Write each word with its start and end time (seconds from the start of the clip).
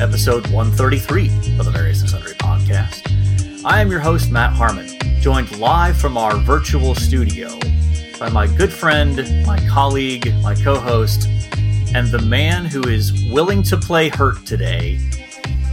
episode 0.00 0.46
133 0.46 1.58
of 1.58 1.66
the 1.66 1.70
Various 1.70 2.00
and 2.00 2.08
Sundry 2.08 2.32
podcast. 2.32 3.06
I 3.66 3.80
am 3.82 3.90
your 3.90 4.00
host, 4.00 4.30
Matt 4.30 4.50
Harmon, 4.54 4.88
joined 5.20 5.58
live 5.58 5.98
from 5.98 6.16
our 6.16 6.38
virtual 6.38 6.94
studio 6.94 7.50
by 8.18 8.30
my 8.30 8.46
good 8.46 8.72
friend, 8.72 9.16
my 9.44 9.58
colleague, 9.68 10.32
my 10.42 10.54
co 10.54 10.76
host, 10.80 11.26
and 11.94 12.08
the 12.08 12.22
man 12.22 12.64
who 12.64 12.82
is 12.88 13.12
willing 13.30 13.62
to 13.64 13.76
play 13.76 14.08
hurt 14.08 14.46
today, 14.46 14.98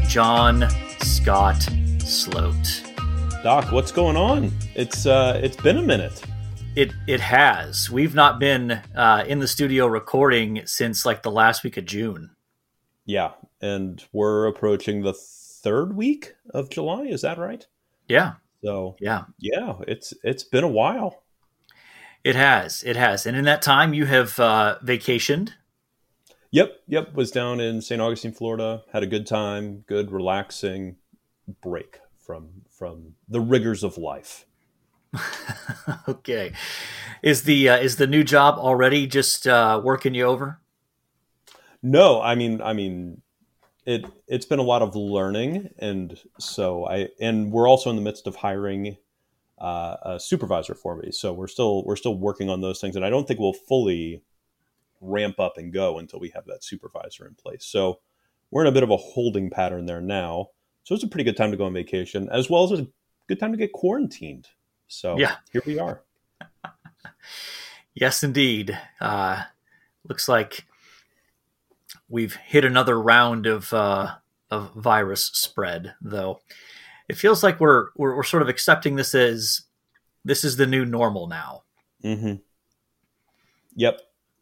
John 0.10 0.68
Scott 1.00 1.66
Sloat. 2.00 2.84
Doc, 3.44 3.72
what's 3.72 3.94
going 3.94 4.18
on? 4.18 4.52
It's 4.76 5.06
uh, 5.06 5.40
it's 5.42 5.56
been 5.56 5.78
a 5.78 5.84
minute. 5.84 6.22
It 6.76 6.92
it 7.08 7.22
has. 7.22 7.90
We've 7.90 8.14
not 8.14 8.40
been 8.40 8.72
uh, 8.94 9.24
in 9.26 9.40
the 9.40 9.48
studio 9.48 9.88
recording 9.88 10.64
since 10.66 11.06
like 11.06 11.24
the 11.24 11.32
last 11.32 11.64
week 11.64 11.78
of 11.78 11.86
June. 11.86 12.32
Yeah, 13.06 13.32
and 13.62 14.04
we're 14.12 14.48
approaching 14.48 15.02
the 15.02 15.14
third 15.14 15.96
week 15.96 16.36
of 16.54 16.70
July. 16.70 17.04
Is 17.04 17.22
that 17.22 17.38
right? 17.38 17.66
Yeah. 18.08 18.34
So 18.64 18.96
Yeah. 19.00 19.26
yeah, 19.40 19.76
it's 19.88 20.14
it's 20.24 20.44
been 20.44 20.64
a 20.64 20.68
while. 20.68 21.24
It 22.24 22.36
has. 22.36 22.84
It 22.84 22.96
has. 22.96 23.26
And 23.26 23.38
in 23.38 23.46
that 23.46 23.62
time, 23.62 23.94
you 23.94 24.06
have 24.06 24.40
uh, 24.40 24.78
vacationed. 24.84 25.52
Yep, 26.52 26.72
yep. 26.88 27.14
Was 27.14 27.32
down 27.32 27.60
in 27.60 27.82
St. 27.82 28.02
Augustine, 28.02 28.32
Florida. 28.34 28.84
Had 28.92 29.04
a 29.04 29.08
good 29.08 29.28
time. 29.28 29.84
Good, 29.88 30.12
relaxing 30.12 30.98
break 31.62 32.00
from 32.18 32.64
from 32.70 33.14
the 33.30 33.40
rigors 33.40 33.84
of 33.84 33.98
life. 33.98 34.46
okay. 36.08 36.52
Is 37.22 37.44
the 37.44 37.70
uh, 37.70 37.78
is 37.78 37.96
the 37.98 38.08
new 38.08 38.24
job 38.24 38.58
already 38.58 39.08
just 39.08 39.48
uh, 39.48 39.80
working 39.84 40.14
you 40.14 40.26
over? 40.26 40.60
No, 41.84 42.22
I 42.22 42.36
mean, 42.36 42.62
I 42.62 42.74
mean, 42.74 43.22
it 43.88 44.06
it's 44.28 44.46
been 44.46 44.60
a 44.60 44.64
lot 44.64 44.82
of 44.82 44.96
learning, 44.96 45.70
and 45.80 46.20
so 46.38 46.86
I 46.86 47.08
and 47.22 47.52
we're 47.52 47.70
also 47.70 47.90
in 47.90 47.96
the 47.96 48.02
midst 48.02 48.28
of 48.28 48.36
hiring 48.36 48.98
uh, 49.58 49.96
a 50.04 50.20
supervisor 50.20 50.76
for 50.76 50.98
me. 50.98 51.10
So 51.12 51.32
we're 51.32 51.48
still 51.48 51.86
we're 51.86 51.96
still 51.96 52.18
working 52.18 52.50
on 52.50 52.60
those 52.60 52.82
things, 52.82 52.98
and 52.98 53.06
I 53.06 53.10
don't 53.10 53.26
think 53.26 53.40
we'll 53.40 53.54
fully 53.54 54.22
ramp 55.00 55.40
up 55.40 55.58
and 55.58 55.72
go 55.72 56.00
until 56.00 56.20
we 56.20 56.30
have 56.30 56.46
that 56.48 56.66
supervisor 56.66 57.26
in 57.26 57.36
place. 57.36 57.64
So 57.64 58.00
we're 58.52 58.64
in 58.64 58.68
a 58.68 58.74
bit 58.74 58.84
of 58.84 58.90
a 58.92 58.98
holding 58.98 59.50
pattern 59.50 59.86
there 59.86 60.02
now. 60.02 60.50
So 60.84 60.94
it's 60.94 61.04
a 61.04 61.08
pretty 61.08 61.24
good 61.24 61.38
time 61.38 61.52
to 61.52 61.58
go 61.58 61.66
on 61.66 61.74
vacation, 61.74 62.28
as 62.30 62.50
well 62.50 62.66
as 62.72 62.80
a 62.80 62.88
good 63.28 63.40
time 63.40 63.52
to 63.54 63.58
get 63.58 63.72
quarantined. 63.72 64.50
So 64.90 65.18
Yeah. 65.18 65.38
here 65.52 65.64
we 65.66 65.80
are. 65.80 66.04
Yes, 68.00 68.22
indeed. 68.22 68.78
Uh, 69.02 69.42
looks 70.08 70.30
like 70.30 70.67
we've 72.10 72.36
hit 72.36 72.66
another 72.66 73.00
round 73.00 73.46
of 73.46 73.74
uh, 73.74 74.16
of 74.50 74.74
virus 74.76 75.26
spread, 75.34 75.94
though. 76.02 76.40
It 77.10 77.18
feels 77.18 77.42
like 77.44 77.60
we're, 77.60 77.88
we're 77.96 78.16
we're 78.18 78.24
sort 78.24 78.44
of 78.44 78.50
accepting 78.50 78.96
this 78.96 79.16
as 79.16 79.62
this 80.26 80.44
is 80.44 80.58
the 80.58 80.68
new 80.68 80.86
normal 80.86 81.28
now. 81.28 81.64
Mm-hmm. 82.04 82.36
Yep. 83.76 84.02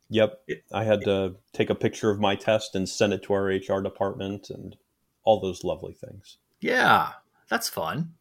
Yep. 0.10 0.42
It- 0.48 0.64
I 0.72 0.84
had 0.84 1.02
to 1.06 1.36
take 1.54 1.70
a 1.70 1.76
picture 1.76 2.10
of 2.10 2.20
my 2.20 2.36
test 2.36 2.76
and 2.76 2.88
send 2.90 3.14
it 3.14 3.24
to 3.24 3.34
our 3.34 3.46
HR 3.46 3.82
department 3.82 4.50
and 4.50 4.76
all 5.24 5.40
those 5.40 5.64
lovely 5.64 5.94
things. 5.94 6.38
Yeah, 6.60 7.14
that's 7.50 7.70
fun. 7.70 8.14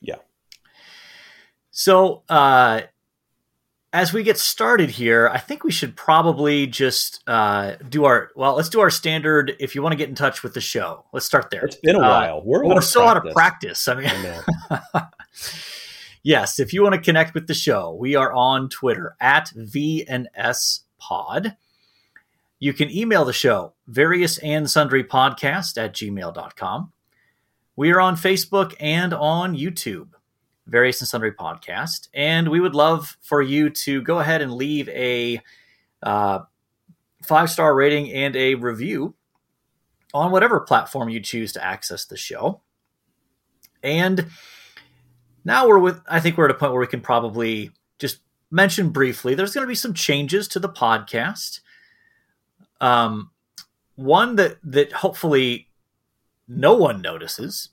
Yeah. 0.00 0.16
So, 1.70 2.22
uh, 2.28 2.82
as 3.92 4.12
we 4.12 4.22
get 4.22 4.36
started 4.38 4.90
here, 4.90 5.28
I 5.32 5.38
think 5.38 5.64
we 5.64 5.70
should 5.70 5.96
probably 5.96 6.66
just 6.66 7.22
uh, 7.26 7.76
do 7.88 8.04
our 8.04 8.30
well. 8.36 8.54
Let's 8.56 8.68
do 8.68 8.80
our 8.80 8.90
standard. 8.90 9.54
If 9.58 9.74
you 9.74 9.82
want 9.82 9.92
to 9.92 9.96
get 9.96 10.08
in 10.08 10.14
touch 10.14 10.42
with 10.42 10.54
the 10.54 10.60
show, 10.60 11.04
let's 11.12 11.24
start 11.24 11.50
there. 11.50 11.64
It's 11.64 11.76
been 11.76 11.96
a 11.96 12.00
Uh, 12.00 12.02
while. 12.02 12.42
We're, 12.44 12.64
We're 12.64 12.76
of 12.78 12.84
still 12.84 13.02
out 13.02 13.16
of 13.16 13.32
practice. 13.32 13.84
practice. 13.84 13.88
I 13.88 13.94
mean, 13.94 14.80
I 14.94 15.06
yes, 16.22 16.58
if 16.58 16.72
you 16.72 16.82
want 16.82 16.94
to 16.94 17.00
connect 17.00 17.34
with 17.34 17.46
the 17.46 17.54
show, 17.54 17.94
we 17.94 18.14
are 18.14 18.32
on 18.32 18.68
Twitter 18.68 19.16
at 19.20 19.50
VNS 19.56 20.80
Pod. 20.98 21.56
You 22.58 22.72
can 22.72 22.90
email 22.90 23.24
the 23.24 23.32
show, 23.32 23.74
various 23.86 24.38
and 24.38 24.68
sundry 24.70 25.04
podcast 25.04 25.76
at 25.82 25.92
gmail.com. 25.94 26.92
We 27.76 27.92
are 27.92 28.00
on 28.00 28.16
Facebook 28.16 28.74
and 28.80 29.12
on 29.12 29.54
YouTube, 29.56 30.08
various 30.66 31.00
and 31.00 31.08
sundry 31.08 31.32
podcast. 31.32 32.08
And 32.14 32.48
we 32.48 32.60
would 32.60 32.74
love 32.74 33.16
for 33.20 33.42
you 33.42 33.70
to 33.70 34.02
go 34.02 34.18
ahead 34.18 34.42
and 34.42 34.52
leave 34.52 34.88
a 34.88 35.40
uh, 36.02 36.40
five 37.24 37.50
star 37.50 37.74
rating 37.74 38.12
and 38.12 38.36
a 38.36 38.54
review 38.54 39.14
on 40.14 40.30
whatever 40.30 40.60
platform 40.60 41.08
you 41.08 41.20
choose 41.20 41.52
to 41.52 41.64
access 41.64 42.04
the 42.04 42.16
show. 42.16 42.60
And 43.82 44.26
now 45.44 45.68
we're 45.68 45.78
with 45.78 46.00
I 46.08 46.20
think 46.20 46.36
we're 46.36 46.46
at 46.46 46.50
a 46.50 46.54
point 46.54 46.72
where 46.72 46.80
we 46.80 46.86
can 46.86 47.00
probably 47.00 47.70
just 47.98 48.20
mention 48.50 48.90
briefly 48.90 49.34
there's 49.34 49.54
going 49.54 49.64
to 49.66 49.68
be 49.68 49.74
some 49.74 49.94
changes 49.94 50.48
to 50.48 50.58
the 50.58 50.68
podcast. 50.68 51.60
Um 52.80 53.30
one 53.94 54.36
that 54.36 54.58
that 54.62 54.92
hopefully 54.92 55.68
no 56.48 56.74
one 56.74 57.02
notices. 57.02 57.70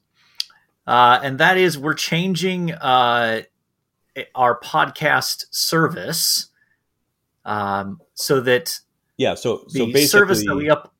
Uh, 0.85 1.19
and 1.23 1.37
that 1.39 1.57
is 1.57 1.77
we're 1.77 1.93
changing 1.93 2.71
uh, 2.73 3.41
our 4.35 4.59
podcast 4.59 5.45
service 5.51 6.49
um, 7.45 8.01
so 8.13 8.41
that 8.41 8.79
Yeah. 9.17 9.35
So, 9.35 9.65
so 9.67 9.85
basically, 9.85 10.05
service 10.05 10.45
that 10.45 10.55
we 10.55 10.69
up 10.69 10.93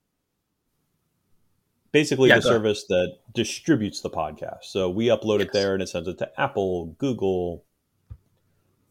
basically 1.92 2.30
Yeah, 2.30 2.36
the 2.36 2.42
go 2.42 2.50
ahead. 2.50 2.58
service 2.58 2.86
that 2.88 3.18
distributes 3.34 4.02
the 4.02 4.10
podcast. 4.10 4.64
So 4.64 4.90
we 4.90 5.08
upload 5.08 5.42
it 5.42 5.54
there 5.54 5.74
and 5.74 5.82
it 5.82 5.90
sends 5.90 6.08
it 6.08 6.18
to 6.20 6.42
Apple, 6.42 6.88
Google, 6.98 7.66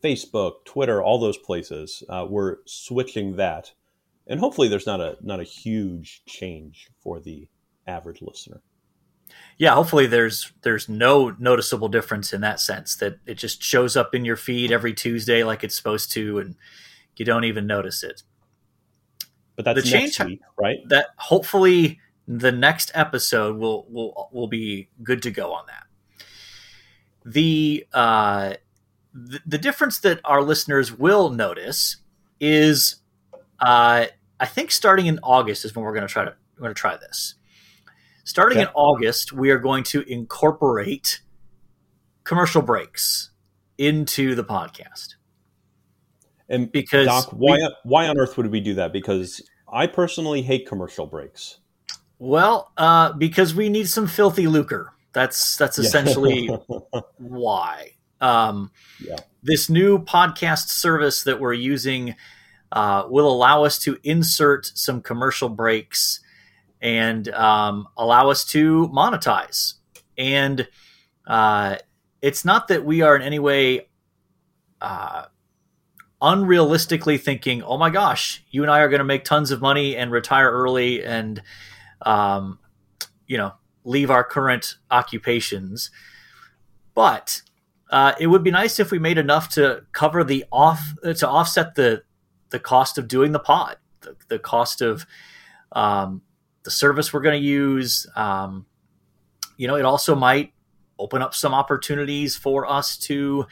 Facebook, 0.02 0.64
Twitter, 0.64 1.02
all 1.02 1.18
those 1.18 1.36
places. 1.38 2.02
Uh, 2.08 2.26
we're 2.28 2.56
switching 2.66 3.36
that, 3.36 3.72
and 4.26 4.40
hopefully 4.40 4.68
there's 4.68 4.86
not 4.86 5.00
a 5.00 5.16
not 5.20 5.40
a 5.40 5.44
huge 5.44 6.22
change 6.26 6.90
for 7.02 7.20
the 7.20 7.48
average 7.86 8.22
listener. 8.22 8.62
Yeah 9.58 9.74
hopefully 9.74 10.06
there's 10.06 10.52
there's 10.62 10.88
no 10.88 11.34
noticeable 11.38 11.88
difference 11.88 12.32
in 12.32 12.40
that 12.40 12.58
sense 12.60 12.96
that 12.96 13.18
it 13.26 13.34
just 13.34 13.62
shows 13.62 13.96
up 13.96 14.14
in 14.14 14.24
your 14.24 14.36
feed 14.36 14.72
every 14.72 14.92
tuesday 14.94 15.44
like 15.44 15.62
it's 15.64 15.76
supposed 15.76 16.10
to 16.12 16.38
and 16.38 16.54
you 17.16 17.24
don't 17.26 17.44
even 17.44 17.66
notice 17.66 18.02
it. 18.02 18.22
But 19.54 19.64
that's 19.66 19.84
The 19.84 19.90
next 19.98 20.16
change- 20.16 20.28
week, 20.30 20.40
right? 20.58 20.78
that 20.88 21.08
hopefully 21.16 22.00
the 22.26 22.50
next 22.52 22.90
episode 22.94 23.56
will 23.58 23.86
will 23.90 24.28
will 24.32 24.48
be 24.48 24.88
good 25.02 25.22
to 25.22 25.30
go 25.30 25.52
on 25.52 25.66
that. 25.66 25.84
The 27.24 27.86
uh 27.92 28.54
the, 29.14 29.40
the 29.46 29.58
difference 29.58 29.98
that 30.00 30.20
our 30.24 30.42
listeners 30.42 30.90
will 30.96 31.28
notice 31.30 31.98
is 32.40 32.96
uh 33.60 34.06
i 34.40 34.46
think 34.46 34.70
starting 34.70 35.04
in 35.06 35.20
august 35.22 35.64
is 35.66 35.76
when 35.76 35.84
we're 35.84 35.92
going 35.92 36.06
to 36.06 36.12
try 36.12 36.24
to 36.24 36.34
we're 36.56 36.62
going 36.62 36.74
to 36.74 36.80
try 36.80 36.96
this 36.96 37.34
starting 38.24 38.60
in 38.60 38.68
august 38.74 39.32
we 39.32 39.50
are 39.50 39.58
going 39.58 39.82
to 39.82 40.00
incorporate 40.02 41.20
commercial 42.24 42.62
breaks 42.62 43.30
into 43.78 44.34
the 44.34 44.44
podcast 44.44 45.14
And 46.48 46.70
because 46.70 47.06
Doc, 47.06 47.28
why 47.32 47.56
we- 47.56 47.74
why 47.84 48.08
on 48.08 48.18
earth 48.18 48.36
would 48.36 48.50
we 48.50 48.60
do 48.60 48.74
that? 48.74 48.92
Because 48.92 49.40
I 49.72 49.86
personally 49.86 50.42
hate 50.42 50.66
commercial 50.68 51.06
breaks. 51.06 51.58
well 52.18 52.72
uh 52.76 53.12
because 53.14 53.54
we 53.54 53.68
need 53.68 53.88
some 53.88 54.06
filthy 54.06 54.46
lucre 54.46 54.92
that's 55.12 55.56
that's 55.56 55.78
essentially 55.78 56.48
why. 57.18 57.92
Um, 58.20 58.70
Yeah. 59.00 59.16
This 59.42 59.68
new 59.68 59.98
podcast 59.98 60.68
service 60.68 61.24
that 61.24 61.40
we're 61.40 61.52
using 61.54 62.14
uh, 62.70 63.04
will 63.10 63.28
allow 63.30 63.64
us 63.64 63.78
to 63.80 63.98
insert 64.04 64.64
some 64.74 65.02
commercial 65.02 65.48
breaks 65.50 66.20
and 66.82 67.28
um, 67.28 67.86
allow 67.96 68.28
us 68.28 68.44
to 68.44 68.88
monetize. 68.88 69.74
And 70.18 70.66
uh, 71.26 71.76
it's 72.20 72.44
not 72.44 72.68
that 72.68 72.84
we 72.84 73.00
are 73.00 73.14
in 73.16 73.22
any 73.22 73.38
way 73.38 73.88
uh, 74.80 75.26
unrealistically 76.20 77.20
thinking, 77.20 77.62
oh 77.62 77.78
my 77.78 77.88
gosh, 77.88 78.44
you 78.50 78.62
and 78.62 78.70
I 78.70 78.80
are 78.80 78.88
going 78.88 78.98
to 78.98 79.04
make 79.04 79.24
tons 79.24 79.52
of 79.52 79.60
money 79.60 79.96
and 79.96 80.10
retire 80.10 80.50
early 80.50 81.04
and, 81.04 81.40
um, 82.02 82.58
you 83.28 83.38
know, 83.38 83.52
leave 83.84 84.10
our 84.10 84.24
current 84.24 84.76
occupations. 84.90 85.90
But 86.94 87.42
uh, 87.90 88.14
it 88.18 88.26
would 88.26 88.42
be 88.42 88.50
nice 88.50 88.80
if 88.80 88.90
we 88.90 88.98
made 88.98 89.18
enough 89.18 89.48
to 89.50 89.84
cover 89.92 90.24
the 90.24 90.44
off 90.50 90.94
to 91.02 91.28
offset 91.28 91.74
the 91.74 92.02
the 92.50 92.58
cost 92.58 92.98
of 92.98 93.08
doing 93.08 93.32
the 93.32 93.38
pod, 93.38 93.76
the, 94.00 94.14
the 94.28 94.38
cost 94.38 94.82
of 94.82 95.06
um, 95.72 96.20
the 96.64 96.70
service 96.70 97.12
we're 97.12 97.20
going 97.20 97.40
to 97.40 97.46
use. 97.46 98.06
Um, 98.16 98.66
you 99.56 99.66
know, 99.66 99.76
it 99.76 99.84
also 99.84 100.14
might 100.14 100.52
open 100.98 101.22
up 101.22 101.34
some 101.34 101.54
opportunities 101.54 102.36
for 102.36 102.70
us 102.70 102.96
to 102.96 103.46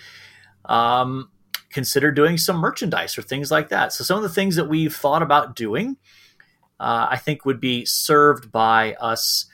um, 0.67 1.31
consider 1.71 2.13
doing 2.13 2.39
some 2.39 2.57
merchandise 2.57 3.17
or 3.17 3.23
things 3.23 3.51
like 3.51 3.69
that. 3.71 3.93
So 3.93 4.05
some 4.05 4.17
of 4.17 4.23
the 4.23 4.29
things 4.29 4.57
that 4.57 4.69
we've 4.69 4.95
thought 4.95 5.23
about 5.23 5.57
doing, 5.57 5.97
uh, 6.79 7.09
I 7.11 7.17
think, 7.17 7.45
would 7.45 7.61
be 7.61 7.85
served 7.85 8.53
by 8.53 8.95
us 8.95 9.47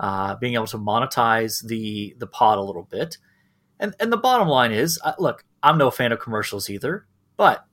uh, 0.00 0.36
being 0.36 0.54
able 0.54 0.66
to 0.68 0.78
monetize 0.78 1.66
the 1.66 2.14
the 2.18 2.26
pod 2.26 2.58
a 2.58 2.62
little 2.62 2.84
bit. 2.84 3.18
And 3.80 3.94
and 4.00 4.12
the 4.12 4.16
bottom 4.16 4.48
line 4.48 4.72
is, 4.72 4.98
uh, 5.04 5.14
look, 5.18 5.44
I'm 5.62 5.78
no 5.78 5.90
fan 5.90 6.12
of 6.12 6.20
commercials 6.20 6.70
either, 6.70 7.06
but 7.36 7.64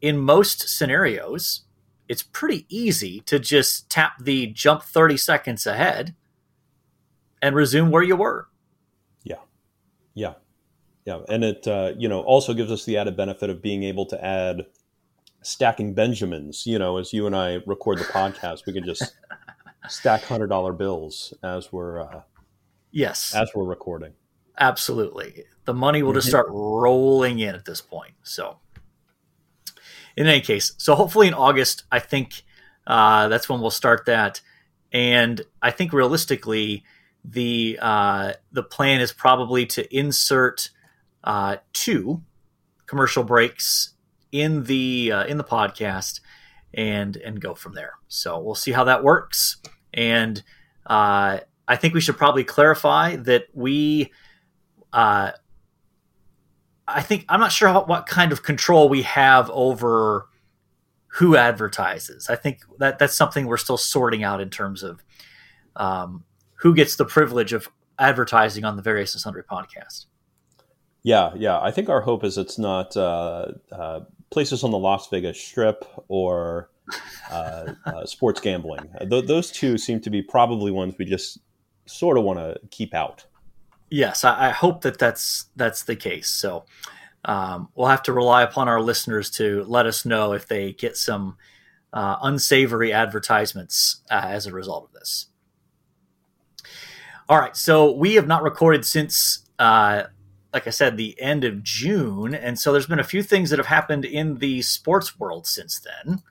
in 0.00 0.18
most 0.18 0.68
scenarios, 0.68 1.64
it's 2.08 2.22
pretty 2.22 2.66
easy 2.68 3.20
to 3.20 3.38
just 3.38 3.90
tap 3.90 4.14
the 4.20 4.46
jump 4.46 4.82
30 4.82 5.16
seconds 5.16 5.66
ahead 5.66 6.14
and 7.42 7.54
resume 7.54 7.90
where 7.90 8.02
you 8.02 8.16
were. 8.16 8.48
Yeah. 9.22 9.36
Yeah. 10.14 10.34
Yeah. 11.04 11.20
And 11.28 11.44
it, 11.44 11.66
uh, 11.68 11.92
you 11.96 12.08
know, 12.08 12.20
also 12.22 12.54
gives 12.54 12.72
us 12.72 12.84
the 12.84 12.96
added 12.96 13.16
benefit 13.16 13.50
of 13.50 13.62
being 13.62 13.82
able 13.82 14.06
to 14.06 14.24
add 14.24 14.66
stacking 15.42 15.94
Benjamins. 15.94 16.66
You 16.66 16.78
know, 16.78 16.98
as 16.98 17.12
you 17.12 17.26
and 17.26 17.36
I 17.36 17.60
record 17.66 17.98
the 17.98 18.04
podcast, 18.04 18.66
we 18.66 18.72
can 18.72 18.84
just 18.84 19.14
stack 19.88 20.22
hundred 20.22 20.48
dollar 20.48 20.72
bills 20.72 21.34
as 21.42 21.72
we're 21.72 22.00
uh, 22.00 22.22
yes 22.90 23.34
as 23.34 23.50
we're 23.54 23.64
recording. 23.64 24.12
Absolutely, 24.60 25.44
the 25.64 25.74
money 25.74 26.02
will 26.02 26.12
just 26.12 26.26
mm-hmm. 26.26 26.30
start 26.30 26.48
rolling 26.50 27.38
in 27.38 27.54
at 27.54 27.64
this 27.64 27.80
point. 27.80 28.14
So, 28.22 28.58
in 30.18 30.26
any 30.26 30.40
case, 30.40 30.72
so 30.78 30.96
hopefully 30.96 31.28
in 31.28 31.34
August, 31.34 31.84
I 31.92 32.00
think 32.00 32.42
uh, 32.88 33.28
that's 33.28 33.48
when 33.48 33.60
we'll 33.60 33.70
start 33.70 34.06
that, 34.06 34.40
and 34.92 35.40
I 35.62 35.70
think 35.70 35.92
realistically, 35.92 36.82
the 37.24 37.78
uh, 37.80 38.32
the 38.50 38.64
plan 38.64 39.00
is 39.00 39.12
probably 39.12 39.64
to 39.66 39.96
insert 39.96 40.70
uh, 41.22 41.58
two 41.72 42.22
commercial 42.86 43.22
breaks 43.22 43.94
in 44.32 44.64
the 44.64 45.12
uh, 45.12 45.24
in 45.26 45.36
the 45.36 45.44
podcast 45.44 46.20
and 46.74 47.16
and 47.16 47.40
go 47.40 47.54
from 47.54 47.74
there. 47.74 47.94
So 48.08 48.40
we'll 48.40 48.56
see 48.56 48.72
how 48.72 48.84
that 48.84 49.04
works. 49.04 49.58
And 49.94 50.42
uh, 50.84 51.38
I 51.68 51.76
think 51.76 51.94
we 51.94 52.00
should 52.00 52.18
probably 52.18 52.44
clarify 52.44 53.16
that 53.16 53.44
we. 53.54 54.10
I 56.88 57.02
think 57.02 57.26
I'm 57.28 57.38
not 57.38 57.52
sure 57.52 57.70
what 57.84 58.06
kind 58.06 58.32
of 58.32 58.42
control 58.42 58.88
we 58.88 59.02
have 59.02 59.50
over 59.50 60.26
who 61.08 61.36
advertises. 61.36 62.28
I 62.30 62.36
think 62.36 62.60
that 62.78 62.98
that's 62.98 63.16
something 63.16 63.46
we're 63.46 63.56
still 63.58 63.76
sorting 63.76 64.24
out 64.24 64.40
in 64.40 64.50
terms 64.50 64.82
of 64.82 65.04
um, 65.76 66.24
who 66.54 66.74
gets 66.74 66.96
the 66.96 67.04
privilege 67.04 67.52
of 67.52 67.68
advertising 67.98 68.64
on 68.64 68.76
the 68.76 68.82
various 68.82 69.14
and 69.14 69.20
sundry 69.20 69.42
podcast. 69.42 70.06
Yeah, 71.02 71.32
yeah. 71.36 71.60
I 71.60 71.70
think 71.70 71.88
our 71.88 72.00
hope 72.00 72.24
is 72.24 72.38
it's 72.38 72.58
not 72.58 72.96
uh, 72.96 73.52
uh, 73.70 74.00
places 74.30 74.64
on 74.64 74.70
the 74.70 74.78
Las 74.78 75.08
Vegas 75.08 75.40
Strip 75.40 75.84
or 76.08 76.70
uh, 77.30 77.74
uh, 77.86 78.06
sports 78.06 78.40
gambling. 78.40 78.88
Th- 79.08 79.26
those 79.26 79.50
two 79.50 79.78
seem 79.78 80.00
to 80.00 80.10
be 80.10 80.22
probably 80.22 80.70
ones 80.70 80.94
we 80.98 81.04
just 81.04 81.38
sort 81.86 82.18
of 82.18 82.24
want 82.24 82.38
to 82.38 82.58
keep 82.70 82.94
out. 82.94 83.24
Yes, 83.90 84.24
I, 84.24 84.48
I, 84.48 84.50
hope 84.50 84.82
that 84.82 84.98
that's 84.98 85.46
that's 85.56 85.84
the 85.84 85.96
case. 85.96 86.28
So 86.28 86.64
um, 87.24 87.68
we'll 87.74 87.88
have 87.88 88.02
to 88.04 88.12
rely 88.12 88.42
upon 88.42 88.68
our 88.68 88.80
listeners 88.80 89.30
to 89.32 89.64
let 89.64 89.86
us 89.86 90.04
know 90.04 90.32
if 90.32 90.46
they 90.46 90.72
get 90.72 90.96
some 90.96 91.36
uh, 91.92 92.16
unsavory 92.22 92.92
advertisements 92.92 94.02
uh, 94.10 94.24
as 94.24 94.46
a 94.46 94.52
result 94.52 94.84
of 94.84 94.92
this. 94.92 95.26
All 97.28 97.38
right, 97.38 97.56
so 97.56 97.92
we 97.92 98.14
have 98.14 98.26
not 98.26 98.42
recorded 98.42 98.84
since 98.84 99.46
uh, 99.58 100.04
like 100.52 100.66
I 100.66 100.70
said, 100.70 100.96
the 100.96 101.20
end 101.20 101.44
of 101.44 101.62
June. 101.62 102.34
And 102.34 102.58
so 102.58 102.72
there's 102.72 102.86
been 102.86 102.98
a 102.98 103.04
few 103.04 103.22
things 103.22 103.50
that 103.50 103.58
have 103.58 103.66
happened 103.66 104.04
in 104.04 104.38
the 104.38 104.62
sports 104.62 105.18
world 105.18 105.46
since 105.46 105.80
then. 105.80 106.22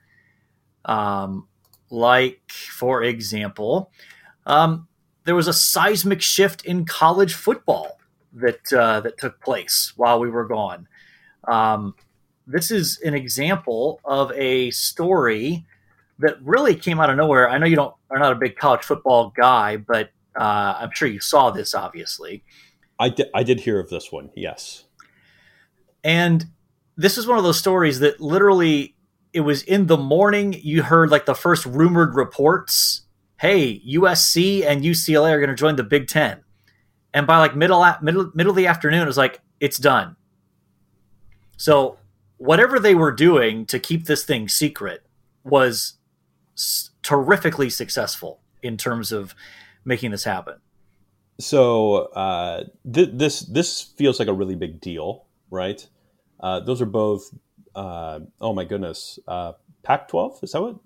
Um, 0.86 1.48
like, 1.89 2.42
for 2.51 3.03
example, 3.03 3.92
um, 4.45 4.88
there 5.27 5.35
was 5.35 5.50
a 5.50 5.53
seismic 5.53 6.21
shift 6.21 6.63
in 6.63 6.85
college 6.85 7.33
football 7.33 8.00
that 8.31 8.71
uh, 8.71 9.01
that 9.01 9.18
took 9.18 9.41
place 9.41 9.91
while 9.97 10.21
we 10.21 10.29
were 10.29 10.47
gone. 10.47 10.88
Um, 11.45 11.95
this 12.47 12.71
is 12.71 13.01
an 13.01 13.13
example 13.13 14.00
of 14.06 14.31
a 14.31 14.71
story 14.71 15.65
that 16.19 16.41
really 16.41 16.75
came 16.75 17.01
out 17.01 17.09
of 17.09 17.18
nowhere. 17.18 17.50
I 17.50 17.57
know 17.57 17.65
you 17.65 17.75
don't 17.75 17.94
are 18.09 18.18
not 18.18 18.31
a 18.31 18.35
big 18.35 18.56
college 18.56 18.83
football 18.83 19.33
guy, 19.35 19.75
but 19.75 20.12
uh, 20.33 20.77
I'm 20.79 20.91
sure 20.94 21.09
you 21.09 21.19
saw 21.19 21.51
this. 21.51 21.75
Obviously, 21.75 22.45
I 22.97 23.09
did, 23.09 23.27
I 23.35 23.44
did 23.44 23.59
hear 23.59 23.81
of 23.81 23.89
this 23.89 24.13
one. 24.13 24.29
Yes. 24.33 24.85
And 26.06 26.45
this 26.95 27.18
is 27.18 27.27
one 27.27 27.38
of 27.38 27.44
those 27.44 27.59
stories 27.59 28.00
that 28.00 28.21
literally 28.21 28.95
it 29.33 29.41
was 29.41 29.62
in 29.63 29.88
the 29.88 29.97
morning 29.97 30.53
you 30.53 30.83
heard 30.83 31.12
like 31.12 31.25
the 31.25 31.35
first 31.35 31.65
rumored 31.65 32.15
reports 32.15 33.01
hey 33.39 33.81
usc 33.88 34.66
and 34.66 34.84
ucla 34.84 35.30
are 35.30 35.39
going 35.39 35.50
to 35.50 35.56
join 35.56 35.75
the 35.75 35.84
big 35.84 36.07
ten 36.07 36.44
and 37.13 37.28
by 37.28 37.38
like 37.38 37.56
middle 37.56 37.86
middle 38.01 38.31
middle 38.34 38.51
of 38.51 38.56
the 38.56 38.68
afternoon 38.68 39.01
it 39.01 39.06
was 39.06 39.18
like 39.18 39.42
it's 39.60 39.78
done 39.78 40.16
so 41.56 41.98
whatever 42.38 42.80
they 42.80 42.95
were 42.95 43.12
doing 43.12 43.66
to 43.66 43.80
keep 43.80 44.06
this 44.06 44.24
thing 44.24 44.48
secret 44.48 45.04
was 45.44 45.94
s- 46.56 46.92
terrifically 47.01 47.69
successful 47.69 48.39
in 48.62 48.78
terms 48.78 49.12
of 49.12 49.34
making 49.86 50.12
this 50.12 50.24
happen 50.24 50.56
so 51.39 52.07
uh, 52.13 52.63
th- 52.92 53.10
this 53.13 53.42
this 53.42 53.81
feels 53.81 54.19
like 54.19 54.28
a 54.28 54.34
really 54.34 54.56
big 54.56 54.81
deal, 54.81 55.25
right? 55.50 55.86
Uh, 56.39 56.60
those 56.60 56.81
are 56.81 56.88
both. 56.88 57.34
Uh, 57.75 58.22
oh 58.42 58.54
my 58.54 58.63
goodness, 58.63 59.19
uh, 59.28 59.54
Pac-12 59.84 60.44
is 60.44 60.51
that 60.51 60.62
what? 60.62 60.78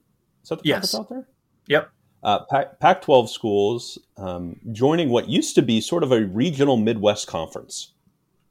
Is 0.44 0.50
that 0.50 0.62
the 0.62 0.68
yes. 0.68 0.94
out 0.94 1.08
there? 1.08 1.26
Yep. 1.68 1.90
Uh, 2.24 2.46
Pac- 2.46 2.80
Pac-12 2.80 3.30
schools 3.30 3.98
um, 4.18 4.60
joining 4.72 5.10
what 5.10 5.28
used 5.28 5.56
to 5.56 5.62
be 5.62 5.82
sort 5.82 6.04
of 6.04 6.12
a 6.12 6.26
regional 6.26 6.78
Midwest 6.78 7.28
conference. 7.28 7.94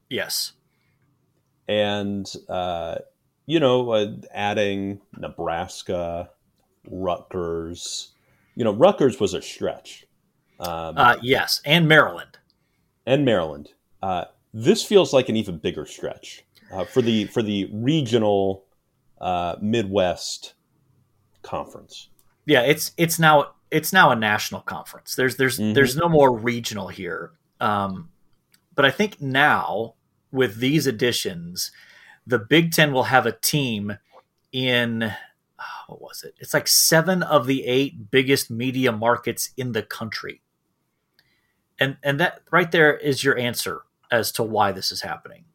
Yes. 0.09 0.53
And 1.67 2.31
uh, 2.49 2.97
you 3.45 3.59
know, 3.59 4.17
adding 4.33 5.01
Nebraska, 5.17 6.29
Rutgers. 6.89 8.11
You 8.55 8.65
know, 8.65 8.73
Rutgers 8.73 9.19
was 9.19 9.33
a 9.33 9.41
stretch 9.41 10.05
um, 10.61 10.95
uh, 10.95 11.15
yes, 11.21 11.59
and 11.65 11.87
Maryland. 11.87 12.37
And 13.05 13.25
Maryland. 13.25 13.73
Uh, 14.01 14.25
this 14.53 14.83
feels 14.83 15.11
like 15.11 15.27
an 15.27 15.35
even 15.35 15.57
bigger 15.57 15.85
stretch 15.87 16.45
uh, 16.71 16.85
for 16.85 17.01
the 17.01 17.25
for 17.25 17.41
the 17.41 17.67
regional 17.73 18.65
uh, 19.19 19.55
Midwest 19.59 20.53
conference. 21.41 22.09
Yeah, 22.45 22.61
it's 22.61 22.91
it's 22.95 23.17
now 23.17 23.53
it's 23.71 23.93
now 23.93 24.11
a 24.11 24.15
national 24.15 24.61
conference. 24.61 25.15
There's 25.15 25.37
there's 25.37 25.59
mm-hmm. 25.59 25.73
there's 25.73 25.95
no 25.95 26.09
more 26.09 26.37
regional 26.37 26.89
here. 26.89 27.31
Um, 27.59 28.09
but 28.75 28.85
I 28.85 28.91
think 28.91 29.21
now 29.21 29.95
with 30.31 30.57
these 30.57 30.87
additions, 30.87 31.71
the 32.25 32.39
Big 32.39 32.71
Ten 32.71 32.93
will 32.93 33.03
have 33.03 33.25
a 33.25 33.31
team 33.31 33.97
in 34.51 35.13
what 35.87 36.01
was 36.01 36.23
it? 36.23 36.35
It's 36.39 36.53
like 36.53 36.67
seven 36.67 37.21
of 37.21 37.47
the 37.47 37.65
eight 37.65 38.11
biggest 38.11 38.49
media 38.49 38.91
markets 38.91 39.51
in 39.57 39.73
the 39.73 39.83
country 39.83 40.41
and 41.81 41.97
and 42.03 42.19
that 42.19 42.41
right 42.51 42.71
there 42.71 42.95
is 42.95 43.23
your 43.23 43.37
answer 43.37 43.81
as 44.11 44.31
to 44.33 44.43
why 44.43 44.71
this 44.71 44.91
is 44.91 45.01
happening. 45.01 45.45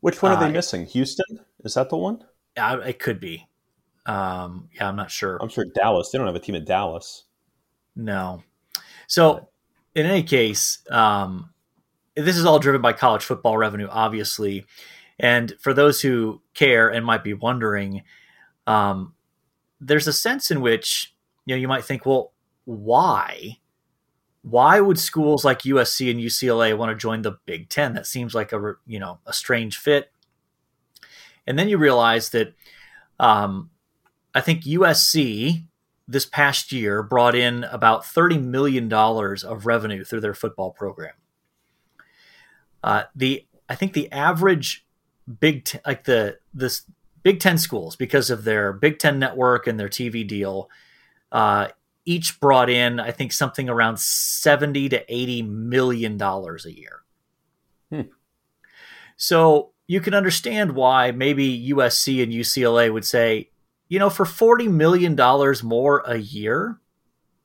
Which 0.00 0.20
one 0.20 0.32
are 0.32 0.38
they 0.38 0.50
uh, 0.50 0.52
missing? 0.52 0.86
Houston 0.86 1.40
is 1.64 1.74
that 1.74 1.88
the 1.88 1.96
one? 1.96 2.24
Uh, 2.56 2.80
it 2.86 2.98
could 2.98 3.18
be. 3.18 3.48
Um, 4.06 4.68
yeah, 4.74 4.88
I'm 4.88 4.96
not 4.96 5.10
sure. 5.10 5.38
I'm 5.40 5.48
sure 5.48 5.64
Dallas. 5.64 6.10
They 6.10 6.18
don't 6.18 6.26
have 6.26 6.36
a 6.36 6.40
team 6.40 6.54
at 6.54 6.64
Dallas. 6.64 7.24
No. 7.94 8.42
So, 9.06 9.48
in 9.94 10.06
any 10.06 10.22
case, 10.22 10.78
um, 10.90 11.50
this 12.16 12.36
is 12.36 12.44
all 12.44 12.58
driven 12.58 12.82
by 12.82 12.92
college 12.92 13.22
football 13.22 13.56
revenue, 13.56 13.88
obviously. 13.90 14.66
And 15.18 15.54
for 15.60 15.74
those 15.74 16.00
who 16.00 16.40
care 16.54 16.88
and 16.88 17.04
might 17.04 17.22
be 17.22 17.34
wondering, 17.34 18.02
um, 18.66 19.14
there's 19.80 20.08
a 20.08 20.12
sense 20.12 20.50
in 20.50 20.60
which 20.60 21.14
you 21.44 21.54
know 21.54 21.60
you 21.60 21.68
might 21.68 21.84
think, 21.84 22.06
well, 22.06 22.32
why 22.64 23.58
why 24.42 24.80
would 24.80 24.98
schools 24.98 25.44
like 25.44 25.60
USC 25.60 26.10
and 26.10 26.20
UCLA 26.20 26.76
want 26.76 26.90
to 26.90 26.96
join 26.96 27.22
the 27.22 27.38
Big 27.46 27.68
Ten? 27.68 27.94
That 27.94 28.06
seems 28.06 28.34
like 28.34 28.52
a 28.52 28.74
you 28.86 28.98
know 28.98 29.18
a 29.26 29.32
strange 29.32 29.78
fit. 29.78 30.10
And 31.46 31.58
then 31.58 31.68
you 31.68 31.78
realize 31.78 32.30
that 32.30 32.54
um, 33.18 33.70
I 34.34 34.40
think 34.40 34.62
USC 34.62 35.64
this 36.08 36.26
past 36.26 36.72
year 36.72 37.02
brought 37.02 37.34
in 37.34 37.64
about 37.64 38.04
thirty 38.06 38.38
million 38.38 38.88
dollars 38.88 39.44
of 39.44 39.66
revenue 39.66 40.04
through 40.04 40.20
their 40.20 40.34
football 40.34 40.70
program. 40.70 41.14
Uh, 42.82 43.04
the 43.14 43.46
I 43.68 43.74
think 43.74 43.92
the 43.92 44.10
average 44.10 44.84
Big 45.40 45.64
Ten, 45.64 45.80
like 45.86 46.04
the 46.04 46.38
this 46.52 46.82
Big 47.22 47.40
Ten 47.40 47.58
schools 47.58 47.96
because 47.96 48.30
of 48.30 48.44
their 48.44 48.72
Big 48.72 48.98
Ten 48.98 49.18
network 49.18 49.66
and 49.66 49.78
their 49.78 49.88
TV 49.88 50.26
deal. 50.26 50.68
Uh, 51.30 51.68
each 52.04 52.40
brought 52.40 52.68
in, 52.68 52.98
I 52.98 53.12
think, 53.12 53.32
something 53.32 53.68
around 53.68 54.00
70 54.00 54.88
to 54.88 55.14
80 55.14 55.42
million 55.42 56.16
dollars 56.16 56.66
a 56.66 56.76
year. 56.76 57.02
Hmm. 57.90 58.10
So 59.16 59.70
you 59.86 60.00
can 60.00 60.14
understand 60.14 60.72
why 60.72 61.12
maybe 61.12 61.70
USC 61.70 62.22
and 62.22 62.32
UCLA 62.32 62.92
would 62.92 63.04
say, 63.04 63.50
you 63.92 63.98
know, 63.98 64.08
for 64.08 64.24
$40 64.24 64.70
million 64.70 65.14
more 65.62 66.02
a 66.06 66.16
year, 66.16 66.80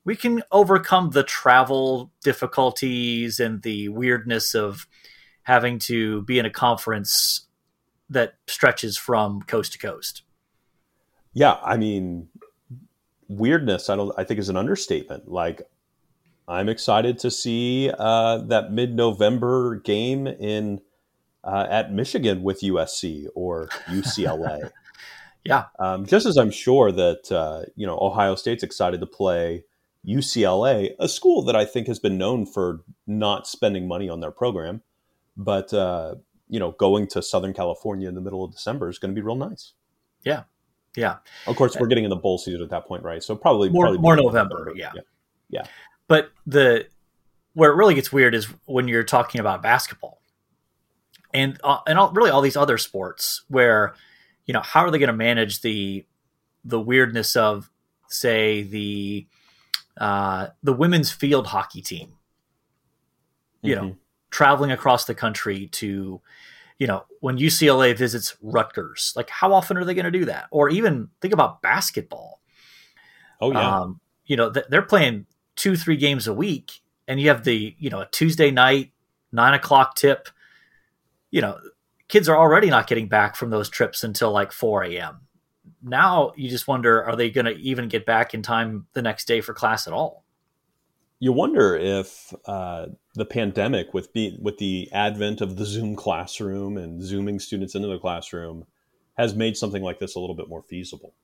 we 0.06 0.16
can 0.16 0.44
overcome 0.50 1.10
the 1.10 1.24
travel 1.24 2.14
difficulties 2.24 3.42
and 3.42 3.64
the 3.64 3.90
weirdness 3.90 4.56
of 4.56 4.88
having 5.44 5.78
to 5.80 6.22
be 6.22 6.40
in 6.40 6.46
a 6.46 6.50
conference 6.50 7.48
that 8.10 8.36
stretches 8.48 8.98
from 8.98 9.42
coast 9.42 9.74
to 9.74 9.78
coast. 9.78 10.22
Yeah, 11.34 11.58
I 11.62 11.76
mean, 11.76 12.30
weirdness. 13.28 13.90
I 13.90 13.98
don't. 13.98 14.14
I 14.18 14.24
think 14.24 14.40
is 14.40 14.48
an 14.48 14.56
understatement. 14.56 15.30
Like, 15.30 15.64
I'm 16.48 16.70
excited 16.70 17.20
to 17.20 17.30
see 17.30 17.92
uh, 18.00 18.38
that 18.38 18.72
mid-November 18.72 19.82
game 19.82 20.28
in 20.28 20.80
uh, 21.44 21.68
at 21.70 21.92
Michigan 21.92 22.42
with 22.42 22.62
USC 22.62 23.28
or 23.36 23.68
UCLA. 23.88 24.72
yeah, 25.44 25.66
um, 25.80 26.06
just 26.06 26.26
as 26.26 26.38
I'm 26.38 26.52
sure 26.52 26.92
that 26.92 27.32
uh, 27.32 27.64
you 27.76 27.86
know 27.86 27.98
Ohio 28.00 28.36
State's 28.36 28.64
excited 28.64 29.00
to 29.00 29.08
play 29.08 29.64
UCLA, 30.08 30.92
a 31.00 31.10
school 31.10 31.44
that 31.44 31.56
I 31.56 31.66
think 31.66 31.88
has 31.88 32.00
been 32.00 32.18
known 32.18 32.46
for 32.46 32.82
not 33.06 33.48
spending 33.48 33.88
money 33.88 34.10
on 34.10 34.22
their 34.22 34.32
program, 34.32 34.82
but 35.36 35.74
uh, 35.74 36.16
you 36.50 36.60
know, 36.60 36.72
going 36.72 37.08
to 37.08 37.22
Southern 37.22 37.54
California 37.54 38.08
in 38.08 38.16
the 38.16 38.22
middle 38.22 38.44
of 38.44 38.52
December 38.52 38.90
is 38.90 39.00
going 39.00 39.14
to 39.14 39.16
be 39.16 39.26
real 39.26 39.36
nice. 39.36 39.74
Yeah, 40.24 40.44
yeah. 40.96 41.18
Of 41.46 41.56
course, 41.56 41.76
we're 41.80 41.88
getting 41.88 42.06
in 42.06 42.10
the 42.10 42.16
bowl 42.16 42.38
season 42.38 42.62
at 42.62 42.70
that 42.70 42.86
point, 42.86 43.04
right? 43.04 43.22
So 43.22 43.36
probably 43.36 43.70
more, 43.70 43.86
probably 43.86 44.00
more 44.00 44.16
November. 44.16 44.58
November. 44.60 44.80
Yeah. 44.80 44.92
yeah, 44.96 45.02
yeah. 45.50 45.64
But 46.08 46.32
the 46.46 46.88
where 47.54 47.72
it 47.72 47.76
really 47.76 47.96
gets 47.96 48.12
weird 48.12 48.34
is 48.34 48.46
when 48.66 48.88
you're 48.88 49.04
talking 49.04 49.42
about 49.42 49.62
basketball, 49.62 50.22
and 51.34 51.60
uh, 51.64 51.80
and 51.86 52.00
all, 52.00 52.12
really 52.12 52.30
all 52.30 52.42
these 52.42 52.58
other 52.58 52.78
sports 52.78 53.44
where 53.50 53.94
you 54.48 54.54
know 54.54 54.62
how 54.62 54.82
are 54.82 54.92
they 54.92 54.98
going 54.98 55.08
to 55.08 55.14
manage 55.14 55.62
the 55.62 56.06
the 56.66 56.80
weirdness 56.80 57.36
of 57.36 57.70
say 58.10 58.64
the 58.64 59.28
uh, 59.98 60.48
the 60.64 60.74
women's 60.74 61.12
field 61.12 61.48
hockey 61.48 61.82
team, 61.82 62.14
you 63.62 63.76
mm-hmm. 63.76 63.88
know, 63.88 63.96
traveling 64.30 64.72
across 64.72 65.06
the 65.06 65.16
country 65.16 65.68
to, 65.68 66.22
you 66.78 66.88
know, 66.88 67.06
when 67.20 67.38
UCLA 67.38 67.98
visits 67.98 68.36
Rutgers, 68.42 69.14
like 69.16 69.30
how 69.30 69.54
often 69.54 69.78
are 69.78 69.84
they 69.84 69.96
going 69.96 70.06
to 70.06 70.12
do 70.12 70.26
that? 70.26 70.48
Or 70.52 70.70
even 70.70 71.10
think 71.22 71.34
about 71.34 71.62
basketball. 71.62 72.42
Oh 73.42 73.52
yeah, 73.52 73.80
um, 73.80 74.00
you 74.26 74.36
know, 74.36 74.50
they're 74.50 74.82
playing 74.82 75.26
two 75.56 75.76
three 75.76 75.98
games 75.98 76.28
a 76.28 76.34
week, 76.34 76.82
and 77.08 77.20
you 77.20 77.30
have 77.30 77.44
the 77.44 77.76
you 77.80 77.90
know 77.90 78.02
a 78.02 78.08
Tuesday 78.08 78.52
night 78.52 78.92
nine 79.32 79.54
o'clock 79.54 79.96
tip. 79.96 80.30
You 81.30 81.42
know, 81.42 81.60
kids 82.08 82.30
are 82.30 82.38
already 82.38 82.70
not 82.70 82.88
getting 82.88 83.08
back 83.08 83.36
from 83.36 83.50
those 83.50 83.70
trips 83.70 84.04
until 84.04 84.32
like 84.32 84.52
four 84.52 84.84
a.m 84.84 85.28
now 85.82 86.34
you 86.36 86.50
just 86.50 86.68
wonder 86.68 87.04
are 87.04 87.16
they 87.16 87.30
going 87.30 87.46
to 87.46 87.56
even 87.56 87.88
get 87.88 88.06
back 88.06 88.34
in 88.34 88.42
time 88.42 88.88
the 88.94 89.02
next 89.02 89.26
day 89.26 89.42
for 89.42 89.54
class 89.54 89.88
at 89.88 89.94
all? 89.94 90.24
You 91.20 91.32
wonder 91.32 91.76
if 91.76 92.32
uh, 92.46 92.88
the 93.16 93.26
pandemic, 93.26 93.94
with 93.94 94.14
be, 94.14 94.38
with 94.40 94.60
the 94.60 94.88
advent 94.92 95.42
of 95.42 95.56
the 95.56 95.66
Zoom 95.66 95.96
classroom 95.96 96.78
and 96.78 97.02
zooming 97.02 97.40
students 97.40 97.74
into 97.74 97.88
the 97.88 97.98
classroom, 97.98 98.66
has 99.18 99.34
made 99.34 99.58
something 99.58 99.82
like 99.82 99.98
this 99.98 100.16
a 100.16 100.20
little 100.20 100.36
bit 100.36 100.48
more 100.48 100.62
feasible, 100.62 101.16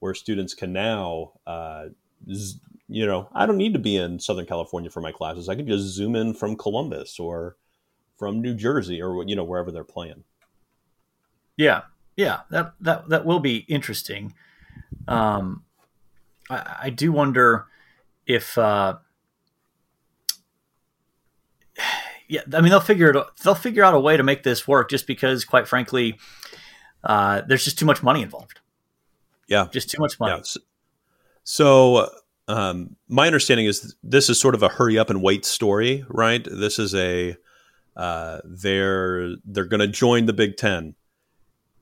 where 0.00 0.12
students 0.12 0.54
can 0.54 0.72
now, 0.72 1.34
uh, 1.46 1.86
z- 2.32 2.58
you 2.88 3.06
know, 3.06 3.28
I 3.32 3.46
don't 3.46 3.58
need 3.58 3.74
to 3.74 3.78
be 3.78 3.96
in 3.96 4.18
Southern 4.18 4.46
California 4.46 4.90
for 4.90 5.00
my 5.00 5.12
classes. 5.12 5.48
I 5.48 5.54
can 5.54 5.68
just 5.68 5.84
zoom 5.84 6.16
in 6.16 6.34
from 6.34 6.56
Columbus 6.56 7.20
or 7.20 7.56
from 8.18 8.42
New 8.42 8.54
Jersey 8.54 9.00
or 9.00 9.24
you 9.24 9.36
know 9.36 9.44
wherever 9.44 9.70
they're 9.70 9.84
playing. 9.84 10.24
Yeah, 11.56 11.82
yeah, 12.16 12.40
that 12.50 12.74
that 12.80 13.08
that 13.08 13.24
will 13.24 13.40
be 13.40 13.58
interesting. 13.68 14.34
Um, 15.06 15.64
I, 16.50 16.76
I 16.82 16.90
do 16.90 17.12
wonder 17.12 17.66
if. 18.26 18.58
Uh, 18.58 18.98
yeah, 22.28 22.42
I 22.52 22.60
mean 22.60 22.70
they'll 22.70 22.80
figure 22.80 23.10
it. 23.10 23.26
They'll 23.42 23.54
figure 23.54 23.84
out 23.84 23.94
a 23.94 24.00
way 24.00 24.16
to 24.16 24.22
make 24.22 24.42
this 24.42 24.66
work, 24.68 24.90
just 24.90 25.06
because, 25.06 25.44
quite 25.44 25.68
frankly, 25.68 26.18
uh, 27.04 27.42
there's 27.46 27.64
just 27.64 27.78
too 27.78 27.86
much 27.86 28.02
money 28.02 28.22
involved. 28.22 28.60
Yeah, 29.48 29.68
just 29.72 29.90
too 29.90 30.00
much 30.00 30.20
money. 30.20 30.36
Yeah. 30.36 30.60
So, 31.44 32.10
um, 32.48 32.96
my 33.08 33.26
understanding 33.26 33.66
is 33.66 33.96
this 34.02 34.28
is 34.28 34.38
sort 34.38 34.54
of 34.54 34.62
a 34.62 34.68
hurry 34.68 34.98
up 34.98 35.08
and 35.08 35.22
wait 35.22 35.44
story, 35.44 36.04
right? 36.08 36.46
This 36.50 36.78
is 36.78 36.94
a 36.94 37.36
uh, 37.98 38.40
they're 38.44 39.34
they're 39.44 39.64
going 39.66 39.80
to 39.80 39.88
join 39.88 40.26
the 40.26 40.32
Big 40.32 40.56
Ten 40.56 40.94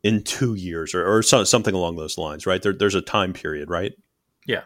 in 0.03 0.23
two 0.23 0.55
years 0.55 0.95
or, 0.95 1.07
or 1.07 1.23
so, 1.23 1.45
something 1.45 1.75
along 1.75 1.97
those 1.97 2.17
lines, 2.17 2.47
right? 2.47 2.63
There, 2.63 2.73
there's 2.73 2.95
a 2.95 3.03
time 3.03 3.33
period, 3.33 3.69
right? 3.69 3.93
Yeah. 4.47 4.63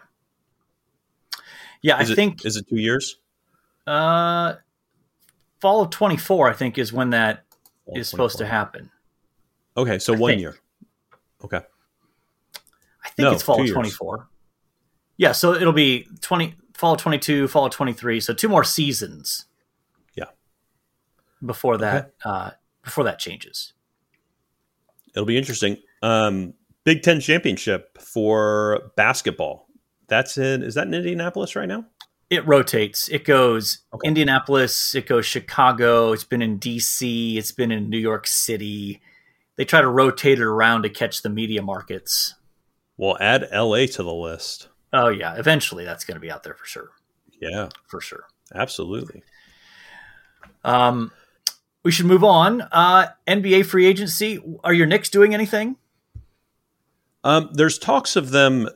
Yeah, 1.81 2.01
is 2.01 2.09
I 2.09 2.13
it, 2.13 2.15
think. 2.15 2.45
Is 2.45 2.55
it 2.57 2.67
two 2.69 2.77
years? 2.77 3.17
Uh, 3.85 4.53
fall 5.59 5.81
of 5.81 5.89
24, 5.89 6.49
I 6.49 6.53
think, 6.53 6.77
is 6.77 6.93
when 6.93 7.09
that 7.09 7.43
fall 7.85 7.97
is 7.97 8.07
supposed 8.07 8.37
to 8.37 8.45
happen. 8.45 8.89
Okay, 9.75 9.99
so 9.99 10.13
I 10.13 10.17
one 10.17 10.29
think. 10.31 10.41
year. 10.41 10.57
Okay. 11.43 11.61
I 13.03 13.09
think 13.09 13.25
no, 13.25 13.31
it's 13.33 13.43
fall 13.43 13.61
of 13.61 13.69
24. 13.69 14.27
Yeah, 15.17 15.31
so 15.31 15.53
it'll 15.53 15.73
be 15.73 16.07
20 16.21 16.55
fall 16.75 16.93
of 16.93 16.99
22, 16.99 17.47
fall 17.47 17.65
of 17.65 17.71
23, 17.71 18.19
so 18.19 18.33
two 18.33 18.47
more 18.47 18.63
seasons. 18.63 19.45
Before 21.43 21.77
that 21.77 22.05
okay. 22.05 22.11
uh 22.25 22.51
before 22.83 23.03
that 23.03 23.19
changes 23.19 23.73
it'll 25.13 25.25
be 25.25 25.37
interesting. 25.37 25.77
Um, 26.01 26.53
Big 26.83 27.03
Ten 27.03 27.19
championship 27.19 27.97
for 28.01 28.91
basketball. 28.95 29.67
That's 30.07 30.37
in. 30.37 30.63
Is 30.63 30.75
that 30.75 30.87
in 30.87 30.93
Indianapolis 30.93 31.55
right 31.55 31.67
now? 31.67 31.85
It 32.29 32.45
rotates. 32.47 33.09
It 33.09 33.25
goes 33.25 33.79
okay. 33.93 34.07
Indianapolis. 34.07 34.95
It 34.95 35.05
goes 35.05 35.25
Chicago. 35.25 36.11
It's 36.11 36.23
been 36.23 36.41
in 36.41 36.57
D.C. 36.57 37.37
It's 37.37 37.51
been 37.51 37.71
in 37.71 37.89
New 37.89 37.99
York 37.99 38.25
City. 38.25 39.01
They 39.57 39.65
try 39.65 39.81
to 39.81 39.87
rotate 39.87 40.39
it 40.39 40.43
around 40.43 40.83
to 40.83 40.89
catch 40.89 41.21
the 41.21 41.29
media 41.29 41.61
markets. 41.61 42.35
We'll 42.97 43.17
add 43.19 43.47
L.A. 43.51 43.87
to 43.87 44.03
the 44.03 44.13
list. 44.13 44.69
Oh 44.93 45.09
yeah, 45.09 45.35
eventually 45.35 45.85
that's 45.85 46.03
going 46.03 46.15
to 46.15 46.21
be 46.21 46.31
out 46.31 46.43
there 46.43 46.53
for 46.53 46.65
sure. 46.65 46.89
Yeah, 47.39 47.69
for 47.87 48.01
sure. 48.01 48.25
Absolutely. 48.53 49.23
Um, 50.63 51.11
we 51.83 51.91
should 51.91 52.05
move 52.05 52.23
on. 52.23 52.61
Uh, 52.71 53.07
NBA 53.27 53.65
free 53.65 53.85
agency. 53.85 54.39
Are 54.63 54.73
your 54.73 54.85
Knicks 54.85 55.09
doing 55.09 55.33
anything? 55.33 55.77
Um, 57.23 57.49
there's 57.53 57.77
talks 57.77 58.15
of 58.15 58.31
them. 58.31 58.69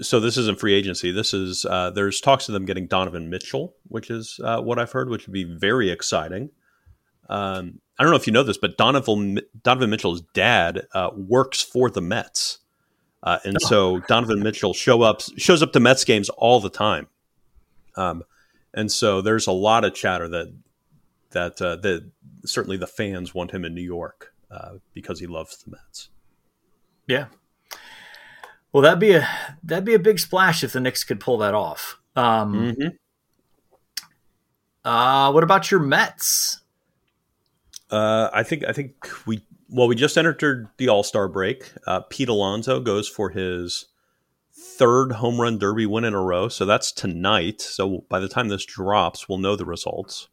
So 0.00 0.18
this 0.18 0.36
isn't 0.36 0.58
free 0.58 0.74
agency. 0.74 1.12
This 1.12 1.32
is 1.32 1.64
uh, 1.64 1.90
there's 1.90 2.20
talks 2.20 2.48
of 2.48 2.54
them 2.54 2.64
getting 2.64 2.86
Donovan 2.86 3.30
Mitchell, 3.30 3.74
which 3.88 4.10
is 4.10 4.40
uh, 4.42 4.60
what 4.60 4.78
I've 4.78 4.92
heard, 4.92 5.08
which 5.08 5.26
would 5.26 5.32
be 5.32 5.44
very 5.44 5.90
exciting. 5.90 6.50
Um, 7.28 7.80
I 7.98 8.02
don't 8.02 8.10
know 8.10 8.16
if 8.16 8.26
you 8.26 8.32
know 8.32 8.42
this, 8.42 8.58
but 8.58 8.76
Donovan 8.76 9.40
Donovan 9.62 9.90
Mitchell's 9.90 10.22
dad 10.34 10.86
uh, 10.92 11.10
works 11.14 11.62
for 11.62 11.88
the 11.88 12.00
Mets, 12.00 12.58
uh, 13.22 13.38
and 13.44 13.56
oh. 13.62 13.66
so 13.66 14.00
Donovan 14.00 14.42
Mitchell 14.42 14.74
show 14.74 15.02
up 15.02 15.20
shows 15.36 15.62
up 15.62 15.72
to 15.72 15.80
Mets 15.80 16.04
games 16.04 16.28
all 16.30 16.58
the 16.58 16.70
time. 16.70 17.06
Um, 17.94 18.24
and 18.74 18.90
so 18.90 19.20
there's 19.20 19.46
a 19.46 19.52
lot 19.52 19.84
of 19.84 19.94
chatter 19.94 20.26
that 20.28 20.52
that 21.32 21.60
uh, 21.60 21.76
that 21.76 22.10
certainly 22.44 22.76
the 22.76 22.86
fans 22.86 23.34
want 23.34 23.50
him 23.50 23.64
in 23.64 23.74
New 23.74 23.82
York 23.82 24.34
uh, 24.50 24.74
because 24.94 25.20
he 25.20 25.26
loves 25.26 25.62
the 25.62 25.70
Mets. 25.70 26.10
Yeah. 27.06 27.26
Well, 28.72 28.82
that'd 28.82 28.98
be 28.98 29.12
a 29.12 29.28
that'd 29.62 29.84
be 29.84 29.94
a 29.94 29.98
big 29.98 30.18
splash 30.18 30.64
if 30.64 30.72
the 30.72 30.80
Knicks 30.80 31.04
could 31.04 31.20
pull 31.20 31.38
that 31.38 31.54
off. 31.54 31.98
Um, 32.16 32.74
mm-hmm. 32.74 32.88
uh, 34.84 35.32
what 35.32 35.44
about 35.44 35.70
your 35.70 35.80
Mets? 35.80 36.60
Uh, 37.90 38.30
I 38.32 38.42
think 38.42 38.64
I 38.64 38.72
think 38.72 38.94
we 39.26 39.42
well 39.68 39.88
we 39.88 39.94
just 39.94 40.16
entered 40.16 40.68
the 40.78 40.88
All 40.88 41.02
Star 41.02 41.28
break. 41.28 41.70
Uh, 41.86 42.00
Pete 42.08 42.30
Alonso 42.30 42.80
goes 42.80 43.08
for 43.08 43.30
his 43.30 43.86
third 44.54 45.12
home 45.12 45.40
run 45.40 45.58
derby 45.58 45.84
win 45.84 46.04
in 46.04 46.14
a 46.14 46.22
row, 46.22 46.48
so 46.48 46.64
that's 46.64 46.92
tonight. 46.92 47.60
So 47.60 48.04
by 48.08 48.20
the 48.20 48.28
time 48.28 48.48
this 48.48 48.64
drops, 48.64 49.28
we'll 49.28 49.38
know 49.38 49.56
the 49.56 49.66
results. 49.66 50.28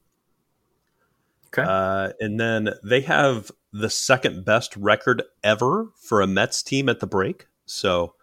Okay. 1.54 1.64
Uh, 1.68 2.12
and 2.20 2.40
then 2.40 2.70
they 2.84 3.02
have 3.02 3.52
the 3.72 3.90
second 3.90 4.46
best 4.46 4.76
record 4.76 5.24
ever 5.44 5.90
for 5.96 6.22
a 6.22 6.28
Mets 6.28 6.64
team 6.64 6.90
at 6.90 7.00
the 7.00 7.08
break. 7.08 7.48
So 7.66 8.14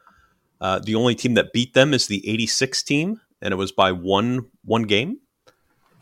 uh, 0.61 0.79
the 0.79 0.95
only 0.95 1.15
team 1.15 1.35
that 1.35 1.53
beat 1.53 1.75
them 1.75 1.93
is 1.93 2.07
the 2.07 2.29
86 2.29 2.83
team, 2.83 3.21
and 3.41 3.53
it 3.53 3.57
was 3.57 3.73
by 3.73 3.93
one 3.93 4.47
one 4.65 4.83
game. 4.83 5.21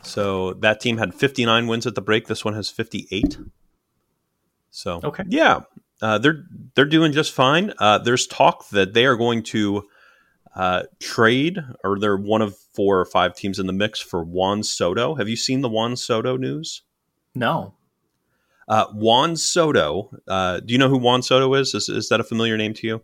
So 0.03 0.53
that 0.55 0.81
team 0.81 0.99
had 0.99 1.15
59 1.15 1.67
wins 1.67 1.87
at 1.87 1.95
the 1.95 2.03
break. 2.03 2.27
This 2.27 2.45
one 2.45 2.55
has 2.55 2.71
58. 2.71 3.39
So 4.71 5.01
okay, 5.03 5.25
yeah, 5.29 5.61
uh, 6.03 6.19
they're 6.19 6.45
they're 6.75 6.85
doing 6.85 7.13
just 7.13 7.33
fine. 7.33 7.73
Uh, 7.79 7.99
there's 7.99 8.27
talk 8.27 8.69
that 8.71 8.93
they 8.93 9.07
are 9.07 9.17
going 9.17 9.43
to 9.45 9.85
uh, 10.55 10.85
trade, 11.01 11.59
or 11.83 11.99
they're 11.99 12.17
one 12.17 12.43
of 12.43 12.57
four 12.75 13.01
or 13.01 13.05
five 13.05 13.35
teams 13.35 13.59
in 13.59 13.67
the 13.67 13.73
mix 13.73 14.01
for 14.01 14.25
Juan 14.25 14.63
Soto. 14.63 15.15
Have 15.15 15.29
you 15.29 15.37
seen 15.37 15.61
the 15.61 15.69
Juan 15.69 15.97
Soto 15.97 16.37
news? 16.37 16.83
No. 17.35 17.75
Uh, 18.69 18.87
Juan 18.93 19.37
Soto. 19.37 20.11
Uh, 20.27 20.61
do 20.61 20.73
you 20.73 20.79
know 20.79 20.89
who 20.89 20.99
Juan 20.99 21.23
Soto 21.23 21.53
is? 21.55 21.75
is? 21.75 21.89
Is 21.89 22.09
that 22.09 22.21
a 22.21 22.25
familiar 22.25 22.57
name 22.57 22.75
to 22.75 22.87
you? 22.87 23.03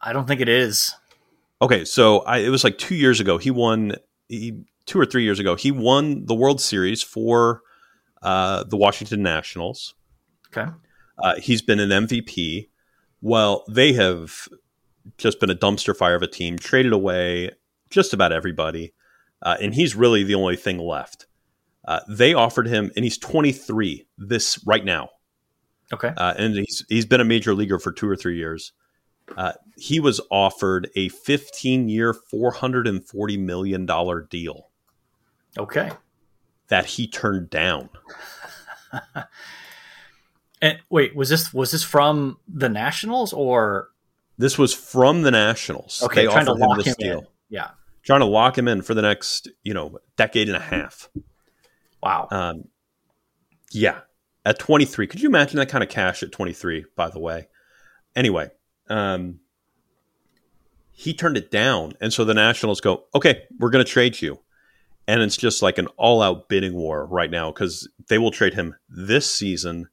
I 0.00 0.12
don't 0.12 0.26
think 0.26 0.40
it 0.40 0.48
is. 0.48 0.94
Okay, 1.62 1.84
so 1.84 2.18
I, 2.20 2.38
it 2.38 2.50
was 2.50 2.62
like 2.62 2.78
two 2.78 2.94
years 2.94 3.20
ago. 3.20 3.38
He 3.38 3.50
won 3.50 3.94
he, 4.28 4.64
two 4.86 5.00
or 5.00 5.06
three 5.06 5.24
years 5.24 5.38
ago. 5.38 5.54
He 5.56 5.70
won 5.70 6.26
the 6.26 6.34
World 6.34 6.60
Series 6.60 7.02
for 7.02 7.62
uh, 8.22 8.64
the 8.64 8.76
Washington 8.76 9.22
Nationals. 9.22 9.94
Okay. 10.48 10.70
Uh, 11.22 11.36
he's 11.40 11.62
been 11.62 11.80
an 11.80 12.06
MVP. 12.06 12.68
Well, 13.20 13.64
they 13.68 13.92
have 13.94 14.48
just 15.18 15.40
been 15.40 15.50
a 15.50 15.54
dumpster 15.54 15.96
fire 15.96 16.14
of 16.14 16.22
a 16.22 16.26
team, 16.26 16.58
traded 16.58 16.92
away 16.92 17.50
just 17.90 18.12
about 18.12 18.32
everybody, 18.32 18.92
uh, 19.42 19.56
and 19.60 19.74
he's 19.74 19.94
really 19.94 20.24
the 20.24 20.34
only 20.34 20.56
thing 20.56 20.78
left. 20.78 21.26
Uh, 21.86 22.00
they 22.08 22.34
offered 22.34 22.66
him, 22.66 22.90
and 22.96 23.04
he's 23.04 23.18
23 23.18 24.06
this 24.18 24.62
right 24.66 24.84
now. 24.84 25.10
Okay. 25.92 26.12
Uh, 26.16 26.34
and 26.36 26.54
he's 26.54 26.84
he's 26.88 27.06
been 27.06 27.20
a 27.20 27.24
major 27.24 27.54
leaguer 27.54 27.78
for 27.78 27.92
two 27.92 28.08
or 28.08 28.16
three 28.16 28.36
years. 28.36 28.72
Uh, 29.36 29.52
he 29.76 30.00
was 30.00 30.20
offered 30.30 30.90
a 30.96 31.08
15 31.08 31.88
year, 31.88 32.14
440 32.14 33.36
million 33.38 33.86
dollar 33.86 34.22
deal. 34.22 34.70
Okay. 35.58 35.90
That 36.68 36.86
he 36.86 37.06
turned 37.06 37.50
down. 37.50 37.90
and 40.62 40.78
wait, 40.88 41.14
was 41.14 41.28
this 41.28 41.52
was 41.52 41.70
this 41.70 41.82
from 41.82 42.38
the 42.48 42.68
Nationals 42.68 43.32
or 43.32 43.90
this 44.38 44.58
was 44.58 44.74
from 44.74 45.22
the 45.22 45.30
Nationals? 45.30 46.02
Okay, 46.02 46.26
they 46.26 46.32
trying 46.32 46.46
to 46.46 46.54
lock 46.54 46.80
him, 46.80 46.86
him 46.86 46.94
deal. 46.98 47.18
in. 47.18 47.26
Yeah, 47.50 47.70
trying 48.02 48.20
to 48.20 48.26
lock 48.26 48.56
him 48.58 48.68
in 48.68 48.82
for 48.82 48.94
the 48.94 49.02
next 49.02 49.48
you 49.62 49.74
know 49.74 49.98
decade 50.16 50.48
and 50.48 50.56
a 50.56 50.60
half. 50.60 51.08
Wow. 52.04 52.28
Um, 52.30 52.64
yeah, 53.72 54.00
at 54.44 54.58
23. 54.58 55.06
Could 55.06 55.22
you 55.22 55.28
imagine 55.28 55.56
that 55.56 55.70
kind 55.70 55.82
of 55.82 55.88
cash 55.88 56.22
at 56.22 56.32
23? 56.32 56.84
By 56.94 57.08
the 57.08 57.18
way, 57.18 57.48
anyway, 58.14 58.50
um, 58.88 59.40
he 60.92 61.14
turned 61.14 61.38
it 61.38 61.50
down, 61.50 61.94
and 62.00 62.12
so 62.12 62.24
the 62.24 62.34
Nationals 62.34 62.80
go, 62.80 63.04
"Okay, 63.14 63.44
we're 63.58 63.70
going 63.70 63.84
to 63.84 63.90
trade 63.90 64.20
you," 64.20 64.38
and 65.08 65.22
it's 65.22 65.36
just 65.36 65.62
like 65.62 65.78
an 65.78 65.88
all-out 65.96 66.48
bidding 66.48 66.74
war 66.74 67.06
right 67.06 67.30
now 67.30 67.50
because 67.50 67.88
they 68.08 68.18
will 68.18 68.30
trade 68.30 68.54
him 68.54 68.76
this 68.88 69.28
season 69.28 69.88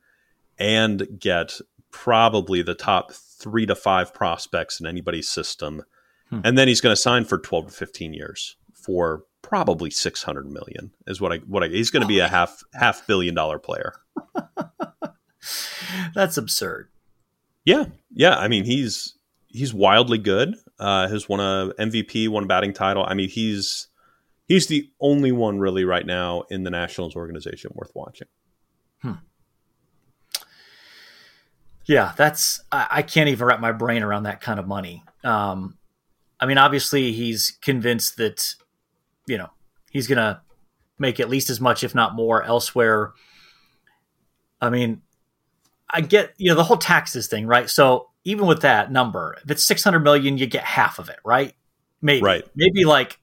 and 0.59 1.07
get 1.17 1.59
probably 1.89 2.61
the 2.61 2.75
top 2.75 3.13
three 3.13 3.65
to 3.65 3.73
five 3.73 4.13
prospects 4.13 4.79
in 4.79 4.85
anybody's 4.85 5.29
system, 5.29 5.83
hmm. 6.29 6.41
and 6.43 6.57
then 6.57 6.67
he's 6.67 6.81
going 6.81 6.93
to 6.93 7.01
sign 7.01 7.23
for 7.23 7.39
12 7.39 7.67
to 7.67 7.71
15 7.71 8.13
years 8.13 8.57
for 8.73 9.23
probably 9.51 9.89
600 9.89 10.49
million 10.49 10.91
is 11.07 11.19
what 11.19 11.33
I 11.33 11.39
what 11.39 11.61
I 11.61 11.67
he's 11.67 11.89
going 11.89 12.03
to 12.03 12.07
be 12.07 12.19
a 12.19 12.29
half 12.29 12.63
half 12.73 13.05
billion 13.05 13.35
dollar 13.35 13.59
player. 13.59 13.95
That's 16.15 16.37
absurd. 16.37 16.87
Yeah, 17.65 17.87
yeah. 18.13 18.37
I 18.37 18.47
mean, 18.47 18.63
he's 18.63 19.15
he's 19.49 19.73
wildly 19.73 20.19
good. 20.19 20.55
Uh, 20.79 21.09
has 21.09 21.27
won 21.27 21.41
a 21.41 21.73
MVP, 21.77 22.29
won 22.29 22.43
a 22.43 22.47
batting 22.47 22.71
title. 22.71 23.03
I 23.05 23.13
mean, 23.13 23.27
he's 23.27 23.89
he's 24.47 24.67
the 24.67 24.89
only 25.01 25.33
one 25.33 25.59
really 25.59 25.83
right 25.83 26.05
now 26.05 26.43
in 26.49 26.63
the 26.63 26.69
Nationals 26.69 27.17
organization 27.17 27.71
worth 27.75 27.91
watching. 27.93 28.29
Hmm. 29.01 29.11
Yeah, 31.87 32.13
that's 32.15 32.61
I, 32.71 32.87
I, 32.89 33.01
can't 33.01 33.27
even 33.27 33.45
wrap 33.45 33.59
my 33.59 33.73
brain 33.73 34.01
around 34.01 34.23
that 34.23 34.39
kind 34.39 34.61
of 34.61 34.67
money. 34.67 35.03
Um, 35.25 35.77
I 36.39 36.45
mean, 36.45 36.57
obviously, 36.57 37.11
he's 37.11 37.57
convinced 37.61 38.15
that 38.15 38.55
you 39.31 39.37
know 39.37 39.49
he's 39.89 40.07
gonna 40.07 40.41
make 40.99 41.19
at 41.19 41.29
least 41.29 41.49
as 41.49 41.61
much, 41.61 41.83
if 41.83 41.95
not 41.95 42.13
more, 42.13 42.43
elsewhere. 42.43 43.13
I 44.59 44.69
mean, 44.69 45.01
I 45.89 46.01
get 46.01 46.33
you 46.37 46.49
know 46.49 46.55
the 46.55 46.65
whole 46.65 46.77
taxes 46.77 47.27
thing, 47.27 47.47
right? 47.47 47.69
So 47.69 48.09
even 48.25 48.45
with 48.45 48.61
that 48.61 48.91
number, 48.91 49.37
if 49.43 49.49
it's 49.49 49.63
six 49.63 49.83
hundred 49.83 50.01
million, 50.01 50.37
you 50.37 50.47
get 50.47 50.65
half 50.65 50.99
of 50.99 51.09
it, 51.09 51.19
right? 51.23 51.53
Maybe, 52.01 52.21
right? 52.21 52.45
Maybe 52.55 52.83
like 52.83 53.17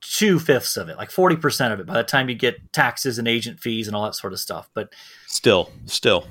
two 0.00 0.38
fifths 0.38 0.76
of 0.76 0.88
it, 0.88 0.96
like 0.96 1.12
forty 1.12 1.36
percent 1.36 1.72
of 1.72 1.78
it, 1.78 1.86
by 1.86 1.94
the 1.94 2.04
time 2.04 2.28
you 2.28 2.34
get 2.34 2.72
taxes 2.72 3.18
and 3.18 3.28
agent 3.28 3.60
fees 3.60 3.86
and 3.86 3.96
all 3.96 4.04
that 4.04 4.16
sort 4.16 4.32
of 4.32 4.40
stuff. 4.40 4.68
But 4.74 4.92
still, 5.28 5.70
still, 5.86 6.26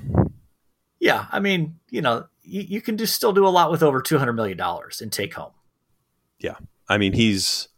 yeah. 1.00 1.26
I 1.32 1.40
mean, 1.40 1.76
you 1.90 2.02
know, 2.02 2.26
you, 2.42 2.60
you 2.60 2.80
can 2.82 2.96
do 2.96 3.06
still 3.06 3.32
do 3.32 3.46
a 3.46 3.48
lot 3.48 3.70
with 3.70 3.82
over 3.82 4.02
two 4.02 4.18
hundred 4.18 4.34
million 4.34 4.58
dollars 4.58 5.00
in 5.00 5.08
take 5.08 5.32
home. 5.34 5.52
Yeah, 6.38 6.56
I 6.88 6.98
mean, 6.98 7.14
he's 7.14 7.68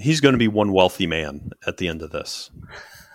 he's 0.00 0.20
going 0.20 0.32
to 0.32 0.38
be 0.38 0.48
one 0.48 0.72
wealthy 0.72 1.06
man 1.06 1.50
at 1.66 1.76
the 1.76 1.88
end 1.88 2.02
of 2.02 2.10
this. 2.10 2.50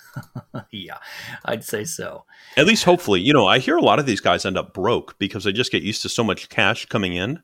yeah, 0.72 0.98
I'd 1.46 1.64
say 1.64 1.84
so. 1.84 2.26
At 2.56 2.66
least 2.66 2.84
hopefully. 2.84 3.22
You 3.22 3.34
know, 3.34 3.48
I 3.48 3.60
hear 3.60 3.78
a 3.78 3.82
lot 3.82 4.00
of 4.00 4.06
these 4.06 4.22
guys 4.22 4.46
end 4.46 4.58
up 4.58 4.74
broke 4.74 5.18
because 5.20 5.44
they 5.44 5.52
just 5.52 5.72
get 5.72 5.84
used 5.84 6.02
to 6.04 6.10
so 6.10 6.24
much 6.24 6.50
cash 6.50 6.86
coming 6.86 7.16
in 7.16 7.42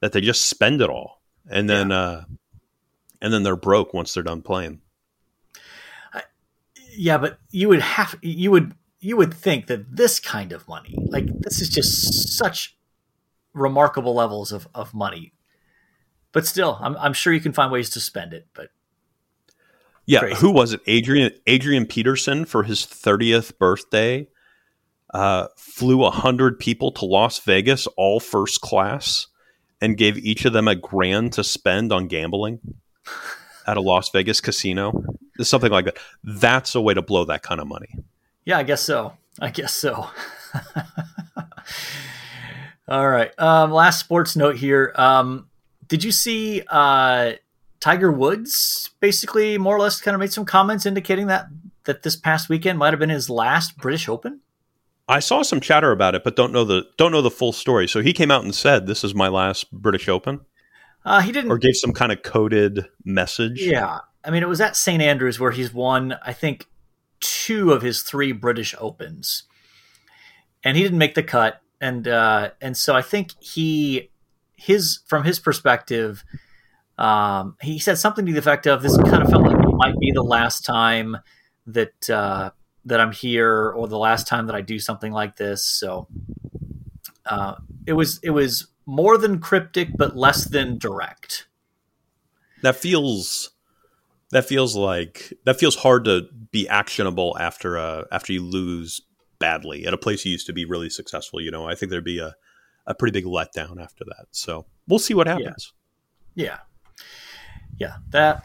that 0.00 0.12
they 0.12 0.20
just 0.20 0.48
spend 0.48 0.80
it 0.80 0.90
all. 0.90 1.20
And 1.50 1.68
then 1.68 1.90
yeah. 1.90 2.00
uh 2.00 2.24
and 3.20 3.32
then 3.32 3.42
they're 3.42 3.56
broke 3.56 3.94
once 3.94 4.14
they're 4.14 4.22
done 4.22 4.42
playing. 4.42 4.80
yeah, 6.96 7.18
but 7.18 7.38
you 7.50 7.68
would 7.68 7.80
have 7.80 8.16
you 8.22 8.50
would 8.50 8.74
you 9.00 9.16
would 9.16 9.32
think 9.32 9.66
that 9.66 9.96
this 9.96 10.20
kind 10.20 10.52
of 10.52 10.66
money, 10.68 10.96
like 11.08 11.26
this 11.40 11.60
is 11.60 11.68
just 11.68 12.36
such 12.36 12.76
remarkable 13.54 14.14
levels 14.14 14.52
of, 14.52 14.68
of 14.74 14.94
money. 14.94 15.32
But 16.38 16.46
still, 16.46 16.78
I'm, 16.80 16.96
I'm 16.98 17.14
sure 17.14 17.32
you 17.32 17.40
can 17.40 17.52
find 17.52 17.72
ways 17.72 17.90
to 17.90 18.00
spend 18.00 18.32
it. 18.32 18.46
But 18.54 18.68
yeah, 20.06 20.20
Crazy. 20.20 20.36
who 20.36 20.52
was 20.52 20.72
it? 20.72 20.80
Adrian 20.86 21.32
Adrian 21.48 21.84
Peterson 21.84 22.44
for 22.44 22.62
his 22.62 22.86
30th 22.86 23.58
birthday 23.58 24.28
uh, 25.12 25.48
flew 25.56 26.04
a 26.04 26.12
hundred 26.12 26.60
people 26.60 26.92
to 26.92 27.06
Las 27.06 27.40
Vegas, 27.40 27.88
all 27.96 28.20
first 28.20 28.60
class, 28.60 29.26
and 29.80 29.96
gave 29.96 30.16
each 30.16 30.44
of 30.44 30.52
them 30.52 30.68
a 30.68 30.76
grand 30.76 31.32
to 31.32 31.42
spend 31.42 31.92
on 31.92 32.06
gambling 32.06 32.60
at 33.66 33.76
a 33.76 33.80
Las 33.80 34.10
Vegas 34.10 34.40
casino. 34.40 34.92
Something 35.40 35.72
like 35.72 35.86
that. 35.86 35.98
That's 36.22 36.76
a 36.76 36.80
way 36.80 36.94
to 36.94 37.02
blow 37.02 37.24
that 37.24 37.42
kind 37.42 37.60
of 37.60 37.66
money. 37.66 37.96
Yeah, 38.44 38.58
I 38.58 38.62
guess 38.62 38.82
so. 38.82 39.14
I 39.40 39.50
guess 39.50 39.74
so. 39.74 40.08
all 42.86 43.08
right. 43.08 43.36
Um, 43.40 43.72
last 43.72 43.98
sports 43.98 44.36
note 44.36 44.54
here. 44.54 44.92
Um, 44.94 45.48
did 45.88 46.04
you 46.04 46.12
see? 46.12 46.62
Uh, 46.68 47.32
Tiger 47.80 48.10
Woods 48.10 48.90
basically 49.00 49.56
more 49.56 49.76
or 49.76 49.80
less 49.80 50.00
kind 50.00 50.14
of 50.14 50.20
made 50.20 50.32
some 50.32 50.44
comments 50.44 50.86
indicating 50.86 51.28
that 51.28 51.46
that 51.84 52.02
this 52.02 52.16
past 52.16 52.48
weekend 52.48 52.78
might 52.78 52.92
have 52.92 52.98
been 53.00 53.08
his 53.08 53.30
last 53.30 53.76
British 53.78 54.08
Open. 54.08 54.40
I 55.08 55.20
saw 55.20 55.42
some 55.42 55.60
chatter 55.60 55.90
about 55.90 56.14
it, 56.14 56.22
but 56.22 56.36
don't 56.36 56.52
know 56.52 56.64
the 56.64 56.84
don't 56.98 57.12
know 57.12 57.22
the 57.22 57.30
full 57.30 57.52
story. 57.52 57.88
So 57.88 58.00
he 58.00 58.12
came 58.12 58.30
out 58.30 58.44
and 58.44 58.54
said, 58.54 58.86
"This 58.86 59.04
is 59.04 59.14
my 59.14 59.28
last 59.28 59.70
British 59.72 60.08
Open." 60.08 60.40
Uh, 61.04 61.20
he 61.20 61.32
didn't, 61.32 61.50
or 61.50 61.58
gave 61.58 61.76
some 61.76 61.92
kind 61.92 62.12
of 62.12 62.22
coded 62.22 62.86
message. 63.04 63.62
Yeah, 63.62 64.00
I 64.24 64.30
mean, 64.30 64.42
it 64.42 64.48
was 64.48 64.60
at 64.60 64.76
St 64.76 65.00
Andrews 65.00 65.40
where 65.40 65.52
he's 65.52 65.72
won, 65.72 66.16
I 66.24 66.32
think, 66.32 66.66
two 67.20 67.72
of 67.72 67.80
his 67.80 68.02
three 68.02 68.32
British 68.32 68.74
Opens, 68.78 69.44
and 70.62 70.76
he 70.76 70.82
didn't 70.82 70.98
make 70.98 71.14
the 71.14 71.22
cut. 71.22 71.62
And 71.80 72.06
uh, 72.08 72.50
and 72.60 72.76
so 72.76 72.94
I 72.94 73.02
think 73.02 73.32
he 73.40 74.10
his 74.58 75.00
from 75.06 75.24
his 75.24 75.38
perspective 75.38 76.24
um, 76.98 77.56
he 77.62 77.78
said 77.78 77.96
something 77.96 78.26
to 78.26 78.32
the 78.32 78.38
effect 78.38 78.66
of, 78.66 78.82
"This 78.82 78.96
kind 78.96 79.22
of 79.22 79.30
felt 79.30 79.44
like 79.44 79.56
it 79.56 79.74
might 79.74 79.98
be 79.98 80.10
the 80.12 80.22
last 80.22 80.64
time 80.64 81.16
that 81.68 82.10
uh, 82.10 82.50
that 82.84 83.00
I'm 83.00 83.12
here, 83.12 83.70
or 83.70 83.86
the 83.86 83.98
last 83.98 84.26
time 84.26 84.46
that 84.46 84.56
I 84.56 84.60
do 84.60 84.80
something 84.80 85.12
like 85.12 85.36
this." 85.36 85.64
So 85.64 86.08
uh, 87.24 87.54
it 87.86 87.92
was 87.92 88.18
it 88.24 88.30
was 88.30 88.66
more 88.84 89.16
than 89.16 89.38
cryptic, 89.38 89.90
but 89.96 90.16
less 90.16 90.44
than 90.44 90.76
direct. 90.76 91.46
That 92.62 92.74
feels 92.74 93.50
that 94.32 94.46
feels 94.46 94.74
like 94.74 95.32
that 95.44 95.58
feels 95.58 95.76
hard 95.76 96.04
to 96.06 96.26
be 96.50 96.68
actionable 96.68 97.36
after 97.38 97.78
uh, 97.78 98.04
after 98.10 98.32
you 98.32 98.42
lose 98.42 99.00
badly 99.38 99.86
at 99.86 99.94
a 99.94 99.98
place 99.98 100.24
you 100.24 100.32
used 100.32 100.46
to 100.46 100.52
be 100.52 100.64
really 100.64 100.90
successful. 100.90 101.40
You 101.40 101.52
know, 101.52 101.68
I 101.68 101.76
think 101.76 101.90
there'd 101.90 102.02
be 102.02 102.18
a 102.18 102.34
a 102.88 102.94
pretty 102.94 103.12
big 103.12 103.24
letdown 103.24 103.80
after 103.80 104.04
that. 104.06 104.26
So 104.32 104.66
we'll 104.88 104.98
see 104.98 105.14
what 105.14 105.28
happens. 105.28 105.72
Yeah. 106.34 106.44
yeah 106.44 106.58
yeah, 107.78 107.94
that 108.10 108.44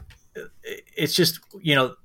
it's 0.96 1.14
just 1.14 1.40
you 1.62 1.76
know, 1.76 1.96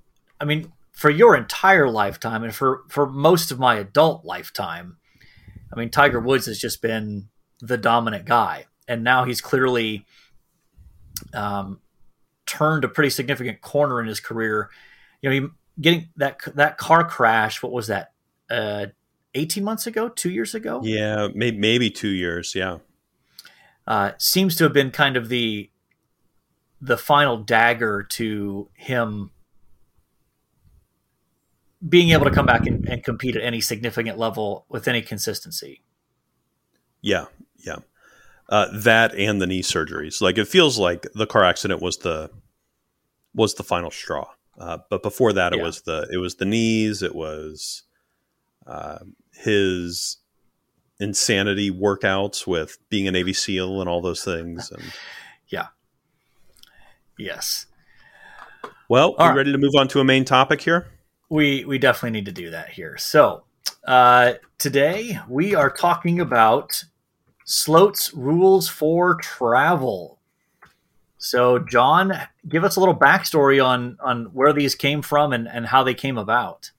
I 0.40 0.44
mean, 0.44 0.72
for 0.92 1.10
your 1.10 1.36
entire 1.36 1.88
lifetime 1.88 2.42
and 2.42 2.54
for 2.54 2.82
for 2.88 3.06
most 3.06 3.50
of 3.50 3.58
my 3.58 3.76
adult 3.76 4.24
lifetime, 4.24 4.96
I 5.72 5.78
mean, 5.78 5.90
Tiger 5.90 6.20
Woods 6.20 6.46
has 6.46 6.58
just 6.58 6.82
been 6.82 7.28
the 7.60 7.76
dominant 7.76 8.24
guy, 8.24 8.66
and 8.86 9.04
now 9.04 9.24
he's 9.24 9.40
clearly 9.40 10.06
um, 11.34 11.80
turned 12.46 12.84
a 12.84 12.88
pretty 12.88 13.10
significant 13.10 13.60
corner 13.60 14.00
in 14.00 14.06
his 14.06 14.20
career. 14.20 14.70
You 15.20 15.28
know, 15.30 15.40
he 15.40 15.48
getting 15.80 16.08
that 16.16 16.38
that 16.54 16.78
car 16.78 17.06
crash. 17.06 17.62
What 17.62 17.72
was 17.72 17.88
that? 17.88 18.12
Uh, 18.50 18.86
Eighteen 19.38 19.64
months 19.64 19.86
ago, 19.86 20.08
two 20.08 20.30
years 20.30 20.54
ago. 20.54 20.80
Yeah, 20.82 21.28
maybe 21.34 21.58
maybe 21.58 21.90
two 21.90 22.08
years. 22.08 22.54
Yeah, 22.54 22.78
uh, 23.86 24.12
seems 24.18 24.56
to 24.56 24.64
have 24.64 24.72
been 24.72 24.90
kind 24.90 25.16
of 25.16 25.28
the 25.28 25.70
the 26.80 26.96
final 26.96 27.38
dagger 27.38 28.02
to 28.02 28.68
him 28.74 29.30
being 31.86 32.10
able 32.10 32.24
to 32.24 32.30
come 32.30 32.46
back 32.46 32.66
and, 32.66 32.88
and, 32.88 33.04
compete 33.04 33.36
at 33.36 33.42
any 33.42 33.60
significant 33.60 34.18
level 34.18 34.64
with 34.68 34.88
any 34.88 35.02
consistency. 35.02 35.82
Yeah, 37.00 37.26
yeah. 37.58 37.76
Uh, 38.48 38.66
that 38.72 39.14
and 39.14 39.40
the 39.40 39.46
knee 39.46 39.62
surgeries. 39.62 40.20
Like 40.20 40.38
it 40.38 40.48
feels 40.48 40.78
like 40.78 41.06
the 41.14 41.26
car 41.26 41.44
accident 41.44 41.80
was 41.80 41.98
the 41.98 42.30
was 43.34 43.54
the 43.54 43.62
final 43.62 43.90
straw. 43.90 44.28
Uh, 44.58 44.78
but 44.90 45.02
before 45.02 45.32
that, 45.34 45.52
it 45.52 45.58
Yeah. 45.58 45.64
was 45.64 45.82
the 45.82 46.08
it 46.10 46.16
was 46.16 46.36
the 46.36 46.46
knees. 46.46 47.02
It 47.02 47.14
was 47.14 47.84
uh, 48.68 48.98
his 49.32 50.18
insanity 51.00 51.70
workouts 51.70 52.46
with 52.46 52.78
being 52.90 53.08
a 53.08 53.12
Navy 53.12 53.32
SEAL 53.32 53.80
and 53.80 53.88
all 53.88 54.02
those 54.02 54.22
things. 54.22 54.70
And 54.70 54.82
yeah. 55.48 55.68
Yes. 57.18 57.66
well, 58.88 59.14
All 59.18 59.26
we 59.26 59.28
right. 59.30 59.36
ready 59.38 59.52
to 59.52 59.58
move 59.58 59.74
on 59.76 59.88
to 59.88 60.00
a 60.00 60.04
main 60.04 60.24
topic 60.24 60.60
here? 60.60 60.86
We 61.30 61.64
we 61.64 61.78
definitely 61.78 62.12
need 62.12 62.26
to 62.26 62.32
do 62.32 62.50
that 62.50 62.70
here. 62.70 62.96
So 62.96 63.44
uh, 63.86 64.34
today 64.58 65.18
we 65.28 65.54
are 65.54 65.70
talking 65.70 66.20
about 66.20 66.84
Sloat's 67.44 68.14
rules 68.14 68.68
for 68.68 69.16
travel. 69.16 70.18
So 71.18 71.58
John, 71.58 72.12
give 72.48 72.64
us 72.64 72.76
a 72.76 72.80
little 72.80 72.96
backstory 72.96 73.64
on 73.64 73.98
on 74.00 74.26
where 74.26 74.52
these 74.52 74.74
came 74.74 75.02
from 75.02 75.32
and, 75.32 75.48
and 75.48 75.66
how 75.66 75.82
they 75.82 75.94
came 75.94 76.16
about. 76.16 76.70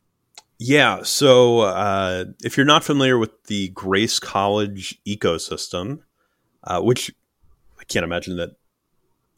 Yeah. 0.59 1.03
So, 1.03 1.61
uh, 1.61 2.25
if 2.43 2.57
you're 2.57 2.65
not 2.65 2.83
familiar 2.83 3.17
with 3.17 3.43
the 3.45 3.69
Grace 3.69 4.19
College 4.19 5.01
ecosystem, 5.07 5.99
uh, 6.63 6.81
which 6.81 7.11
I 7.79 7.85
can't 7.85 8.03
imagine 8.03 8.35
that 8.37 8.51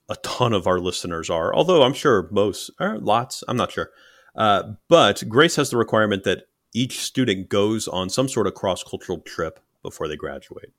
a 0.09 0.15
ton 0.17 0.51
of 0.51 0.67
our 0.67 0.79
listeners 0.79 1.29
are, 1.29 1.53
although 1.53 1.83
I'm 1.83 1.93
sure 1.93 2.27
most, 2.31 2.71
or 2.79 2.97
lots, 2.97 3.43
I'm 3.47 3.55
not 3.55 3.71
sure. 3.71 3.91
Uh, 4.35 4.73
but 4.87 5.23
Grace 5.29 5.55
has 5.57 5.69
the 5.69 5.77
requirement 5.77 6.23
that 6.23 6.47
each 6.73 6.99
student 6.99 7.49
goes 7.49 7.87
on 7.87 8.09
some 8.09 8.27
sort 8.27 8.47
of 8.47 8.55
cross 8.55 8.83
cultural 8.83 9.19
trip 9.19 9.59
before 9.83 10.07
they 10.07 10.15
graduate. 10.15 10.73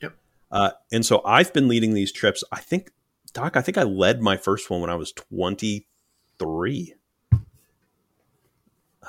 Yep. 0.00 0.14
Uh, 0.50 0.70
and 0.90 1.04
so 1.04 1.20
I've 1.24 1.52
been 1.52 1.68
leading 1.68 1.94
these 1.94 2.12
trips. 2.12 2.42
I 2.50 2.60
think, 2.60 2.92
Doc, 3.32 3.56
I 3.56 3.60
think 3.60 3.76
I 3.76 3.82
led 3.82 4.22
my 4.22 4.36
first 4.36 4.70
one 4.70 4.80
when 4.80 4.90
I 4.90 4.94
was 4.94 5.12
23. 5.12 6.94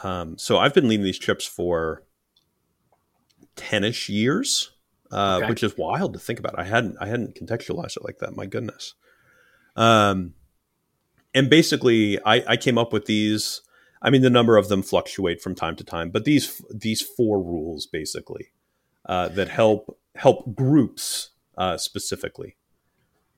Um, 0.02 0.38
so 0.38 0.58
I've 0.58 0.74
been 0.74 0.88
leading 0.88 1.04
these 1.04 1.20
trips 1.20 1.46
for 1.46 2.04
10ish 3.56 4.10
years, 4.10 4.72
uh, 5.12 5.38
Okay. 5.42 5.50
which 5.50 5.64
is 5.64 5.78
wild 5.78 6.14
to 6.14 6.20
think 6.20 6.40
about. 6.40 6.58
I 6.58 6.64
hadn't, 6.64 6.98
I 7.00 7.06
hadn't 7.08 7.36
contextualized 7.36 7.98
it 7.98 8.04
like 8.04 8.18
that. 8.20 8.36
My 8.36 8.46
goodness. 8.46 8.96
Um, 9.76 10.34
and 11.34 11.50
basically 11.50 12.20
I, 12.26 12.44
I 12.54 12.58
came 12.58 12.78
up 12.78 12.92
with 12.94 13.06
these, 13.06 13.62
I 14.02 14.10
mean, 14.10 14.22
the 14.22 14.30
number 14.30 14.58
of 14.58 14.70
them 14.70 14.82
fluctuate 14.82 15.42
from 15.42 15.54
time 15.56 15.76
to 15.76 15.84
time, 15.84 16.10
but 16.10 16.26
these, 16.26 16.62
these 16.74 17.02
four 17.02 17.42
rules 17.42 17.86
basically, 17.86 18.52
uh, 19.06 19.28
that 19.30 19.50
help, 19.50 20.00
help 20.16 20.56
groups, 20.56 21.30
uh, 21.58 21.78
specifically. 21.78 22.56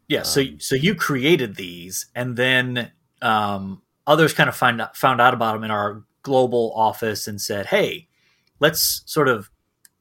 Yeah, 0.08 0.22
so 0.24 0.41
Um, 0.41 0.60
so 0.60 0.76
you 0.76 0.94
created 0.94 1.56
these, 1.56 2.06
and 2.13 2.38
then 2.38 2.91
um, 3.24 3.82
others 4.06 4.34
kind 4.34 4.48
of 4.48 4.56
find 4.56 4.80
found 4.94 5.20
out 5.20 5.34
about 5.34 5.54
them 5.54 5.63
in 5.63 5.72
our 5.72 6.04
global 6.25 6.73
office 6.75 7.27
and 7.27 7.39
said, 7.39 7.67
"Hey, 7.67 8.07
let's 8.59 9.03
sort 9.05 9.29
of 9.29 9.49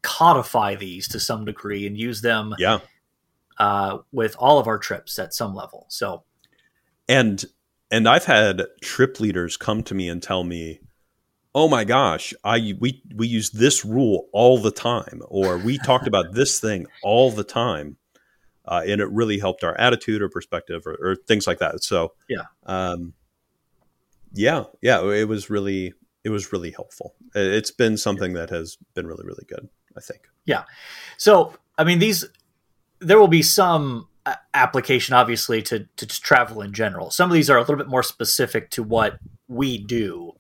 codify 0.03 0.75
these 0.75 1.07
to 1.09 1.21
some 1.21 1.45
degree 1.45 1.87
and 1.87 1.97
use 1.97 2.23
them 2.23 2.55
Yeah. 2.59 2.79
uh, 3.59 3.99
with 4.11 4.35
all 4.39 4.59
of 4.59 4.67
our 4.67 4.79
trips 4.79 5.19
at 5.19 5.35
some 5.35 5.55
level." 5.55 5.87
So 5.89 6.25
and 7.09 7.45
and 7.91 8.09
I've 8.09 8.25
had 8.25 8.63
trip 8.83 9.21
leaders 9.21 9.57
come 9.57 9.83
to 9.85 9.95
me 9.95 10.09
and 10.09 10.23
tell 10.23 10.43
me, 10.43 10.81
"Oh 11.55 11.69
my 11.69 11.85
gosh, 11.85 12.33
I 12.43 12.75
we 12.81 13.03
we 13.15 13.29
use 13.29 13.51
this 13.51 13.85
rule 13.85 14.29
all 14.33 14.59
the 14.59 14.73
time, 14.73 15.21
or 15.29 15.59
we 15.59 15.79
talked 15.87 16.07
about 16.07 16.33
this 16.33 16.59
thing 16.59 16.87
all 17.03 17.31
the 17.31 17.45
time, 17.45 17.99
uh, 18.65 18.83
and 18.87 19.01
it 19.03 19.11
really 19.11 19.39
helped 19.39 19.63
our 19.63 19.79
attitude 19.79 20.23
or 20.23 20.29
perspective 20.31 20.87
or, 20.87 20.97
or 21.01 21.17
things 21.17 21.47
like 21.47 21.59
that." 21.59 21.85
So 21.85 22.15
Yeah. 22.29 22.47
um, 22.65 23.13
yeah, 24.33 24.65
yeah, 24.83 25.01
it 25.13 25.29
was 25.29 25.49
really 25.51 25.93
it 26.25 26.31
was 26.31 26.53
really 26.53 26.71
helpful. 26.71 27.15
It- 27.35 27.53
It's 27.53 27.71
been 27.71 27.97
something 27.97 28.33
that 28.35 28.51
has 28.51 28.77
been 28.95 29.07
really 29.07 29.25
really 29.25 29.45
good. 29.49 29.69
I 29.97 30.01
think. 30.01 30.23
Yeah. 30.45 30.65
So, 31.19 31.55
I 31.79 31.85
mean, 31.85 32.01
these 32.01 32.25
there 33.01 33.19
will 33.19 33.29
be 33.29 33.43
some 33.43 34.09
application, 34.55 35.15
obviously, 35.15 35.63
to 35.63 35.87
to 35.97 36.07
travel 36.07 36.63
in 36.63 36.73
general. 36.73 37.11
Some 37.11 37.31
of 37.31 37.35
these 37.35 37.49
are 37.51 37.57
a 37.59 37.61
little 37.61 37.77
bit 37.77 37.89
more 37.89 38.03
specific 38.03 38.71
to 38.71 38.83
what 38.83 39.19
we 39.49 39.79
do 39.79 40.33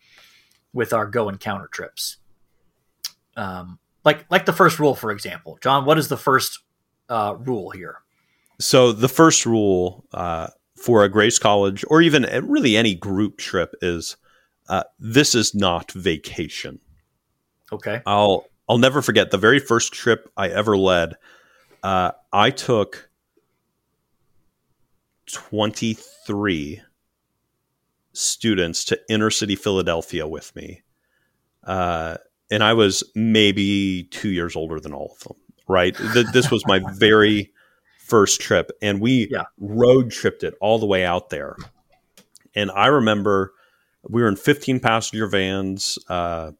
with 0.72 0.92
our 0.92 1.06
go 1.06 1.28
encounter 1.28 1.68
trips. 1.68 2.16
Um, 3.36 3.78
like 4.04 4.24
like 4.30 4.44
the 4.46 4.52
first 4.52 4.78
rule, 4.78 4.94
for 4.94 5.10
example, 5.10 5.58
John. 5.62 5.84
What 5.84 5.98
is 5.98 6.08
the 6.08 6.16
first 6.16 6.60
uh, 7.08 7.36
rule 7.38 7.70
here? 7.70 7.98
So 8.60 8.92
the 8.92 9.08
first 9.08 9.46
rule 9.46 10.04
uh, 10.12 10.48
for 10.76 11.04
a 11.04 11.08
Grace 11.08 11.38
College 11.38 11.84
or 11.88 12.00
even 12.00 12.24
uh, 12.24 12.40
really 12.44 12.76
any 12.76 12.94
group 12.94 13.38
trip 13.38 13.74
is 13.82 14.16
uh, 14.68 14.84
this 14.98 15.34
is 15.34 15.54
not 15.54 15.92
vacation. 15.92 16.80
Okay. 17.72 18.00
I'll 18.06 18.46
I'll 18.68 18.78
never 18.78 19.02
forget 19.02 19.30
the 19.30 19.38
very 19.38 19.58
first 19.58 19.92
trip 19.92 20.30
I 20.36 20.48
ever 20.48 20.76
led. 20.76 21.14
Uh, 21.82 22.12
I 22.32 22.50
took 22.50 23.08
twenty 25.30 25.94
three 25.94 26.80
students 28.12 28.84
to 28.84 29.00
inner 29.08 29.30
city 29.30 29.56
Philadelphia 29.56 30.26
with 30.26 30.54
me, 30.54 30.82
uh, 31.64 32.16
and 32.50 32.62
I 32.62 32.72
was 32.74 33.02
maybe 33.14 34.04
two 34.10 34.28
years 34.30 34.54
older 34.56 34.78
than 34.80 34.92
all 34.92 35.16
of 35.18 35.24
them. 35.28 35.36
Right, 35.66 35.96
Th- 35.96 36.26
this 36.32 36.50
was 36.50 36.64
my 36.66 36.80
very 36.94 37.52
first 38.00 38.40
trip, 38.40 38.70
and 38.82 39.00
we 39.00 39.28
Yeah. 39.30 39.44
road 39.58 40.10
tripped 40.10 40.42
it 40.44 40.54
all 40.60 40.78
the 40.78 40.86
way 40.86 41.04
out 41.04 41.30
there. 41.30 41.56
And 42.54 42.70
I 42.70 42.86
remember 42.88 43.52
we 44.08 44.22
were 44.22 44.28
in 44.28 44.36
fifteen 44.36 44.80
passenger 44.80 45.26
vans. 45.26 45.98
Uh, 46.08 46.52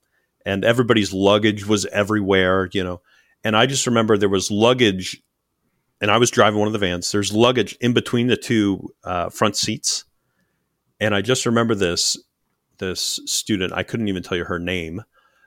and 0.46 0.64
everybody's 0.64 1.12
luggage 1.12 1.66
was 1.66 1.86
everywhere, 1.86 2.68
you 2.72 2.84
know. 2.84 3.00
And 3.42 3.56
I 3.56 3.66
just 3.66 3.86
remember 3.86 4.16
there 4.16 4.28
was 4.28 4.50
luggage, 4.50 5.22
and 6.00 6.10
I 6.10 6.18
was 6.18 6.30
driving 6.30 6.58
one 6.58 6.66
of 6.66 6.72
the 6.72 6.78
vans. 6.78 7.10
There's 7.10 7.32
luggage 7.32 7.76
in 7.80 7.94
between 7.94 8.26
the 8.26 8.36
two 8.36 8.90
uh, 9.04 9.30
front 9.30 9.56
seats, 9.56 10.04
and 11.00 11.14
I 11.14 11.22
just 11.22 11.46
remember 11.46 11.74
this 11.74 12.18
this 12.78 13.20
student. 13.24 13.72
I 13.72 13.84
couldn't 13.84 14.08
even 14.08 14.22
tell 14.22 14.36
you 14.36 14.44
her 14.44 14.58
name, 14.58 15.02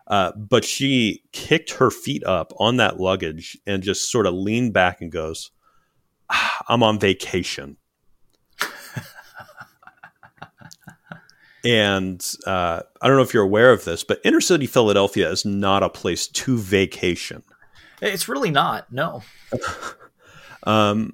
uh, 0.08 0.32
but 0.36 0.66
she 0.66 1.24
kicked 1.32 1.74
her 1.74 1.92
feet 1.92 2.24
up 2.24 2.52
on 2.58 2.78
that 2.78 3.00
luggage 3.00 3.58
and 3.68 3.84
just 3.84 4.10
sort 4.10 4.26
of 4.26 4.34
leaned 4.34 4.74
back 4.74 5.02
and 5.02 5.12
goes, 5.12 5.52
"Ah, 6.30 6.64
"I'm 6.68 6.84
on 6.84 7.00
vacation." 7.00 7.78
And 11.66 12.26
uh, 12.46 12.82
I 13.02 13.08
don't 13.08 13.18
know 13.18 13.24
if 13.24 13.34
you're 13.34 13.44
aware 13.44 13.72
of 13.72 13.84
this, 13.84 14.04
but 14.04 14.22
inner 14.24 14.42
city 14.42 14.68
Philadelphia 14.68 15.30
is 15.30 15.44
not 15.44 15.84
a 15.84 15.90
place 15.90 16.28
to 16.28 16.58
vacation. 16.58 17.44
It's 18.02 18.28
really 18.28 18.52
not. 18.52 18.92
No. 18.92 19.24
Um, 20.64 21.14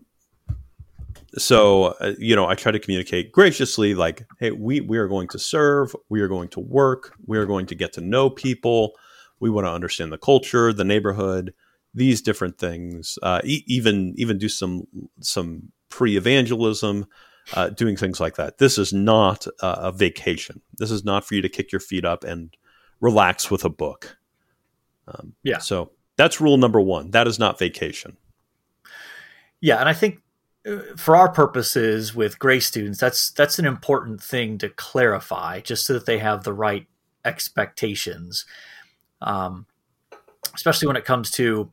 so 1.37 1.95
uh, 1.99 2.13
you 2.17 2.35
know, 2.35 2.47
I 2.47 2.55
try 2.55 2.71
to 2.71 2.79
communicate 2.79 3.31
graciously, 3.31 3.93
like, 3.93 4.25
"Hey, 4.39 4.51
we 4.51 4.81
we 4.81 4.97
are 4.97 5.07
going 5.07 5.27
to 5.29 5.39
serve, 5.39 5.95
we 6.09 6.21
are 6.21 6.27
going 6.27 6.49
to 6.49 6.59
work, 6.59 7.13
we 7.25 7.37
are 7.37 7.45
going 7.45 7.67
to 7.67 7.75
get 7.75 7.93
to 7.93 8.01
know 8.01 8.29
people, 8.29 8.93
we 9.39 9.49
want 9.49 9.65
to 9.65 9.71
understand 9.71 10.11
the 10.11 10.17
culture, 10.17 10.73
the 10.73 10.83
neighborhood, 10.83 11.53
these 11.93 12.21
different 12.21 12.57
things. 12.57 13.19
Uh, 13.21 13.41
e- 13.43 13.63
even 13.67 14.13
even 14.17 14.37
do 14.37 14.49
some 14.49 14.83
some 15.19 15.71
pre 15.89 16.17
evangelism." 16.17 17.05
Uh, 17.53 17.69
doing 17.69 17.97
things 17.97 18.21
like 18.21 18.35
that. 18.35 18.57
This 18.57 18.77
is 18.77 18.93
not 18.93 19.45
uh, 19.59 19.75
a 19.79 19.91
vacation. 19.91 20.61
This 20.77 20.91
is 20.91 21.03
not 21.03 21.25
for 21.25 21.35
you 21.35 21.41
to 21.41 21.49
kick 21.49 21.73
your 21.73 21.81
feet 21.81 22.05
up 22.05 22.23
and 22.23 22.55
relax 23.01 23.51
with 23.51 23.65
a 23.65 23.69
book. 23.69 24.17
Um, 25.09 25.33
Yeah. 25.43 25.57
So 25.57 25.91
that's 26.15 26.39
rule 26.39 26.57
number 26.57 26.79
one. 26.79 27.11
That 27.11 27.27
is 27.27 27.39
not 27.39 27.59
vacation. 27.59 28.15
Yeah, 29.59 29.79
and 29.79 29.89
I 29.89 29.93
think 29.93 30.21
uh, 30.65 30.77
for 30.95 31.15
our 31.15 31.31
purposes 31.31 32.15
with 32.15 32.39
Grace 32.39 32.67
students, 32.67 32.99
that's 32.99 33.31
that's 33.31 33.59
an 33.59 33.65
important 33.65 34.21
thing 34.21 34.57
to 34.59 34.69
clarify, 34.69 35.59
just 35.59 35.85
so 35.85 35.93
that 35.93 36.05
they 36.05 36.19
have 36.19 36.43
the 36.43 36.53
right 36.53 36.87
expectations. 37.25 38.45
Um, 39.21 39.65
especially 40.55 40.87
when 40.87 40.97
it 40.97 41.05
comes 41.05 41.31
to, 41.31 41.71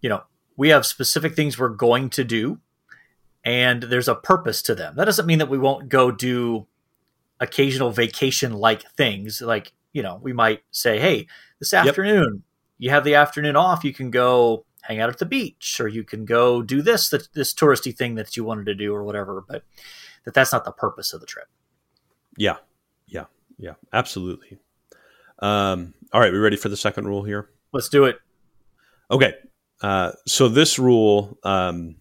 you 0.00 0.08
know, 0.08 0.22
we 0.56 0.68
have 0.70 0.86
specific 0.86 1.34
things 1.34 1.58
we're 1.58 1.68
going 1.68 2.10
to 2.10 2.24
do, 2.24 2.60
and 3.46 3.84
there's 3.84 4.08
a 4.08 4.14
purpose 4.16 4.60
to 4.62 4.74
them. 4.74 4.96
That 4.96 5.04
doesn't 5.04 5.24
mean 5.24 5.38
that 5.38 5.48
we 5.48 5.56
won't 5.56 5.88
go 5.88 6.10
do 6.10 6.66
occasional 7.38 7.92
vacation 7.92 8.52
like 8.52 8.82
things. 8.96 9.40
Like, 9.40 9.72
you 9.92 10.02
know, 10.02 10.18
we 10.20 10.32
might 10.32 10.64
say, 10.72 10.98
hey, 10.98 11.28
this 11.60 11.72
afternoon, 11.72 12.42
you 12.76 12.90
have 12.90 13.04
the 13.04 13.14
afternoon 13.14 13.54
off, 13.54 13.84
you 13.84 13.94
can 13.94 14.10
go 14.10 14.66
hang 14.82 15.00
out 15.00 15.08
at 15.08 15.18
the 15.18 15.26
beach 15.26 15.80
or 15.80 15.86
you 15.86 16.02
can 16.02 16.24
go 16.24 16.60
do 16.60 16.82
this 16.82 17.08
that 17.10 17.32
this 17.34 17.54
touristy 17.54 17.96
thing 17.96 18.16
that 18.16 18.36
you 18.36 18.44
wanted 18.44 18.66
to 18.66 18.74
do 18.74 18.94
or 18.94 19.02
whatever 19.02 19.44
but 19.48 19.64
that 20.24 20.32
that's 20.32 20.52
not 20.52 20.64
the 20.64 20.70
purpose 20.70 21.12
of 21.12 21.18
the 21.18 21.26
trip 21.26 21.48
Yeah, 22.36 22.58
yeah, 23.08 23.24
yeah, 23.58 23.74
absolutely. 23.92 24.58
Um, 25.40 25.92
all 26.12 26.20
right, 26.20 26.30
we 26.30 26.38
ready 26.38 26.56
for 26.56 26.68
the 26.68 26.76
second 26.76 27.06
rule 27.06 27.24
here? 27.24 27.50
let's 27.72 27.88
do 27.88 28.04
it 28.04 28.18
Okay, 29.10 29.34
uh, 29.82 30.12
so 30.26 30.48
this 30.48 30.78
rule, 30.78 31.38
um, 31.42 31.96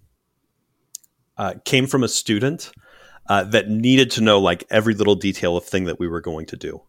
uh, 1.37 1.55
came 1.65 1.87
from 1.87 2.03
a 2.03 2.07
student 2.07 2.71
uh, 3.27 3.43
that 3.43 3.69
needed 3.69 4.11
to 4.11 4.21
know 4.21 4.39
like 4.39 4.63
every 4.69 4.93
little 4.93 5.15
detail 5.15 5.57
of 5.57 5.65
thing 5.65 5.85
that 5.85 5.99
we 5.99 6.07
were 6.07 6.21
going 6.21 6.45
to 6.47 6.55
do, 6.55 6.81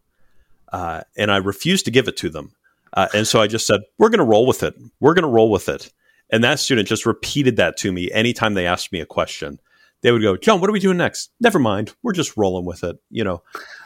uh, 0.73 1.03
and 1.17 1.31
I 1.31 1.37
refused 1.39 1.85
to 1.87 1.91
give 1.91 2.09
it 2.09 2.17
to 2.19 2.29
them. 2.29 2.53
Uh, 2.93 3.09
and 3.15 3.27
so 3.27 3.41
I 3.41 3.47
just 3.47 3.67
said, 3.67 3.81
"We're 3.99 4.09
going 4.09 4.19
to 4.19 4.25
roll 4.25 4.47
with 4.47 4.63
it. 4.63 4.75
We're 5.01 5.15
going 5.15 5.23
to 5.23 5.29
roll 5.29 5.51
with 5.51 5.69
it." 5.69 5.93
And 6.31 6.43
that 6.43 6.59
student 6.59 6.89
just 6.89 7.07
repeated 7.07 7.57
that 7.57 7.77
to 7.79 7.93
me 7.93 8.11
anytime 8.11 8.55
they 8.55 8.67
asked 8.67 8.93
me 8.93 9.01
a 9.01 9.07
question. 9.07 9.61
They 10.03 10.13
would 10.13 10.23
go, 10.23 10.37
"John, 10.37 10.61
what 10.61 10.69
are 10.71 10.73
we 10.73 10.81
doing 10.81 10.99
next?" 10.99 11.31
Never 11.41 11.59
mind. 11.59 11.95
We're 12.03 12.13
just 12.13 12.37
rolling 12.37 12.65
with 12.65 12.85
it. 12.85 12.99
You 13.11 13.25
know. 13.25 13.43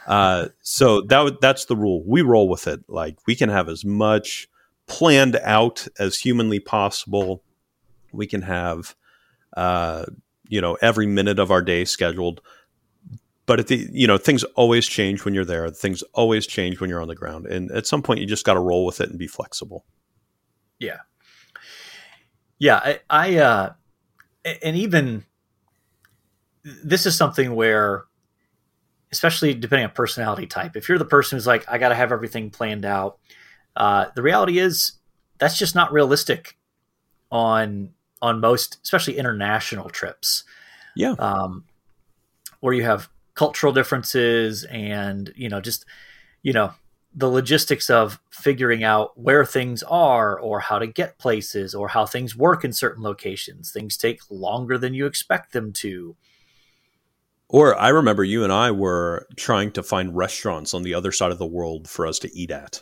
Uh, 0.07 0.47
so 0.61 1.01
that 1.01 1.39
that's 1.41 1.65
the 1.65 1.75
rule. 1.75 2.03
We 2.05 2.21
roll 2.21 2.49
with 2.49 2.67
it. 2.67 2.83
Like 2.87 3.17
we 3.27 3.35
can 3.35 3.49
have 3.49 3.69
as 3.69 3.85
much 3.85 4.47
planned 4.87 5.37
out 5.37 5.87
as 5.99 6.17
humanly 6.17 6.59
possible. 6.59 7.43
We 8.11 8.27
can 8.27 8.41
have, 8.41 8.93
uh, 9.55 10.05
you 10.51 10.59
know, 10.59 10.77
every 10.81 11.07
minute 11.07 11.39
of 11.39 11.49
our 11.49 11.61
day 11.61 11.85
scheduled. 11.85 12.41
But 13.47 13.59
at 13.59 13.67
the, 13.67 13.87
you 13.91 14.05
know, 14.05 14.17
things 14.17 14.43
always 14.55 14.85
change 14.85 15.25
when 15.25 15.33
you're 15.33 15.45
there. 15.45 15.69
Things 15.71 16.03
always 16.13 16.45
change 16.45 16.79
when 16.79 16.89
you're 16.89 17.01
on 17.01 17.07
the 17.07 17.15
ground, 17.15 17.47
and 17.47 17.71
at 17.71 17.87
some 17.87 18.03
point, 18.03 18.19
you 18.19 18.27
just 18.27 18.45
got 18.45 18.53
to 18.53 18.59
roll 18.59 18.85
with 18.85 19.01
it 19.01 19.09
and 19.09 19.17
be 19.17 19.27
flexible. 19.27 19.85
Yeah, 20.77 20.99
yeah. 22.59 22.75
I, 22.75 22.99
I 23.09 23.37
uh, 23.37 23.73
and 24.61 24.75
even 24.75 25.23
this 26.83 27.05
is 27.05 27.15
something 27.15 27.55
where 27.55 28.03
especially 29.11 29.53
depending 29.53 29.85
on 29.85 29.91
personality 29.91 30.47
type. 30.47 30.75
If 30.75 30.87
you're 30.87 30.97
the 30.97 31.05
person 31.05 31.35
who's 31.35 31.47
like, 31.47 31.65
I 31.67 31.77
got 31.77 31.89
to 31.89 31.95
have 31.95 32.11
everything 32.11 32.49
planned 32.49 32.85
out, 32.85 33.19
uh, 33.75 34.05
the 34.15 34.21
reality 34.21 34.57
is 34.57 34.93
that's 35.37 35.57
just 35.57 35.75
not 35.75 35.91
realistic 35.91 36.57
on 37.29 37.89
on 38.21 38.39
most, 38.39 38.79
especially 38.83 39.17
international 39.17 39.89
trips. 39.89 40.43
Yeah, 40.95 41.15
um, 41.19 41.65
where 42.59 42.73
you 42.73 42.83
have 42.83 43.09
cultural 43.33 43.73
differences 43.73 44.65
and 44.65 45.31
you 45.35 45.49
know 45.49 45.61
just 45.61 45.85
you 46.43 46.53
know 46.53 46.73
the 47.13 47.29
logistics 47.29 47.89
of 47.89 48.19
figuring 48.29 48.83
out 48.83 49.17
where 49.19 49.45
things 49.45 49.83
are 49.83 50.39
or 50.39 50.59
how 50.59 50.79
to 50.79 50.87
get 50.87 51.17
places 51.17 51.75
or 51.75 51.89
how 51.89 52.05
things 52.05 52.37
work 52.37 52.63
in 52.63 52.71
certain 52.71 53.03
locations. 53.03 53.71
Things 53.71 53.97
take 53.97 54.21
longer 54.29 54.77
than 54.77 54.93
you 54.93 55.05
expect 55.05 55.51
them 55.51 55.73
to. 55.73 56.15
Or 57.49 57.77
I 57.77 57.89
remember 57.89 58.23
you 58.23 58.45
and 58.45 58.53
I 58.53 58.71
were 58.71 59.27
trying 59.35 59.71
to 59.73 59.83
find 59.83 60.15
restaurants 60.15 60.73
on 60.73 60.83
the 60.83 60.93
other 60.93 61.11
side 61.11 61.33
of 61.33 61.37
the 61.37 61.45
world 61.45 61.89
for 61.89 62.07
us 62.07 62.17
to 62.19 62.33
eat 62.33 62.49
at. 62.49 62.81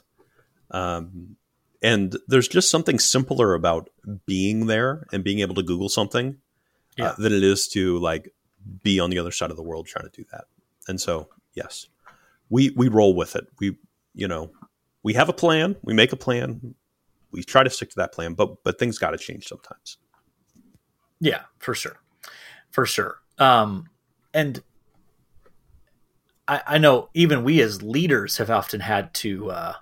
Um, 0.69 1.38
and 1.82 2.18
there's 2.28 2.48
just 2.48 2.70
something 2.70 3.00
simpler 3.00 3.54
about 3.54 3.89
being 4.26 4.68
there 4.68 5.06
and 5.12 5.24
being 5.24 5.39
able 5.39 5.56
to 5.56 5.63
Google 5.63 5.89
something 5.89 6.38
uh, 7.00 7.04
yeah. 7.04 7.06
uh, 7.10 7.15
than 7.18 7.34
it 7.34 7.44
is 7.44 7.68
to 7.70 7.98
like 8.00 8.34
be 8.84 9.00
on 9.00 9.10
the 9.10 9.20
other 9.20 9.32
side 9.32 9.52
of 9.52 9.58
the 9.58 9.63
world 9.63 9.88
trying 9.88 10.10
to 10.10 10.15
do 10.15 10.26
that. 10.32 10.46
And 10.88 11.00
so, 11.00 11.30
yes, 11.54 11.88
we 12.50 12.72
we 12.76 12.88
roll 12.88 13.15
with 13.15 13.36
it. 13.36 13.48
We 13.60 13.78
you 14.13 14.28
know 14.28 14.52
we 15.04 15.13
have 15.13 15.30
a 15.30 15.34
plan. 15.34 15.76
We 15.84 15.94
make 15.94 16.12
a 16.12 16.18
plan. 16.18 16.76
We 17.32 17.44
try 17.44 17.63
to 17.63 17.70
stick 17.70 17.89
to 17.92 17.96
that 17.98 18.12
plan, 18.12 18.34
but 18.34 18.63
but 18.63 18.80
things 18.80 18.98
got 18.98 19.12
to 19.12 19.18
change 19.18 19.48
sometimes. 19.48 19.98
Yeah, 21.22 21.42
for 21.60 21.74
sure, 21.74 22.00
for 22.72 22.86
sure. 22.86 23.20
Um, 23.38 23.89
and 24.34 24.62
I, 26.48 26.62
I 26.65 26.78
know 26.78 27.10
even 27.13 27.44
we 27.44 27.62
as 27.62 27.82
leaders 27.82 28.38
have 28.38 28.50
often 28.50 28.82
had 28.82 29.13
to 29.15 29.52
uh, 29.52 29.74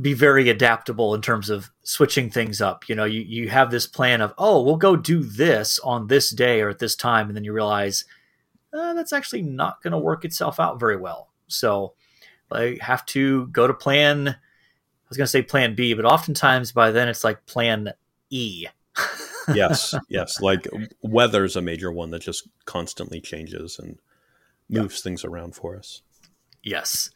be 0.00 0.14
very 0.14 0.48
adaptable 0.48 1.14
in 1.14 1.22
terms 1.22 1.50
of 1.50 1.70
switching 1.82 2.30
things 2.30 2.60
up. 2.60 2.88
You 2.88 2.94
know, 2.94 3.04
you, 3.04 3.20
you 3.20 3.48
have 3.48 3.70
this 3.70 3.86
plan 3.86 4.20
of, 4.20 4.32
oh, 4.38 4.62
we'll 4.62 4.76
go 4.76 4.94
do 4.94 5.22
this 5.22 5.78
on 5.80 6.06
this 6.06 6.30
day 6.30 6.60
or 6.60 6.68
at 6.68 6.78
this 6.78 6.94
time. 6.94 7.28
And 7.28 7.36
then 7.36 7.44
you 7.44 7.52
realize 7.52 8.04
uh, 8.72 8.94
that's 8.94 9.12
actually 9.12 9.42
not 9.42 9.82
going 9.82 9.92
to 9.92 9.98
work 9.98 10.24
itself 10.24 10.60
out 10.60 10.78
very 10.78 10.96
well. 10.96 11.30
So 11.48 11.94
I 12.52 12.78
have 12.80 13.04
to 13.06 13.48
go 13.48 13.66
to 13.66 13.74
plan. 13.74 14.28
I 14.28 15.08
was 15.08 15.16
going 15.16 15.24
to 15.24 15.30
say 15.30 15.42
plan 15.42 15.74
B, 15.74 15.94
but 15.94 16.04
oftentimes 16.04 16.70
by 16.70 16.90
then 16.92 17.08
it's 17.08 17.24
like 17.24 17.46
plan 17.46 17.92
E. 18.30 18.66
yes, 19.54 19.94
yes. 20.08 20.40
Like 20.40 20.68
weather's 21.02 21.56
a 21.56 21.62
major 21.62 21.90
one 21.90 22.10
that 22.10 22.22
just 22.22 22.46
constantly 22.66 23.20
changes 23.20 23.78
and 23.78 23.98
moves 24.68 24.96
yep. 24.96 25.02
things 25.02 25.24
around 25.24 25.56
for 25.56 25.76
us. 25.76 26.02
Yes. 26.62 27.10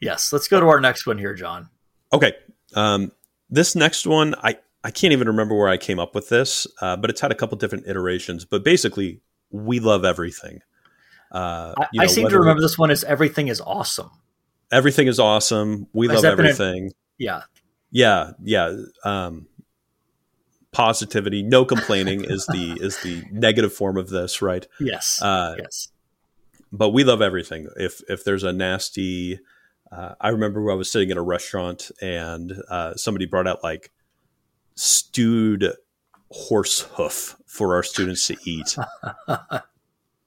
Yes. 0.00 0.32
Let's 0.32 0.48
go 0.48 0.58
to 0.58 0.66
our 0.66 0.80
next 0.80 1.06
one 1.06 1.18
here, 1.18 1.34
John. 1.34 1.68
Okay. 2.12 2.34
Um, 2.74 3.12
this 3.50 3.76
next 3.76 4.06
one, 4.06 4.34
I, 4.42 4.56
I 4.84 4.90
can't 4.90 5.12
even 5.12 5.28
remember 5.28 5.56
where 5.56 5.68
I 5.68 5.76
came 5.76 5.98
up 5.98 6.14
with 6.14 6.28
this, 6.28 6.66
uh, 6.80 6.96
but 6.96 7.10
it's 7.10 7.20
had 7.20 7.30
a 7.30 7.34
couple 7.34 7.56
different 7.58 7.86
iterations. 7.86 8.44
But 8.44 8.64
basically, 8.64 9.20
we 9.50 9.80
love 9.80 10.04
everything. 10.04 10.60
Uh, 11.30 11.74
I, 11.76 11.86
know, 11.94 12.02
I, 12.02 12.06
seem 12.06 12.28
to 12.28 12.38
remember 12.38 12.60
this 12.60 12.78
one 12.78 12.90
as 12.90 13.04
everything 13.04 13.48
is 13.48 13.60
awesome. 13.60 14.10
Everything 14.70 15.06
is 15.06 15.18
awesome. 15.18 15.86
We 15.92 16.08
Has 16.08 16.22
love 16.22 16.38
everything. 16.38 16.88
A, 16.88 16.90
yeah. 17.18 17.42
Yeah. 17.90 18.32
Yeah. 18.42 18.76
Um, 19.04 19.46
positivity, 20.72 21.42
no 21.42 21.64
complaining 21.64 22.24
is 22.28 22.46
the 22.46 22.78
is 22.80 23.00
the 23.02 23.22
negative 23.30 23.72
form 23.72 23.96
of 23.96 24.08
this, 24.08 24.42
right? 24.42 24.66
Yes. 24.80 25.20
Uh, 25.22 25.54
yes. 25.58 25.88
But 26.72 26.90
we 26.90 27.04
love 27.04 27.22
everything. 27.22 27.68
If 27.76 28.00
if 28.08 28.24
there's 28.24 28.44
a 28.44 28.52
nasty, 28.52 29.38
uh, 29.94 30.14
I 30.20 30.30
remember 30.30 30.70
I 30.70 30.74
was 30.74 30.90
sitting 30.90 31.10
in 31.10 31.18
a 31.18 31.22
restaurant 31.22 31.90
and 32.00 32.52
uh, 32.70 32.94
somebody 32.94 33.26
brought 33.26 33.46
out 33.46 33.62
like 33.62 33.90
stewed 34.74 35.70
horse 36.30 36.80
hoof 36.94 37.36
for 37.46 37.74
our 37.74 37.82
students 37.82 38.26
to 38.28 38.36
eat. 38.44 38.76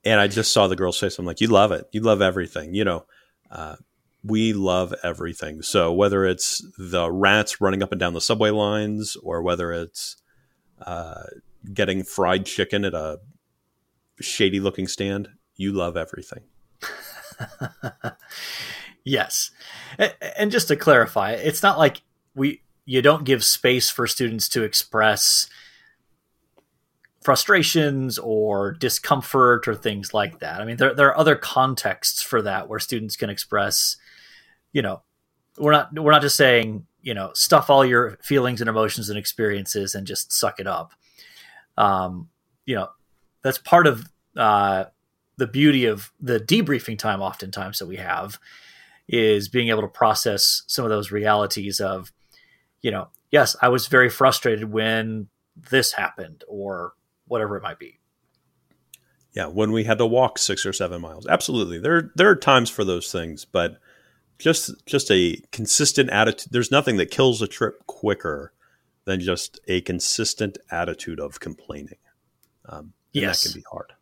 and 0.04 0.19
I 0.19 0.28
just 0.28 0.54
saw 0.54 0.67
the 0.67 0.75
girl's 0.75 0.99
face. 0.99 1.17
I'm 1.17 1.25
like, 1.25 1.41
you 1.41 1.47
love 1.47 1.71
it. 1.71 1.88
You 1.91 2.01
love 2.01 2.21
everything. 2.21 2.75
You 2.75 2.84
know, 2.84 3.06
uh, 3.49 3.78
we 4.23 4.54
love 4.54 4.93
everything. 5.04 5.63
So 5.63 5.91
whether 5.91 6.25
it's 6.25 6.63
the 6.78 7.12
rats 7.12 7.60
running 7.60 7.82
up 7.82 7.91
and 7.91 7.99
down 7.99 8.13
the 8.13 8.21
subway 8.21 8.51
lines 8.51 9.15
or 9.15 9.41
whether 9.41 9.71
it's 9.71 10.17
uh, 10.86 11.23
getting 11.73 12.04
fried 12.04 12.45
chicken 12.45 12.86
at 12.86 12.93
a 12.93 13.19
shady 14.19 14.60
looking 14.60 14.88
stand. 14.88 15.30
You 15.56 15.71
love 15.71 15.97
everything. 15.97 16.43
yes. 19.06 19.52
And 20.38 20.52
just 20.52 20.68
to 20.68 20.76
clarify, 20.76 21.32
it's 21.32 21.63
not 21.63 21.78
like 21.78 22.02
we 22.36 22.62
you 22.86 23.02
don't 23.02 23.24
give 23.24 23.44
space 23.44 23.89
for 23.89 24.06
students 24.06 24.50
to 24.50 24.63
express 24.63 25.50
frustrations 27.24 28.20
or 28.20 28.74
discomfort 28.74 29.68
or 29.68 29.74
things 29.74 30.13
like 30.13 30.39
that. 30.39 30.62
I 30.62 30.65
mean, 30.65 30.78
there, 30.78 30.94
there 30.94 31.08
are 31.08 31.18
other 31.18 31.36
contexts 31.36 32.22
for 32.22 32.41
that 32.44 32.70
where 32.70 32.78
students 32.78 33.15
can 33.15 33.32
express, 33.32 33.98
you 34.74 34.84
know, 34.84 35.02
we're 35.58 35.72
not 35.72 35.98
we're 35.98 36.12
not 36.12 36.22
just 36.22 36.36
saying 36.36 36.86
you 37.02 37.13
know 37.13 37.32
stuff 37.34 37.70
all 37.70 37.86
your 37.86 38.18
feelings 38.22 38.62
and 38.62 38.70
emotions 38.70 39.10
and 39.10 39.18
experiences 39.18 39.96
and 39.96 40.08
just 40.08 40.34
suck 40.34 40.60
it 40.60 40.68
up 40.68 40.94
um, 41.78 42.30
you 42.65 42.76
know 42.76 42.89
that's 43.41 43.58
part 43.58 43.88
of 43.88 44.10
uh, 44.36 44.86
the 45.38 45.48
beauty 45.48 45.86
of 45.86 46.12
the 46.20 46.39
debriefing 46.39 46.98
time 46.98 47.22
oftentimes 47.22 47.80
that 47.80 47.88
we 47.88 47.96
have 47.98 48.39
is 49.08 49.50
being 49.50 49.70
able 49.70 49.82
to 49.82 49.88
process 49.88 50.63
some 50.68 50.86
of 50.86 50.89
those 50.89 51.12
realities 51.12 51.80
of 51.80 52.12
you 52.82 52.91
know 52.91 53.08
yes 53.32 53.56
i 53.62 53.68
was 53.68 53.88
very 53.88 54.10
frustrated 54.10 54.72
when 54.72 55.28
this 55.56 55.94
happened 55.94 56.44
or 56.48 56.94
whatever 57.28 57.56
it 57.58 57.63
might 57.63 57.80
be 57.80 58.00
yeah 59.34 59.48
when 59.48 59.72
we 59.72 59.84
had 59.84 59.98
to 59.98 60.06
walk 60.06 60.38
six 60.38 60.65
or 60.65 60.74
seven 60.74 61.02
miles 61.02 61.28
absolutely 61.28 61.80
there 61.80 62.12
there 62.15 62.30
are 62.30 62.36
times 62.36 62.70
for 62.70 62.84
those 62.84 63.12
things 63.12 63.46
but 63.46 63.78
just 64.38 64.86
just 64.86 65.12
a 65.12 65.38
consistent 65.52 66.10
attitude. 66.10 66.52
There's 66.52 66.72
nothing 66.72 66.98
that 66.98 67.12
kills 67.12 67.41
a 67.41 67.48
trip 67.48 67.86
quicker 67.88 68.54
than 69.06 69.20
just 69.20 69.60
a 69.68 69.82
consistent 69.82 70.58
attitude 70.72 71.20
of 71.20 71.39
complaining. 71.39 71.98
Um, 72.65 72.94
yes, 73.13 73.44
that 73.44 73.50
can 73.50 73.60
be 73.60 73.65
hard. 73.70 73.94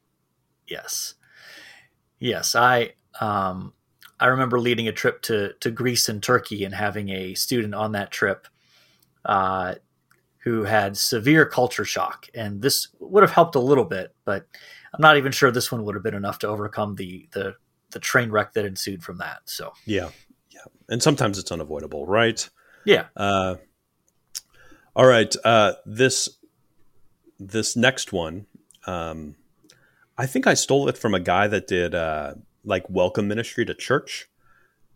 Yes, 0.67 1.15
yes. 2.19 2.55
I 2.55 2.93
um, 3.19 3.73
I 4.23 4.27
remember 4.27 4.57
leading 4.57 4.87
a 4.87 4.93
trip 4.93 5.21
to 5.23 5.51
to 5.59 5.69
Greece 5.69 6.07
and 6.07 6.23
Turkey 6.23 6.63
and 6.63 6.73
having 6.73 7.09
a 7.09 7.33
student 7.33 7.75
on 7.75 7.91
that 7.91 8.09
trip 8.09 8.47
uh, 9.25 9.75
who 10.45 10.63
had 10.63 10.95
severe 10.95 11.45
culture 11.45 11.83
shock, 11.83 12.29
and 12.33 12.61
this 12.61 12.87
would 12.99 13.21
have 13.21 13.33
helped 13.33 13.55
a 13.55 13.59
little 13.59 13.83
bit, 13.83 14.15
but 14.23 14.47
I'm 14.93 15.01
not 15.01 15.17
even 15.17 15.33
sure 15.33 15.51
this 15.51 15.73
one 15.73 15.83
would 15.83 15.95
have 15.95 16.05
been 16.05 16.13
enough 16.13 16.39
to 16.39 16.47
overcome 16.47 16.95
the 16.95 17.27
the 17.33 17.55
the 17.91 17.99
train 17.99 18.31
wreck 18.31 18.53
that 18.53 18.63
ensued 18.63 19.03
from 19.03 19.17
that. 19.17 19.41
So 19.43 19.73
yeah, 19.85 20.09
yeah, 20.51 20.61
and 20.87 21.03
sometimes 21.03 21.37
it's 21.37 21.51
unavoidable, 21.51 22.05
right? 22.05 22.49
Yeah. 22.85 23.07
Uh, 23.17 23.55
all 24.95 25.05
right. 25.05 25.35
Uh, 25.43 25.73
this 25.85 26.29
this 27.37 27.75
next 27.75 28.13
one, 28.13 28.45
um, 28.87 29.35
I 30.17 30.27
think 30.27 30.47
I 30.47 30.53
stole 30.53 30.87
it 30.87 30.97
from 30.97 31.13
a 31.13 31.19
guy 31.19 31.47
that 31.47 31.67
did 31.67 31.93
uh, 31.93 32.35
like 32.63 32.89
welcome 32.89 33.27
ministry 33.27 33.65
to 33.65 33.73
church. 33.73 34.27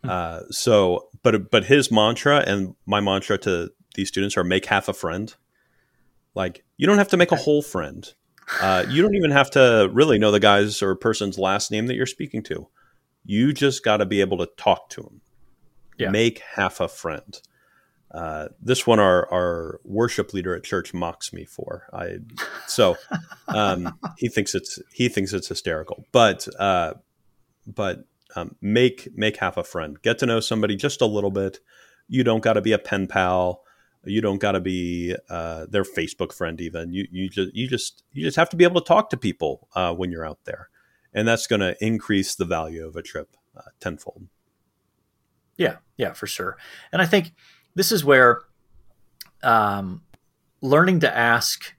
Hmm. 0.03 0.09
Uh, 0.09 0.39
so, 0.49 1.09
but 1.23 1.51
but 1.51 1.65
his 1.65 1.91
mantra 1.91 2.43
and 2.45 2.75
my 2.85 2.99
mantra 2.99 3.37
to 3.39 3.71
these 3.95 4.07
students 4.07 4.37
are 4.37 4.43
make 4.43 4.65
half 4.65 4.87
a 4.87 4.93
friend. 4.93 5.33
Like 6.35 6.63
you 6.77 6.85
don't 6.87 6.99
have 6.99 7.09
to 7.09 7.17
make 7.17 7.31
a 7.31 7.35
whole 7.35 7.61
friend, 7.61 8.13
Uh, 8.61 8.85
you 8.89 9.01
don't 9.01 9.15
even 9.15 9.31
have 9.31 9.49
to 9.51 9.89
really 9.91 10.17
know 10.17 10.31
the 10.31 10.39
guy's 10.39 10.81
or 10.81 10.95
person's 10.95 11.37
last 11.37 11.71
name 11.71 11.87
that 11.87 11.95
you're 11.95 12.05
speaking 12.05 12.41
to. 12.43 12.67
You 13.25 13.51
just 13.51 13.83
got 13.83 13.97
to 13.97 14.05
be 14.05 14.21
able 14.21 14.37
to 14.37 14.47
talk 14.57 14.89
to 14.91 15.01
him. 15.01 15.21
Yeah. 15.97 16.11
Make 16.11 16.39
half 16.55 16.79
a 16.79 16.87
friend. 16.87 17.39
Uh, 18.09 18.47
this 18.61 18.87
one, 18.87 18.99
our 18.99 19.31
our 19.31 19.81
worship 19.83 20.33
leader 20.33 20.55
at 20.55 20.63
church 20.63 20.93
mocks 20.93 21.33
me 21.33 21.43
for. 21.43 21.87
I 21.91 22.19
so 22.67 22.95
um, 23.49 23.99
he 24.17 24.29
thinks 24.29 24.55
it's 24.55 24.79
he 24.93 25.09
thinks 25.09 25.33
it's 25.33 25.49
hysterical, 25.49 26.05
but 26.13 26.47
uh, 26.57 26.93
but 27.67 28.05
um, 28.35 28.55
make 28.61 29.09
make 29.15 29.37
half 29.37 29.57
a 29.57 29.63
friend. 29.63 30.01
Get 30.01 30.17
to 30.19 30.25
know 30.25 30.39
somebody 30.39 30.75
just 30.75 31.01
a 31.01 31.05
little 31.05 31.31
bit. 31.31 31.59
You 32.07 32.23
don't 32.23 32.41
got 32.41 32.53
to 32.53 32.61
be 32.61 32.71
a 32.71 32.79
pen 32.79 33.07
pal. 33.07 33.63
You 34.03 34.21
don't 34.21 34.39
got 34.39 34.53
to 34.53 34.61
be 34.61 35.15
uh, 35.29 35.65
their 35.69 35.83
Facebook 35.83 36.31
friend. 36.33 36.59
Even 36.61 36.93
you 36.93 37.07
you 37.11 37.29
just 37.29 37.53
you 37.53 37.67
just 37.67 38.03
you 38.13 38.23
just 38.23 38.37
have 38.37 38.49
to 38.49 38.57
be 38.57 38.63
able 38.63 38.81
to 38.81 38.87
talk 38.87 39.09
to 39.09 39.17
people 39.17 39.67
uh, 39.75 39.93
when 39.93 40.11
you're 40.11 40.25
out 40.25 40.39
there, 40.45 40.69
and 41.13 41.27
that's 41.27 41.47
going 41.47 41.59
to 41.59 41.75
increase 41.83 42.35
the 42.35 42.45
value 42.45 42.87
of 42.87 42.95
a 42.95 43.01
trip 43.01 43.35
uh, 43.55 43.61
tenfold. 43.79 44.27
Yeah, 45.57 45.77
yeah, 45.97 46.13
for 46.13 46.27
sure. 46.27 46.57
And 46.91 47.01
I 47.01 47.05
think 47.05 47.33
this 47.75 47.91
is 47.91 48.05
where 48.05 48.41
um, 49.43 50.03
learning 50.61 51.01
to 51.01 51.17
ask 51.17 51.73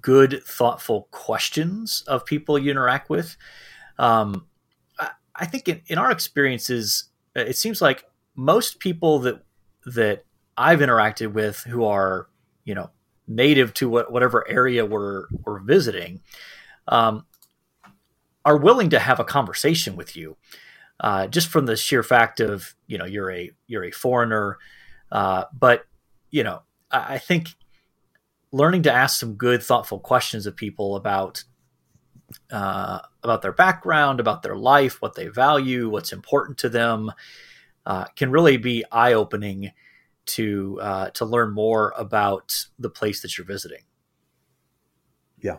good, 0.00 0.42
thoughtful 0.44 1.08
questions 1.10 2.04
of 2.06 2.24
people 2.24 2.58
you 2.58 2.70
interact 2.70 3.10
with. 3.10 3.36
Um, 3.98 4.46
I, 5.34 5.46
think 5.46 5.68
in, 5.68 5.82
in 5.86 5.98
our 5.98 6.10
experiences, 6.10 7.04
it 7.34 7.56
seems 7.56 7.80
like 7.82 8.04
most 8.36 8.78
people 8.78 9.20
that 9.20 9.42
that 9.86 10.24
I've 10.56 10.80
interacted 10.80 11.32
with 11.32 11.60
who 11.64 11.84
are, 11.84 12.28
you 12.64 12.74
know, 12.74 12.90
native 13.26 13.74
to 13.74 13.88
what, 13.88 14.12
whatever 14.12 14.48
area 14.48 14.84
we're 14.84 15.26
we're 15.44 15.60
visiting, 15.60 16.20
um, 16.88 17.26
are 18.44 18.56
willing 18.56 18.90
to 18.90 18.98
have 18.98 19.20
a 19.20 19.24
conversation 19.24 19.96
with 19.96 20.16
you, 20.16 20.36
uh, 21.00 21.26
just 21.26 21.48
from 21.48 21.66
the 21.66 21.76
sheer 21.76 22.02
fact 22.02 22.40
of 22.40 22.74
you 22.86 22.98
know 22.98 23.04
you're 23.04 23.30
a 23.30 23.50
you're 23.66 23.84
a 23.84 23.90
foreigner. 23.90 24.58
Uh, 25.10 25.44
but 25.52 25.84
you 26.30 26.42
know, 26.42 26.62
I, 26.90 27.14
I, 27.14 27.18
think 27.18 27.54
learning 28.50 28.82
to 28.82 28.92
ask 28.92 29.20
some 29.20 29.34
good, 29.34 29.62
thoughtful 29.62 30.00
questions 30.00 30.46
of 30.46 30.56
people 30.56 30.96
about 30.96 31.44
uh, 32.50 33.00
about 33.22 33.42
their 33.42 33.52
background, 33.52 34.20
about 34.20 34.42
their 34.42 34.56
life, 34.56 35.00
what 35.00 35.14
they 35.14 35.28
value, 35.28 35.88
what's 35.88 36.12
important 36.12 36.58
to 36.58 36.68
them, 36.68 37.12
uh, 37.86 38.04
can 38.16 38.30
really 38.30 38.56
be 38.56 38.84
eye 38.90 39.12
opening 39.12 39.72
to 40.26 40.78
uh, 40.80 41.10
to 41.10 41.24
learn 41.24 41.52
more 41.52 41.92
about 41.96 42.66
the 42.78 42.90
place 42.90 43.20
that 43.22 43.36
you're 43.36 43.46
visiting. 43.46 43.82
Yeah, 45.38 45.58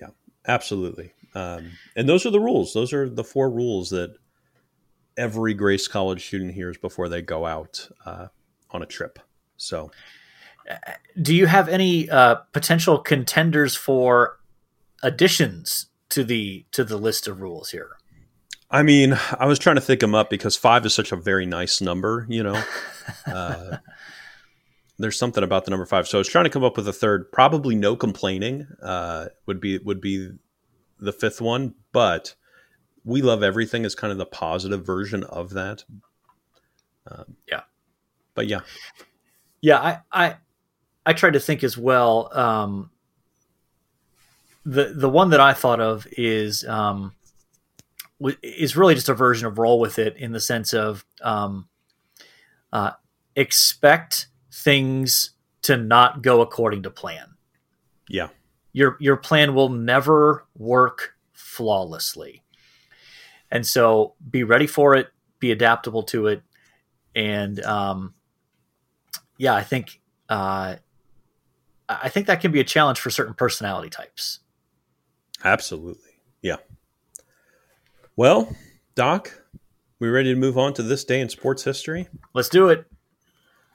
yeah, 0.00 0.08
absolutely. 0.46 1.12
Um, 1.34 1.72
and 1.96 2.08
those 2.08 2.26
are 2.26 2.30
the 2.30 2.40
rules. 2.40 2.74
Those 2.74 2.92
are 2.92 3.08
the 3.08 3.24
four 3.24 3.50
rules 3.50 3.90
that 3.90 4.16
every 5.16 5.54
Grace 5.54 5.88
College 5.88 6.26
student 6.26 6.52
hears 6.52 6.76
before 6.76 7.08
they 7.08 7.22
go 7.22 7.46
out 7.46 7.88
uh, 8.04 8.28
on 8.70 8.82
a 8.82 8.86
trip. 8.86 9.18
So, 9.56 9.90
do 11.20 11.34
you 11.34 11.46
have 11.46 11.68
any 11.68 12.10
uh, 12.10 12.36
potential 12.52 12.98
contenders 12.98 13.76
for 13.76 14.38
additions 15.02 15.86
to 16.12 16.24
the 16.24 16.64
to 16.72 16.84
the 16.84 16.96
list 16.96 17.26
of 17.26 17.40
rules 17.40 17.70
here? 17.70 17.96
I 18.70 18.82
mean, 18.82 19.18
I 19.38 19.46
was 19.46 19.58
trying 19.58 19.76
to 19.76 19.82
think 19.82 20.00
them 20.00 20.14
up 20.14 20.30
because 20.30 20.56
five 20.56 20.86
is 20.86 20.94
such 20.94 21.12
a 21.12 21.16
very 21.16 21.44
nice 21.44 21.82
number, 21.82 22.26
you 22.28 22.42
know. 22.42 22.62
uh, 23.26 23.78
there's 24.98 25.18
something 25.18 25.44
about 25.44 25.64
the 25.66 25.70
number 25.70 25.84
five, 25.84 26.08
so 26.08 26.18
I 26.18 26.20
was 26.20 26.28
trying 26.28 26.44
to 26.44 26.50
come 26.50 26.64
up 26.64 26.76
with 26.76 26.88
a 26.88 26.92
third. 26.92 27.30
Probably 27.32 27.74
no 27.74 27.96
complaining 27.96 28.66
uh, 28.82 29.26
would 29.46 29.60
be 29.60 29.78
would 29.78 30.00
be 30.00 30.30
the 30.98 31.12
fifth 31.12 31.40
one, 31.40 31.74
but 31.92 32.34
we 33.04 33.20
love 33.20 33.42
everything 33.42 33.84
is 33.84 33.94
kind 33.94 34.12
of 34.12 34.18
the 34.18 34.26
positive 34.26 34.86
version 34.86 35.24
of 35.24 35.50
that. 35.50 35.84
Um, 37.06 37.36
yeah, 37.48 37.62
but 38.34 38.46
yeah, 38.46 38.60
yeah, 39.60 39.78
I 39.78 39.98
I 40.12 40.36
I 41.04 41.12
tried 41.12 41.32
to 41.32 41.40
think 41.40 41.64
as 41.64 41.76
well. 41.76 42.30
Um, 42.32 42.90
the 44.64 44.92
the 44.94 45.08
one 45.08 45.30
that 45.30 45.40
I 45.40 45.52
thought 45.52 45.80
of 45.80 46.06
is 46.12 46.64
um, 46.66 47.14
is 48.42 48.76
really 48.76 48.94
just 48.94 49.08
a 49.08 49.14
version 49.14 49.46
of 49.46 49.58
roll 49.58 49.80
with 49.80 49.98
it 49.98 50.16
in 50.16 50.32
the 50.32 50.40
sense 50.40 50.72
of 50.72 51.04
um, 51.22 51.68
uh, 52.72 52.92
expect 53.34 54.28
things 54.52 55.30
to 55.62 55.76
not 55.76 56.22
go 56.22 56.40
according 56.40 56.84
to 56.84 56.90
plan. 56.90 57.34
Yeah, 58.08 58.28
your 58.72 58.96
your 59.00 59.16
plan 59.16 59.54
will 59.54 59.68
never 59.68 60.46
work 60.56 61.14
flawlessly, 61.32 62.42
and 63.50 63.66
so 63.66 64.14
be 64.30 64.44
ready 64.44 64.66
for 64.66 64.94
it. 64.94 65.08
Be 65.40 65.50
adaptable 65.50 66.04
to 66.04 66.28
it, 66.28 66.42
and 67.16 67.60
um, 67.64 68.14
yeah, 69.38 69.54
I 69.54 69.62
think 69.64 70.00
uh, 70.28 70.76
I 71.88 72.08
think 72.08 72.28
that 72.28 72.40
can 72.40 72.52
be 72.52 72.60
a 72.60 72.64
challenge 72.64 73.00
for 73.00 73.10
certain 73.10 73.34
personality 73.34 73.90
types. 73.90 74.38
Absolutely, 75.44 76.10
yeah. 76.40 76.56
Well, 78.16 78.54
Doc, 78.94 79.42
we 79.98 80.08
ready 80.08 80.32
to 80.32 80.38
move 80.38 80.58
on 80.58 80.74
to 80.74 80.82
this 80.82 81.04
day 81.04 81.20
in 81.20 81.28
sports 81.28 81.64
history? 81.64 82.08
Let's 82.34 82.48
do 82.48 82.68
it. 82.68 82.86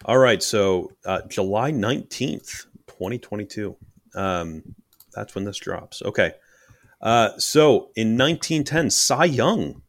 All 0.06 0.18
right, 0.18 0.42
so 0.42 0.92
uh, 1.06 1.22
July 1.28 1.72
nineteenth, 1.72 2.66
twenty 2.86 3.18
twenty 3.18 3.46
two. 3.46 3.76
Um, 4.16 4.76
that's 5.14 5.36
when 5.36 5.44
this 5.44 5.58
drops. 5.58 6.02
Okay. 6.04 6.34
Uh, 7.02 7.38
so 7.38 7.92
in 7.96 8.18
1910, 8.18 8.90
Cy 8.90 9.26
Young 9.26 9.84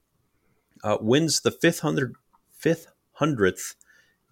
uh, 0.84 0.98
wins 1.00 1.40
the 1.40 1.50
fifth 1.50 1.80
hundred 1.80 2.14
fifth 2.52 2.86
hundredth 3.12 3.74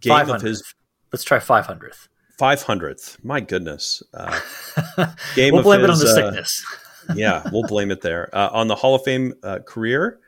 game 0.01 0.29
of 0.29 0.43
his 0.43 0.75
Let's 1.13 1.25
try 1.25 1.39
500th. 1.39 2.09
500th. 2.39 3.25
My 3.25 3.41
goodness. 3.41 4.03
Uh, 4.13 4.39
game 5.35 5.55
we'll 5.55 5.63
blame 5.63 5.81
his, 5.81 5.89
it 5.89 5.93
on 5.93 5.99
the 5.99 6.11
uh, 6.11 6.15
sickness. 6.15 6.67
Yeah, 7.15 7.43
we'll 7.53 7.63
blame 7.63 7.91
it 7.91 8.01
there. 8.01 8.29
Uh, 8.33 8.51
on 8.53 8.69
the 8.69 8.75
Hall 8.75 8.95
of 8.95 9.05
Fame 9.05 9.35
uh, 9.43 9.61
career, 9.61 10.21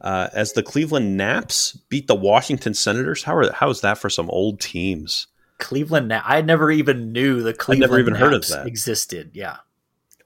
uh, 0.00 0.28
as 0.32 0.52
the 0.52 0.62
Cleveland 0.62 1.16
Naps 1.16 1.72
beat 1.88 2.06
the 2.06 2.14
Washington 2.14 2.74
Senators. 2.74 3.22
How 3.22 3.36
are, 3.36 3.52
how 3.52 3.70
is 3.70 3.80
that 3.82 3.98
for 3.98 4.08
some 4.08 4.30
old 4.30 4.60
teams? 4.60 5.26
Cleveland 5.58 6.08
Nap. 6.08 6.24
I 6.26 6.40
never 6.40 6.70
even 6.70 7.12
knew 7.12 7.42
the 7.42 7.52
Cleveland. 7.52 7.84
I 7.84 7.86
never 7.86 8.00
even 8.00 8.12
Naps 8.14 8.24
heard 8.24 8.34
of 8.34 8.48
that 8.48 8.66
existed. 8.66 9.32
Yeah. 9.34 9.58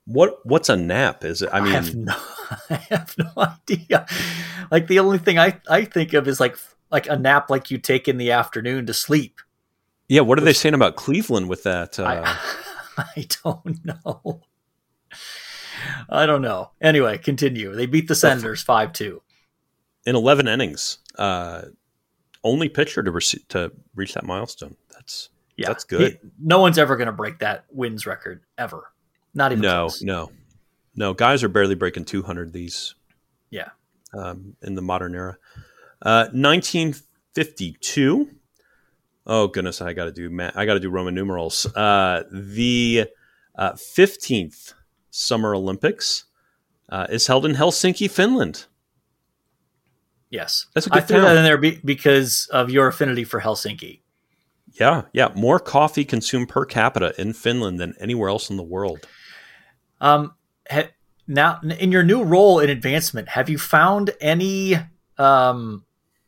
What 0.06 0.44
what's 0.44 0.68
a 0.68 0.76
nap? 0.76 1.24
Is 1.24 1.42
it? 1.42 1.48
I 1.52 1.60
mean, 1.60 1.72
I 1.72 1.76
have 1.76 1.94
no, 1.94 2.16
I 2.70 2.74
have 2.90 3.14
no 3.18 3.30
idea. 3.36 4.06
Like 4.70 4.86
the 4.86 4.98
only 4.98 5.18
thing 5.18 5.38
I 5.38 5.60
I 5.68 5.86
think 5.86 6.12
of 6.12 6.28
is 6.28 6.40
like 6.40 6.58
like 6.90 7.08
a 7.08 7.18
nap 7.18 7.48
like 7.48 7.70
you 7.70 7.78
take 7.78 8.06
in 8.06 8.18
the 8.18 8.30
afternoon 8.30 8.86
to 8.86 8.94
sleep. 8.94 9.40
Yeah, 10.08 10.20
what 10.20 10.38
are 10.38 10.42
Which, 10.42 10.50
they 10.50 10.52
saying 10.52 10.74
about 10.74 10.96
Cleveland 10.96 11.48
with 11.48 11.62
that? 11.62 11.98
Uh... 11.98 12.04
I, 12.04 12.38
I 13.16 13.26
don't 13.42 13.84
know. 13.84 14.42
I 16.08 16.26
don't 16.26 16.42
know. 16.42 16.70
Anyway, 16.80 17.18
continue. 17.18 17.74
They 17.74 17.86
beat 17.86 18.08
the 18.08 18.14
Senators 18.14 18.62
five 18.62 18.92
two 18.92 19.22
in 20.06 20.16
eleven 20.16 20.48
innings. 20.48 20.98
Uh, 21.16 21.62
only 22.42 22.68
pitcher 22.68 23.02
to 23.02 23.10
rec- 23.10 23.48
to 23.48 23.72
reach 23.94 24.14
that 24.14 24.24
milestone. 24.24 24.76
That's 24.92 25.30
yeah, 25.56 25.68
that's 25.68 25.84
good. 25.84 26.18
He, 26.22 26.30
no 26.40 26.58
one's 26.60 26.78
ever 26.78 26.96
going 26.96 27.06
to 27.06 27.12
break 27.12 27.38
that 27.38 27.64
wins 27.70 28.06
record 28.06 28.42
ever. 28.58 28.92
Not 29.34 29.52
even 29.52 29.62
no, 29.62 29.88
close. 29.88 30.02
no, 30.02 30.30
no. 30.94 31.14
Guys 31.14 31.42
are 31.42 31.48
barely 31.48 31.74
breaking 31.74 32.04
two 32.04 32.22
hundred 32.22 32.52
these. 32.52 32.94
Yeah, 33.50 33.70
um, 34.12 34.56
in 34.62 34.74
the 34.74 34.82
modern 34.82 35.14
era. 35.14 35.38
Uh, 36.02 36.28
1952 36.32 38.28
oh 39.26 39.48
goodness, 39.48 39.80
I 39.80 39.92
got 39.92 40.04
to 40.04 40.12
do 40.12 40.30
I 40.54 40.66
got 40.66 40.74
to 40.74 40.80
do 40.80 40.90
Roman 40.90 41.14
numerals. 41.14 41.66
Uh, 41.74 42.24
the 42.30 43.06
uh, 43.56 43.74
fifteenth 43.76 44.74
Summer 45.16 45.54
Olympics 45.54 46.24
uh, 46.88 47.06
is 47.08 47.28
held 47.28 47.46
in 47.46 47.54
Helsinki, 47.54 48.10
Finland. 48.10 48.66
Yes, 50.28 50.66
that's 50.74 50.88
a 50.88 50.90
good 50.90 51.04
I 51.04 51.06
threw 51.06 51.20
that 51.20 51.36
in 51.36 51.44
there 51.44 51.56
be- 51.56 51.80
because 51.84 52.48
of 52.50 52.68
your 52.68 52.88
affinity 52.88 53.22
for 53.22 53.40
Helsinki. 53.40 54.00
Yeah, 54.80 55.02
yeah, 55.12 55.28
more 55.36 55.60
coffee 55.60 56.04
consumed 56.04 56.48
per 56.48 56.64
capita 56.64 57.14
in 57.16 57.32
Finland 57.32 57.78
than 57.78 57.94
anywhere 58.00 58.28
else 58.28 58.50
in 58.50 58.56
the 58.56 58.64
world. 58.64 59.06
Um, 60.00 60.34
ha- 60.68 60.90
now 61.28 61.60
in 61.62 61.92
your 61.92 62.02
new 62.02 62.24
role 62.24 62.58
in 62.58 62.68
advancement, 62.68 63.28
have 63.28 63.48
you 63.48 63.56
found 63.56 64.10
any 64.20 64.76
um 65.16 65.84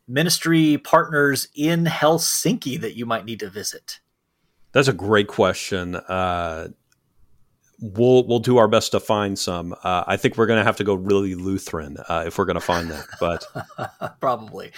ministry 0.07 0.79
partners 0.79 1.49
in 1.57 1.87
Helsinki 1.87 2.81
that 2.81 2.95
you 2.95 3.05
might 3.05 3.25
need 3.25 3.41
to 3.41 3.51
visit? 3.51 3.99
That's 4.71 4.87
a 4.87 4.93
great 4.93 5.27
question. 5.27 5.97
Uh, 5.97 6.69
we'll 7.81 8.27
we'll 8.27 8.39
do 8.39 8.57
our 8.57 8.69
best 8.69 8.93
to 8.93 9.01
find 9.01 9.39
some. 9.39 9.75
Uh, 9.83 10.05
I 10.07 10.17
think 10.17 10.37
we're 10.37 10.47
going 10.47 10.59
to 10.59 10.65
have 10.65 10.77
to 10.77 10.85
go 10.85 10.95
really 10.95 11.35
Lutheran 11.35 11.97
uh, 12.09 12.25
if 12.27 12.39
we're 12.39 12.45
going 12.45 12.55
to 12.55 12.61
find 12.61 12.91
that, 12.91 13.07
but 13.21 13.45
probably. 14.21 14.73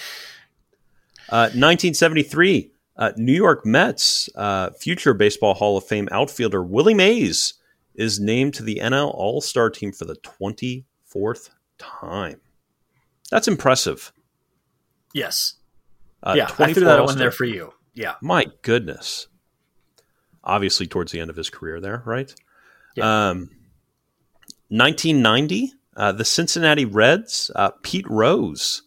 1973, 1.31 2.71
uh, 2.97 3.03
uh, 3.03 3.13
New 3.17 3.35
York 3.35 3.67
Mets 3.67 4.31
uh, 4.35 4.71
future 4.71 5.13
Baseball 5.13 5.55
Hall 5.55 5.77
of 5.77 5.85
Fame 5.85 6.09
outfielder 6.11 6.63
Willie 6.63 6.95
Mays 6.95 7.55
is 7.95 8.19
named 8.19 8.55
to 8.55 8.63
the 8.63 8.81
NL 8.83 9.13
All 9.15 9.41
Star 9.41 9.71
team 9.71 9.93
for 9.93 10.05
the 10.05 10.17
24th 10.17 11.51
time. 11.77 12.41
That's 13.31 13.47
impressive. 13.47 14.13
Yes. 15.13 15.55
Uh, 16.23 16.35
yeah, 16.37 16.51
I 16.59 16.73
threw 16.73 16.85
that 16.85 17.05
one 17.05 17.19
there 17.19 17.31
for 17.31 17.45
you. 17.45 17.75
Yeah. 17.95 18.15
My 18.21 18.47
goodness. 18.63 19.29
Obviously, 20.43 20.87
towards 20.87 21.13
the 21.13 21.21
end 21.21 21.31
of 21.31 21.37
his 21.37 21.51
career 21.51 21.81
there, 21.81 22.03
right? 22.07 22.35
Yeah. 22.99 23.31
Um, 23.31 23.51
1990, 24.69 25.73
uh, 25.97 26.13
the 26.13 26.25
Cincinnati 26.25 26.85
Reds, 26.85 27.51
uh, 27.57 27.71
Pete 27.83 28.09
Rose 28.09 28.83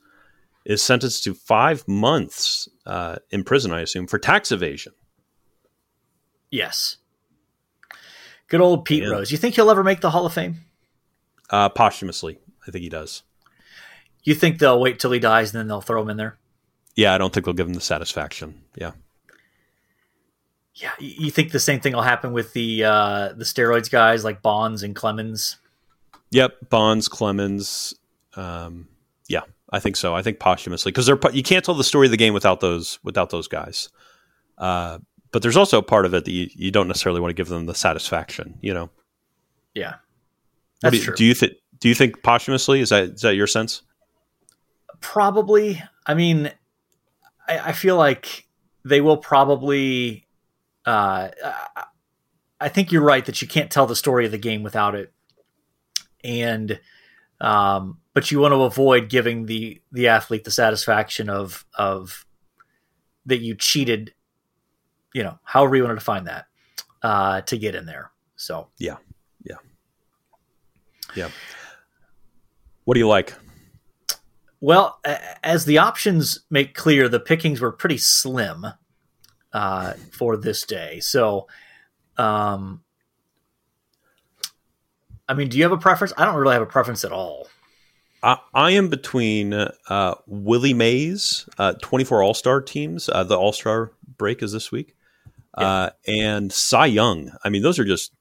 is 0.66 0.82
sentenced 0.82 1.24
to 1.24 1.34
five 1.34 1.88
months 1.88 2.70
uh, 2.86 3.18
in 3.32 3.44
prison, 3.44 3.72
I 3.72 3.82
assume, 3.82 4.08
for 4.08 4.20
tax 4.20 4.52
evasion. 4.52 4.94
Yes. 6.52 6.98
Good 8.48 8.62
old 8.62 8.86
Pete 8.86 9.04
and, 9.04 9.12
Rose. 9.12 9.32
You 9.32 9.38
think 9.38 9.56
he'll 9.56 9.72
ever 9.72 9.84
make 9.84 10.02
the 10.02 10.12
Hall 10.12 10.26
of 10.26 10.34
Fame? 10.34 10.58
Uh, 11.50 11.70
posthumously, 11.70 12.38
I 12.68 12.72
think 12.72 12.84
he 12.84 12.90
does. 12.90 13.24
You 14.24 14.36
think 14.36 14.60
they'll 14.60 14.80
wait 14.80 15.00
till 15.00 15.12
he 15.12 15.20
dies 15.20 15.54
and 15.54 15.60
then 15.60 15.68
they'll 15.68 15.82
throw 15.82 16.02
him 16.02 16.10
in 16.10 16.18
there? 16.18 16.38
Yeah, 16.96 17.14
I 17.14 17.18
don't 17.18 17.34
think 17.34 17.46
they'll 17.46 17.56
give 17.56 17.68
him 17.68 17.74
the 17.74 17.82
satisfaction. 17.82 18.62
Yeah. 18.76 18.92
Yeah, 20.76 20.92
you 21.00 21.32
think 21.32 21.52
the 21.52 21.60
same 21.60 21.82
thing 21.82 21.94
will 21.94 22.02
happen 22.02 22.32
with 22.32 22.54
the 22.54 22.86
uh, 22.86 23.34
the 23.34 23.44
steroids 23.44 23.92
guys 23.92 24.24
like 24.24 24.42
Bonds 24.42 24.84
and 24.84 24.96
Clemens? 24.96 25.58
Yep, 26.32 26.70
Bonds, 26.70 27.10
Clemens. 27.10 27.94
Um, 28.36 28.88
yeah, 29.28 29.42
I 29.72 29.80
think 29.80 29.98
so. 29.98 30.16
I 30.16 30.22
think 30.22 30.40
posthumously 30.40 30.92
because 30.92 31.06
they're 31.06 31.20
you 31.34 31.44
can't 31.44 31.66
tell 31.66 31.76
the 31.76 31.84
story 31.84 32.08
of 32.08 32.12
the 32.12 32.18
game 32.18 32.34
without 32.34 32.62
those 32.62 33.00
without 33.04 33.32
those 33.32 33.48
guys. 33.48 33.90
Uh, 34.58 35.00
but 35.32 35.42
there's 35.42 35.58
also 35.58 35.78
a 35.78 35.84
part 35.84 36.06
of 36.06 36.14
it 36.14 36.26
that 36.26 36.32
you, 36.32 36.50
you 36.54 36.72
don't 36.72 36.88
necessarily 36.88 37.20
want 37.20 37.32
to 37.32 37.36
give 37.36 37.50
them 37.50 37.66
the 37.66 37.76
satisfaction. 37.76 38.58
You 38.62 38.74
know. 38.74 38.90
Yeah. 39.74 39.96
That's 40.82 40.94
do 40.94 40.98
you, 40.98 41.04
true. 41.04 41.16
Do 41.16 41.26
you 41.26 41.34
think 41.34 41.54
do 41.80 41.90
you 41.90 41.96
think 41.96 42.24
posthumously 42.24 42.80
is 42.80 42.90
that 42.90 43.04
is 43.04 43.22
that 43.22 43.36
your 43.36 43.48
sense? 43.48 43.82
Probably. 45.00 45.82
I 46.06 46.14
mean, 46.14 46.52
I, 47.48 47.60
I 47.60 47.72
feel 47.74 47.98
like 47.98 48.48
they 48.86 49.02
will 49.02 49.18
probably. 49.18 50.28
Uh, 50.86 51.30
I 52.60 52.70
think 52.70 52.92
you're 52.92 53.04
right 53.04 53.26
that 53.26 53.42
you 53.42 53.48
can't 53.48 53.72
tell 53.72 53.88
the 53.88 53.96
story 53.96 54.26
of 54.26 54.32
the 54.32 54.38
game 54.38 54.64
without 54.64 54.96
it, 54.96 55.14
and 56.24 56.80
um, 57.40 58.00
but 58.14 58.32
you 58.32 58.40
want 58.40 58.54
to 58.54 58.64
avoid 58.64 59.10
giving 59.10 59.46
the 59.46 59.82
the 59.92 60.08
athlete 60.08 60.44
the 60.44 60.52
satisfaction 60.52 61.30
of 61.30 61.66
of 61.76 62.26
that 63.26 63.42
you 63.42 63.54
cheated 63.56 64.14
you 65.14 65.24
know 65.24 65.38
however 65.44 65.76
you 65.76 65.84
want 65.84 65.92
to 65.92 66.00
define 66.00 66.24
that 66.24 66.46
uh, 67.04 67.42
to 67.42 67.58
get 67.58 67.76
in 67.76 67.86
there. 67.86 68.12
So. 68.36 68.68
Yeah. 68.78 68.98
Yeah. 69.44 69.58
Yeah. 71.16 71.30
What 72.86 72.96
do 72.96 73.00
you 73.00 73.08
like? 73.08 73.34
Well 74.60 75.00
as 75.44 75.66
the 75.66 75.80
options 75.80 76.42
make 76.50 76.76
clear 76.76 77.10
the 77.10 77.20
pickings 77.20 77.60
were 77.60 77.72
pretty 77.72 77.98
slim 77.98 78.66
uh, 79.54 79.94
for 80.12 80.38
this 80.38 80.66
day 80.66 81.00
so 81.00 81.48
um, 82.18 82.84
I 85.32 85.34
mean, 85.34 85.48
do 85.48 85.58
you 85.58 85.64
have 85.64 85.72
a 85.72 85.78
preference? 85.78 86.12
I 86.18 86.26
don't 86.26 86.36
really 86.36 86.54
have 86.54 86.62
a 86.62 86.66
preference 86.66 87.06
at 87.06 87.14
all. 87.14 87.48
I, 88.22 88.38
I 88.54 88.72
am 88.72 88.90
between 88.90 89.54
uh, 89.54 90.16
Willie 90.28 90.74
Mays, 90.74 91.48
uh, 91.58 91.74
24 91.82 92.22
All 92.22 92.34
Star 92.34 92.60
teams. 92.60 93.08
Uh, 93.08 93.24
the 93.24 93.38
All 93.38 93.54
Star 93.54 93.94
break 94.18 94.44
is 94.44 94.52
this 94.52 94.74
week. 94.74 94.94
Yeah. 95.58 95.68
Uh, 95.68 95.90
and 96.06 96.52
Cy 96.52 96.88
Young. 96.88 97.32
I 97.46 97.50
mean, 97.50 97.62
those 97.62 97.80
are 97.80 97.86
just 97.86 98.12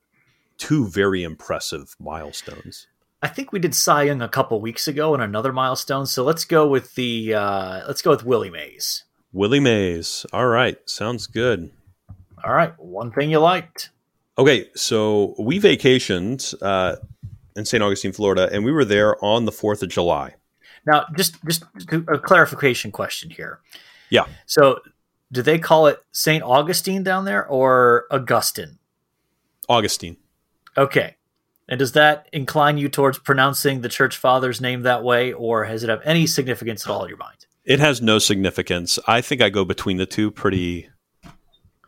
two 0.57 0.87
very 0.87 1.25
impressive 1.25 1.97
milestones. 1.99 2.87
I 3.23 3.27
think 3.27 3.51
we 3.51 3.59
did 3.59 3.75
Cy 3.75 4.05
Young 4.05 4.23
a 4.23 4.29
couple 4.29 4.61
weeks 4.61 4.87
ago 4.87 5.13
and 5.13 5.23
another 5.23 5.53
milestone. 5.53 6.07
So 6.07 6.23
let's 6.23 6.45
go 6.45 6.69
with 6.69 6.95
the 6.95 7.35
uh, 7.35 7.87
let's 7.89 8.03
go 8.03 8.11
with 8.11 8.25
Willie 8.25 8.51
Mays. 8.51 9.03
Willie 9.33 9.61
Mays. 9.61 10.27
All 10.33 10.47
right, 10.47 10.79
sounds 10.89 11.27
good. 11.27 11.71
All 12.45 12.53
right, 12.53 12.73
one 12.79 13.13
thing 13.13 13.31
you 13.31 13.39
liked. 13.39 13.91
Okay, 14.39 14.71
so 14.75 15.35
we 15.39 15.61
vacationed 15.61 16.55
uh, 16.63 16.97
in 17.57 17.65
St. 17.65 17.83
Augustine, 17.83 18.13
Florida, 18.13 18.49
and 18.53 18.65
we 18.65 18.73
were 18.73 18.85
there 18.85 19.23
on 19.25 19.45
the 19.45 19.53
Fourth 19.53 19.83
of 19.83 19.91
July. 19.91 20.35
Now, 20.87 21.07
just 21.17 21.37
just 21.45 21.65
a 21.93 22.19
clarification 22.19 22.91
question 22.91 23.31
here. 23.31 23.61
Yeah. 24.09 24.25
So, 24.47 24.81
do 25.31 25.43
they 25.43 25.59
call 25.59 25.87
it 25.87 26.03
St. 26.13 26.43
Augustine 26.43 27.03
down 27.03 27.27
there 27.27 27.47
or 27.47 28.07
Augustine? 28.11 28.79
Augustine. 29.69 30.17
Okay. 30.77 31.17
And 31.69 31.79
does 31.79 31.93
that 31.93 32.27
incline 32.33 32.79
you 32.79 32.89
towards 32.89 33.19
pronouncing 33.19 33.83
the 33.83 33.89
church 33.89 34.17
father's 34.17 34.61
name 34.61 34.83
that 34.83 35.05
way, 35.05 35.33
or 35.33 35.65
has 35.65 35.85
it 35.85 35.91
have 35.91 36.01
any 36.05 36.27
significance 36.27 36.85
at 36.85 36.91
all 36.91 37.05
in 37.05 37.09
your 37.09 37.19
mind? 37.19 37.47
It 37.71 37.79
has 37.79 38.03
no 38.03 38.19
significance. 38.19 38.99
I 39.07 39.21
think 39.21 39.41
I 39.41 39.49
go 39.49 39.65
between 39.65 39.97
the 39.97 40.05
two 40.05 40.33
pretty. 40.33 40.89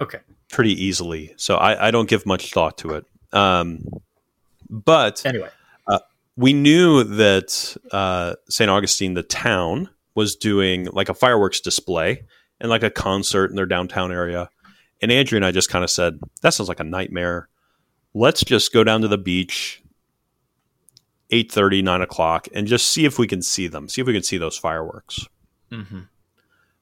Okay. 0.00 0.20
Pretty 0.48 0.80
easily, 0.80 1.34
so 1.36 1.56
I, 1.56 1.88
I 1.88 1.90
don't 1.90 2.08
give 2.08 2.24
much 2.24 2.52
thought 2.52 2.78
to 2.78 2.90
it. 2.90 3.04
Um, 3.32 3.82
but 4.70 5.26
anyway, 5.26 5.48
uh, 5.88 5.98
we 6.36 6.52
knew 6.52 7.02
that 7.02 7.76
uh, 7.90 8.34
St. 8.48 8.70
Augustine, 8.70 9.14
the 9.14 9.24
town, 9.24 9.90
was 10.14 10.36
doing 10.36 10.84
like 10.92 11.08
a 11.08 11.14
fireworks 11.14 11.58
display 11.58 12.26
and 12.60 12.70
like 12.70 12.84
a 12.84 12.90
concert 12.90 13.50
in 13.50 13.56
their 13.56 13.66
downtown 13.66 14.12
area. 14.12 14.50
And 15.00 15.10
Andrew 15.10 15.34
and 15.34 15.44
I 15.44 15.50
just 15.50 15.68
kind 15.68 15.82
of 15.82 15.90
said, 15.90 16.20
that 16.42 16.50
sounds 16.50 16.68
like 16.68 16.78
a 16.78 16.84
nightmare. 16.84 17.48
Let's 18.14 18.44
just 18.44 18.72
go 18.72 18.84
down 18.84 19.00
to 19.00 19.08
the 19.08 19.18
beach, 19.18 19.82
8.30, 21.32 21.82
9 21.82 22.02
o'clock, 22.02 22.46
and 22.54 22.68
just 22.68 22.86
see 22.86 23.04
if 23.04 23.18
we 23.18 23.26
can 23.26 23.42
see 23.42 23.66
them, 23.66 23.88
see 23.88 24.00
if 24.00 24.06
we 24.06 24.12
can 24.12 24.22
see 24.22 24.38
those 24.38 24.56
fireworks. 24.56 25.26
Mm-hmm. 25.72 26.00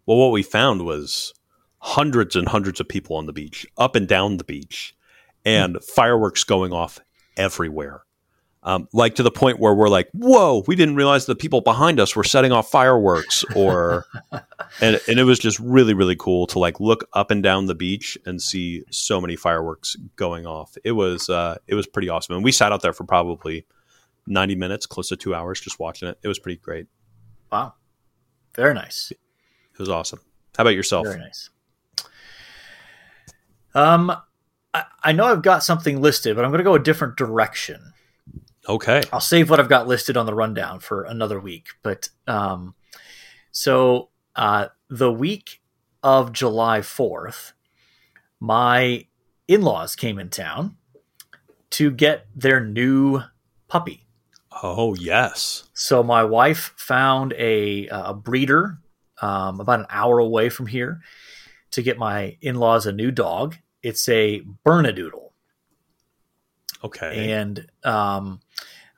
Well, 0.07 0.19
what 0.19 0.33
we 0.33 0.43
found 0.43 0.85
was 0.85 1.33
hundreds 1.79 2.37
and 2.37 2.49
hundreds 2.49 2.81
of 2.81 2.89
people 2.89 3.17
on 3.17 3.27
the 3.27 3.33
beach, 3.33 3.67
up 3.79 3.97
and 3.97 4.07
down 4.07 4.37
the 4.37 4.45
beach, 4.45 4.95
and 5.45 5.77
mm-hmm. 5.77 5.93
fireworks 5.95 6.45
going 6.45 6.73
off 6.73 7.01
everywhere. 7.37 8.03
Um, 8.63 8.89
like 8.93 9.15
to 9.15 9.23
the 9.23 9.31
point 9.31 9.59
where 9.59 9.75
we're 9.75 9.89
like, 9.89 10.11
whoa, 10.13 10.65
we 10.67 10.77
didn't 10.77 10.97
realize 10.97 11.25
the 11.25 11.35
people 11.35 11.63
behind 11.63 11.99
us 11.99 12.15
were 12.15 12.25
setting 12.25 12.53
off 12.53 12.71
fireworks 12.71 13.43
or, 13.57 14.05
and, 14.83 15.01
and 15.09 15.19
it 15.19 15.25
was 15.25 15.39
just 15.39 15.59
really, 15.61 15.95
really 15.95 16.17
cool 16.17 16.47
to 16.49 16.59
like 16.59 16.79
look 16.79 17.09
up 17.15 17.31
and 17.31 17.43
down 17.43 17.65
the 17.65 17.75
beach 17.75 18.19
and 18.27 18.43
see 18.43 18.85
so 18.91 19.19
many 19.19 19.35
fireworks 19.35 19.97
going 20.17 20.47
off. 20.47 20.77
It 20.85 20.93
was, 20.93 21.31
uh, 21.31 21.57
it 21.69 21.75
was 21.75 21.87
pretty 21.87 22.11
awesome. 22.11 22.35
And 22.35 22.45
we 22.45 22.53
sat 22.53 22.71
out 22.71 22.83
there 22.83 22.93
for 22.93 23.05
probably 23.05 23.65
90 24.27 24.57
minutes, 24.57 24.85
close 24.85 25.09
to 25.09 25.17
two 25.17 25.35
hours, 25.35 25.59
just 25.59 25.79
watching 25.79 26.09
it. 26.11 26.19
It 26.23 26.29
was 26.29 26.39
pretty 26.39 26.61
great. 26.61 26.87
Wow. 27.51 27.73
Very 28.55 28.75
nice. 28.75 29.13
It 29.13 29.79
was 29.79 29.89
awesome. 29.89 30.21
How 30.57 30.63
about 30.63 30.75
yourself? 30.75 31.07
Very 31.07 31.21
nice. 31.21 31.51
Um, 33.75 34.13
I, 34.75 34.85
I 35.03 35.13
know 35.13 35.25
I've 35.25 35.43
got 35.43 35.63
something 35.63 36.01
listed, 36.01 36.37
but 36.37 36.45
I'm 36.45 36.51
going 36.51 36.59
to 36.59 36.65
go 36.65 36.75
a 36.75 36.81
different 36.81 37.17
direction. 37.17 37.93
Okay. 38.69 39.03
I'll 39.13 39.21
save 39.21 39.49
what 39.49 39.59
I've 39.61 39.69
got 39.69 39.87
listed 39.87 40.17
on 40.17 40.27
the 40.27 40.35
rundown 40.35 40.81
for 40.81 41.05
another 41.05 41.41
week. 41.41 41.69
But 41.83 42.11
um, 42.27 42.75
so 43.53 44.11
uh, 44.37 44.67
the 44.89 45.13
week 45.13 45.61
of 46.03 46.33
July 46.33 46.81
4th, 46.81 47.53
my 48.39 49.07
in 49.49 49.63
laws 49.63 49.97
came 49.97 50.19
in 50.19 50.29
town 50.31 50.77
to 51.71 51.91
get 51.91 52.27
their 52.35 52.65
new 52.65 53.23
puppy. 53.69 54.07
Oh, 54.63 54.95
yes. 54.95 55.65
So 55.75 56.03
my 56.03 56.23
wife 56.25 56.75
found 56.77 57.33
a, 57.35 57.89
a 57.89 58.15
breeder 58.15 58.79
um, 59.23 59.61
about 59.61 59.81
an 59.81 59.87
hour 59.91 60.19
away 60.19 60.49
from 60.49 60.67
here 60.67 61.01
to 61.73 61.83
get 61.83 61.99
my 61.99 62.37
in 62.41 62.57
laws 62.57 62.87
a 62.87 62.93
new 62.93 63.11
dog. 63.11 63.57
It's 63.83 64.09
a 64.09 64.43
Bernedoodle. 64.67 65.31
Okay. 66.85 67.33
And 67.33 67.67
um, 67.85 68.41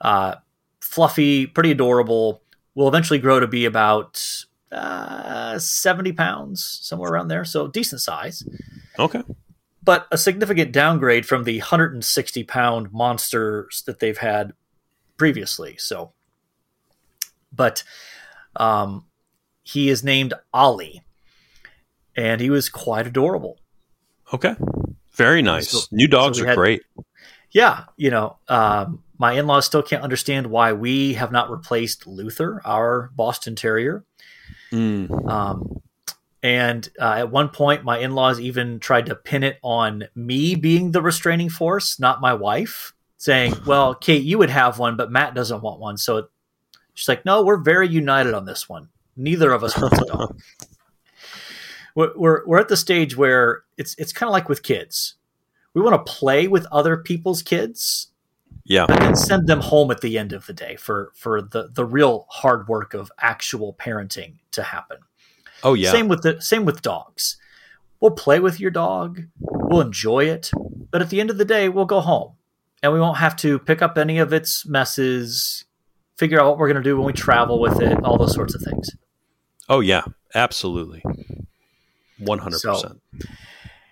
uh, 0.00 0.36
fluffy, 0.80 1.46
pretty 1.46 1.70
adorable. 1.70 2.42
Will 2.74 2.88
eventually 2.88 3.18
grow 3.18 3.38
to 3.38 3.46
be 3.46 3.66
about 3.66 4.44
uh, 4.70 5.58
70 5.58 6.12
pounds, 6.12 6.80
somewhere 6.82 7.12
around 7.12 7.28
there. 7.28 7.44
So 7.44 7.68
decent 7.68 8.00
size. 8.00 8.44
Okay. 8.98 9.22
But 9.84 10.06
a 10.10 10.18
significant 10.18 10.72
downgrade 10.72 11.26
from 11.26 11.44
the 11.44 11.58
160 11.58 12.44
pound 12.44 12.92
monsters 12.92 13.82
that 13.86 13.98
they've 13.98 14.16
had 14.16 14.52
previously. 15.22 15.76
So, 15.78 16.10
but 17.52 17.84
um, 18.56 19.04
he 19.62 19.88
is 19.88 20.02
named 20.02 20.34
Ollie, 20.52 21.04
and 22.16 22.40
he 22.40 22.50
was 22.50 22.68
quite 22.68 23.06
adorable. 23.06 23.60
Okay. 24.34 24.56
Very 25.12 25.40
nice. 25.40 25.68
So, 25.68 25.78
New 25.92 26.08
dogs 26.08 26.38
so 26.38 26.42
are 26.42 26.48
had, 26.48 26.56
great. 26.56 26.82
Yeah. 27.52 27.84
You 27.96 28.10
know, 28.10 28.38
um, 28.48 29.04
my 29.16 29.34
in 29.34 29.46
laws 29.46 29.64
still 29.64 29.84
can't 29.84 30.02
understand 30.02 30.48
why 30.48 30.72
we 30.72 31.12
have 31.12 31.30
not 31.30 31.52
replaced 31.52 32.08
Luther, 32.08 32.60
our 32.64 33.12
Boston 33.14 33.54
Terrier. 33.54 34.04
Mm. 34.72 35.30
Um, 35.30 35.82
and 36.42 36.88
uh, 36.98 37.14
at 37.18 37.30
one 37.30 37.50
point, 37.50 37.84
my 37.84 37.98
in 37.98 38.16
laws 38.16 38.40
even 38.40 38.80
tried 38.80 39.06
to 39.06 39.14
pin 39.14 39.44
it 39.44 39.60
on 39.62 40.08
me 40.16 40.56
being 40.56 40.90
the 40.90 41.00
restraining 41.00 41.48
force, 41.48 42.00
not 42.00 42.20
my 42.20 42.34
wife. 42.34 42.92
Saying, 43.22 43.54
"Well, 43.66 43.94
Kate, 43.94 44.24
you 44.24 44.36
would 44.38 44.50
have 44.50 44.80
one, 44.80 44.96
but 44.96 45.12
Matt 45.12 45.32
doesn't 45.34 45.62
want 45.62 45.78
one." 45.78 45.96
So 45.96 46.28
she's 46.94 47.08
like, 47.08 47.24
"No, 47.24 47.44
we're 47.44 47.62
very 47.62 47.88
united 47.88 48.34
on 48.34 48.46
this 48.46 48.68
one. 48.68 48.88
Neither 49.16 49.52
of 49.52 49.62
us 49.62 49.80
wants 49.80 50.00
a 50.00 50.04
dog." 50.06 50.40
we're, 51.94 52.12
we're 52.16 52.46
we're 52.46 52.58
at 52.58 52.68
the 52.68 52.76
stage 52.76 53.16
where 53.16 53.62
it's 53.78 53.94
it's 53.96 54.12
kind 54.12 54.28
of 54.28 54.32
like 54.32 54.48
with 54.48 54.62
kids. 54.64 55.14
We 55.74 55.82
want 55.82 56.04
to 56.04 56.12
play 56.12 56.48
with 56.48 56.66
other 56.72 56.96
people's 56.96 57.42
kids, 57.42 58.08
Yeah. 58.64 58.86
but 58.86 59.00
then 59.00 59.16
send 59.16 59.46
them 59.46 59.60
home 59.60 59.90
at 59.90 60.00
the 60.00 60.18
end 60.18 60.32
of 60.32 60.46
the 60.46 60.52
day 60.52 60.74
for 60.76 61.12
for 61.14 61.40
the 61.40 61.70
the 61.72 61.84
real 61.84 62.26
hard 62.28 62.66
work 62.66 62.92
of 62.92 63.12
actual 63.20 63.72
parenting 63.74 64.34
to 64.50 64.64
happen. 64.64 64.98
Oh 65.62 65.74
yeah. 65.74 65.92
Same 65.92 66.08
with 66.08 66.22
the 66.22 66.40
same 66.40 66.64
with 66.64 66.82
dogs. 66.82 67.36
We'll 68.00 68.10
play 68.10 68.40
with 68.40 68.58
your 68.58 68.72
dog, 68.72 69.22
we'll 69.38 69.80
enjoy 69.80 70.24
it, 70.24 70.50
but 70.90 71.00
at 71.00 71.10
the 71.10 71.20
end 71.20 71.30
of 71.30 71.38
the 71.38 71.44
day, 71.44 71.68
we'll 71.68 71.84
go 71.84 72.00
home, 72.00 72.32
and 72.82 72.92
we 72.92 73.00
won't 73.00 73.18
have 73.18 73.36
to 73.36 73.58
pick 73.58 73.82
up 73.82 73.96
any 73.98 74.18
of 74.18 74.32
its 74.32 74.66
messes, 74.66 75.64
figure 76.16 76.40
out 76.40 76.48
what 76.48 76.58
we're 76.58 76.68
going 76.68 76.82
to 76.82 76.88
do 76.88 76.96
when 76.96 77.06
we 77.06 77.12
travel 77.12 77.60
with 77.60 77.80
it, 77.80 78.02
all 78.04 78.18
those 78.18 78.34
sorts 78.34 78.54
of 78.54 78.62
things. 78.62 78.90
Oh 79.68 79.80
yeah. 79.80 80.02
Absolutely. 80.34 81.04
One 82.16 82.38
hundred 82.38 82.62
percent. 82.62 83.02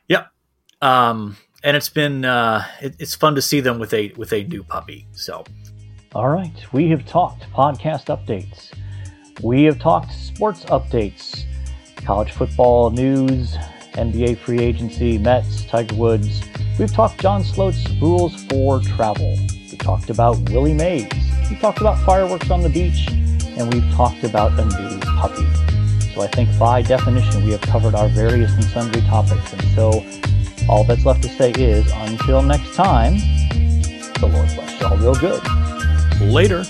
Yep. 0.09 0.29
Um, 0.81 1.37
and 1.63 1.77
it's 1.77 1.91
been 1.91 2.25
uh, 2.25 2.65
it, 2.81 2.97
it's 2.99 3.15
fun 3.15 3.35
to 3.35 3.43
see 3.43 3.61
them 3.61 3.79
with 3.79 3.93
a 3.93 4.11
with 4.17 4.33
a 4.33 4.45
new 4.45 4.65
puppy. 4.65 5.07
So 5.13 5.45
All 6.13 6.29
right, 6.29 6.51
we 6.73 6.89
have 6.89 7.07
talked 7.07 7.43
podcast 7.53 8.07
updates. 8.07 8.73
We 9.43 9.63
have 9.65 9.79
talked 9.79 10.13
sports 10.13 10.65
updates, 10.65 11.45
college 11.99 12.33
football 12.33 12.91
news, 12.91 13.55
NBA 13.93 14.39
free 14.39 14.61
agency, 14.61 15.19
Mets, 15.19 15.65
Tiger 15.65 15.95
Woods. 15.95 16.43
We've 16.79 16.93
talked 16.93 17.21
John 17.21 17.45
Sloat's 17.45 17.89
rules 18.01 18.45
for 18.45 18.81
travel. 18.81 19.39
We 19.71 19.77
talked 19.77 20.11
about 20.11 20.39
Willie 20.51 20.75
Mays. 20.75 21.11
We 21.51 21.57
talked 21.57 21.81
about 21.81 21.99
fireworks 22.05 22.51
on 22.51 22.63
the 22.63 22.69
beach, 22.69 23.09
and 23.09 23.73
we've 23.73 23.91
talked 23.93 24.25
about 24.25 24.59
a 24.59 24.65
new 24.65 25.01
puppy. 25.01 25.47
So 26.15 26.23
I 26.23 26.29
think 26.29 26.49
by 26.59 26.83
definition 26.83 27.45
we 27.45 27.53
have 27.53 27.61
covered 27.61 27.95
our 27.95 28.09
various 28.09 28.53
and 28.55 28.65
sundry 28.65 29.03
topics. 29.03 29.53
And 29.53 29.63
so 29.75 30.05
all 30.69 30.85
that's 30.85 31.05
left 31.05 31.23
to 31.23 31.29
say 31.29 31.53
is 31.53 31.91
until 31.93 32.43
next 32.43 32.75
time, 32.75 33.15
the 34.21 34.29
Lord 34.33 34.49
bless 34.55 34.81
y'all 34.81 34.97
real 34.99 35.15
good. 35.15 35.43
Later. 36.21 36.65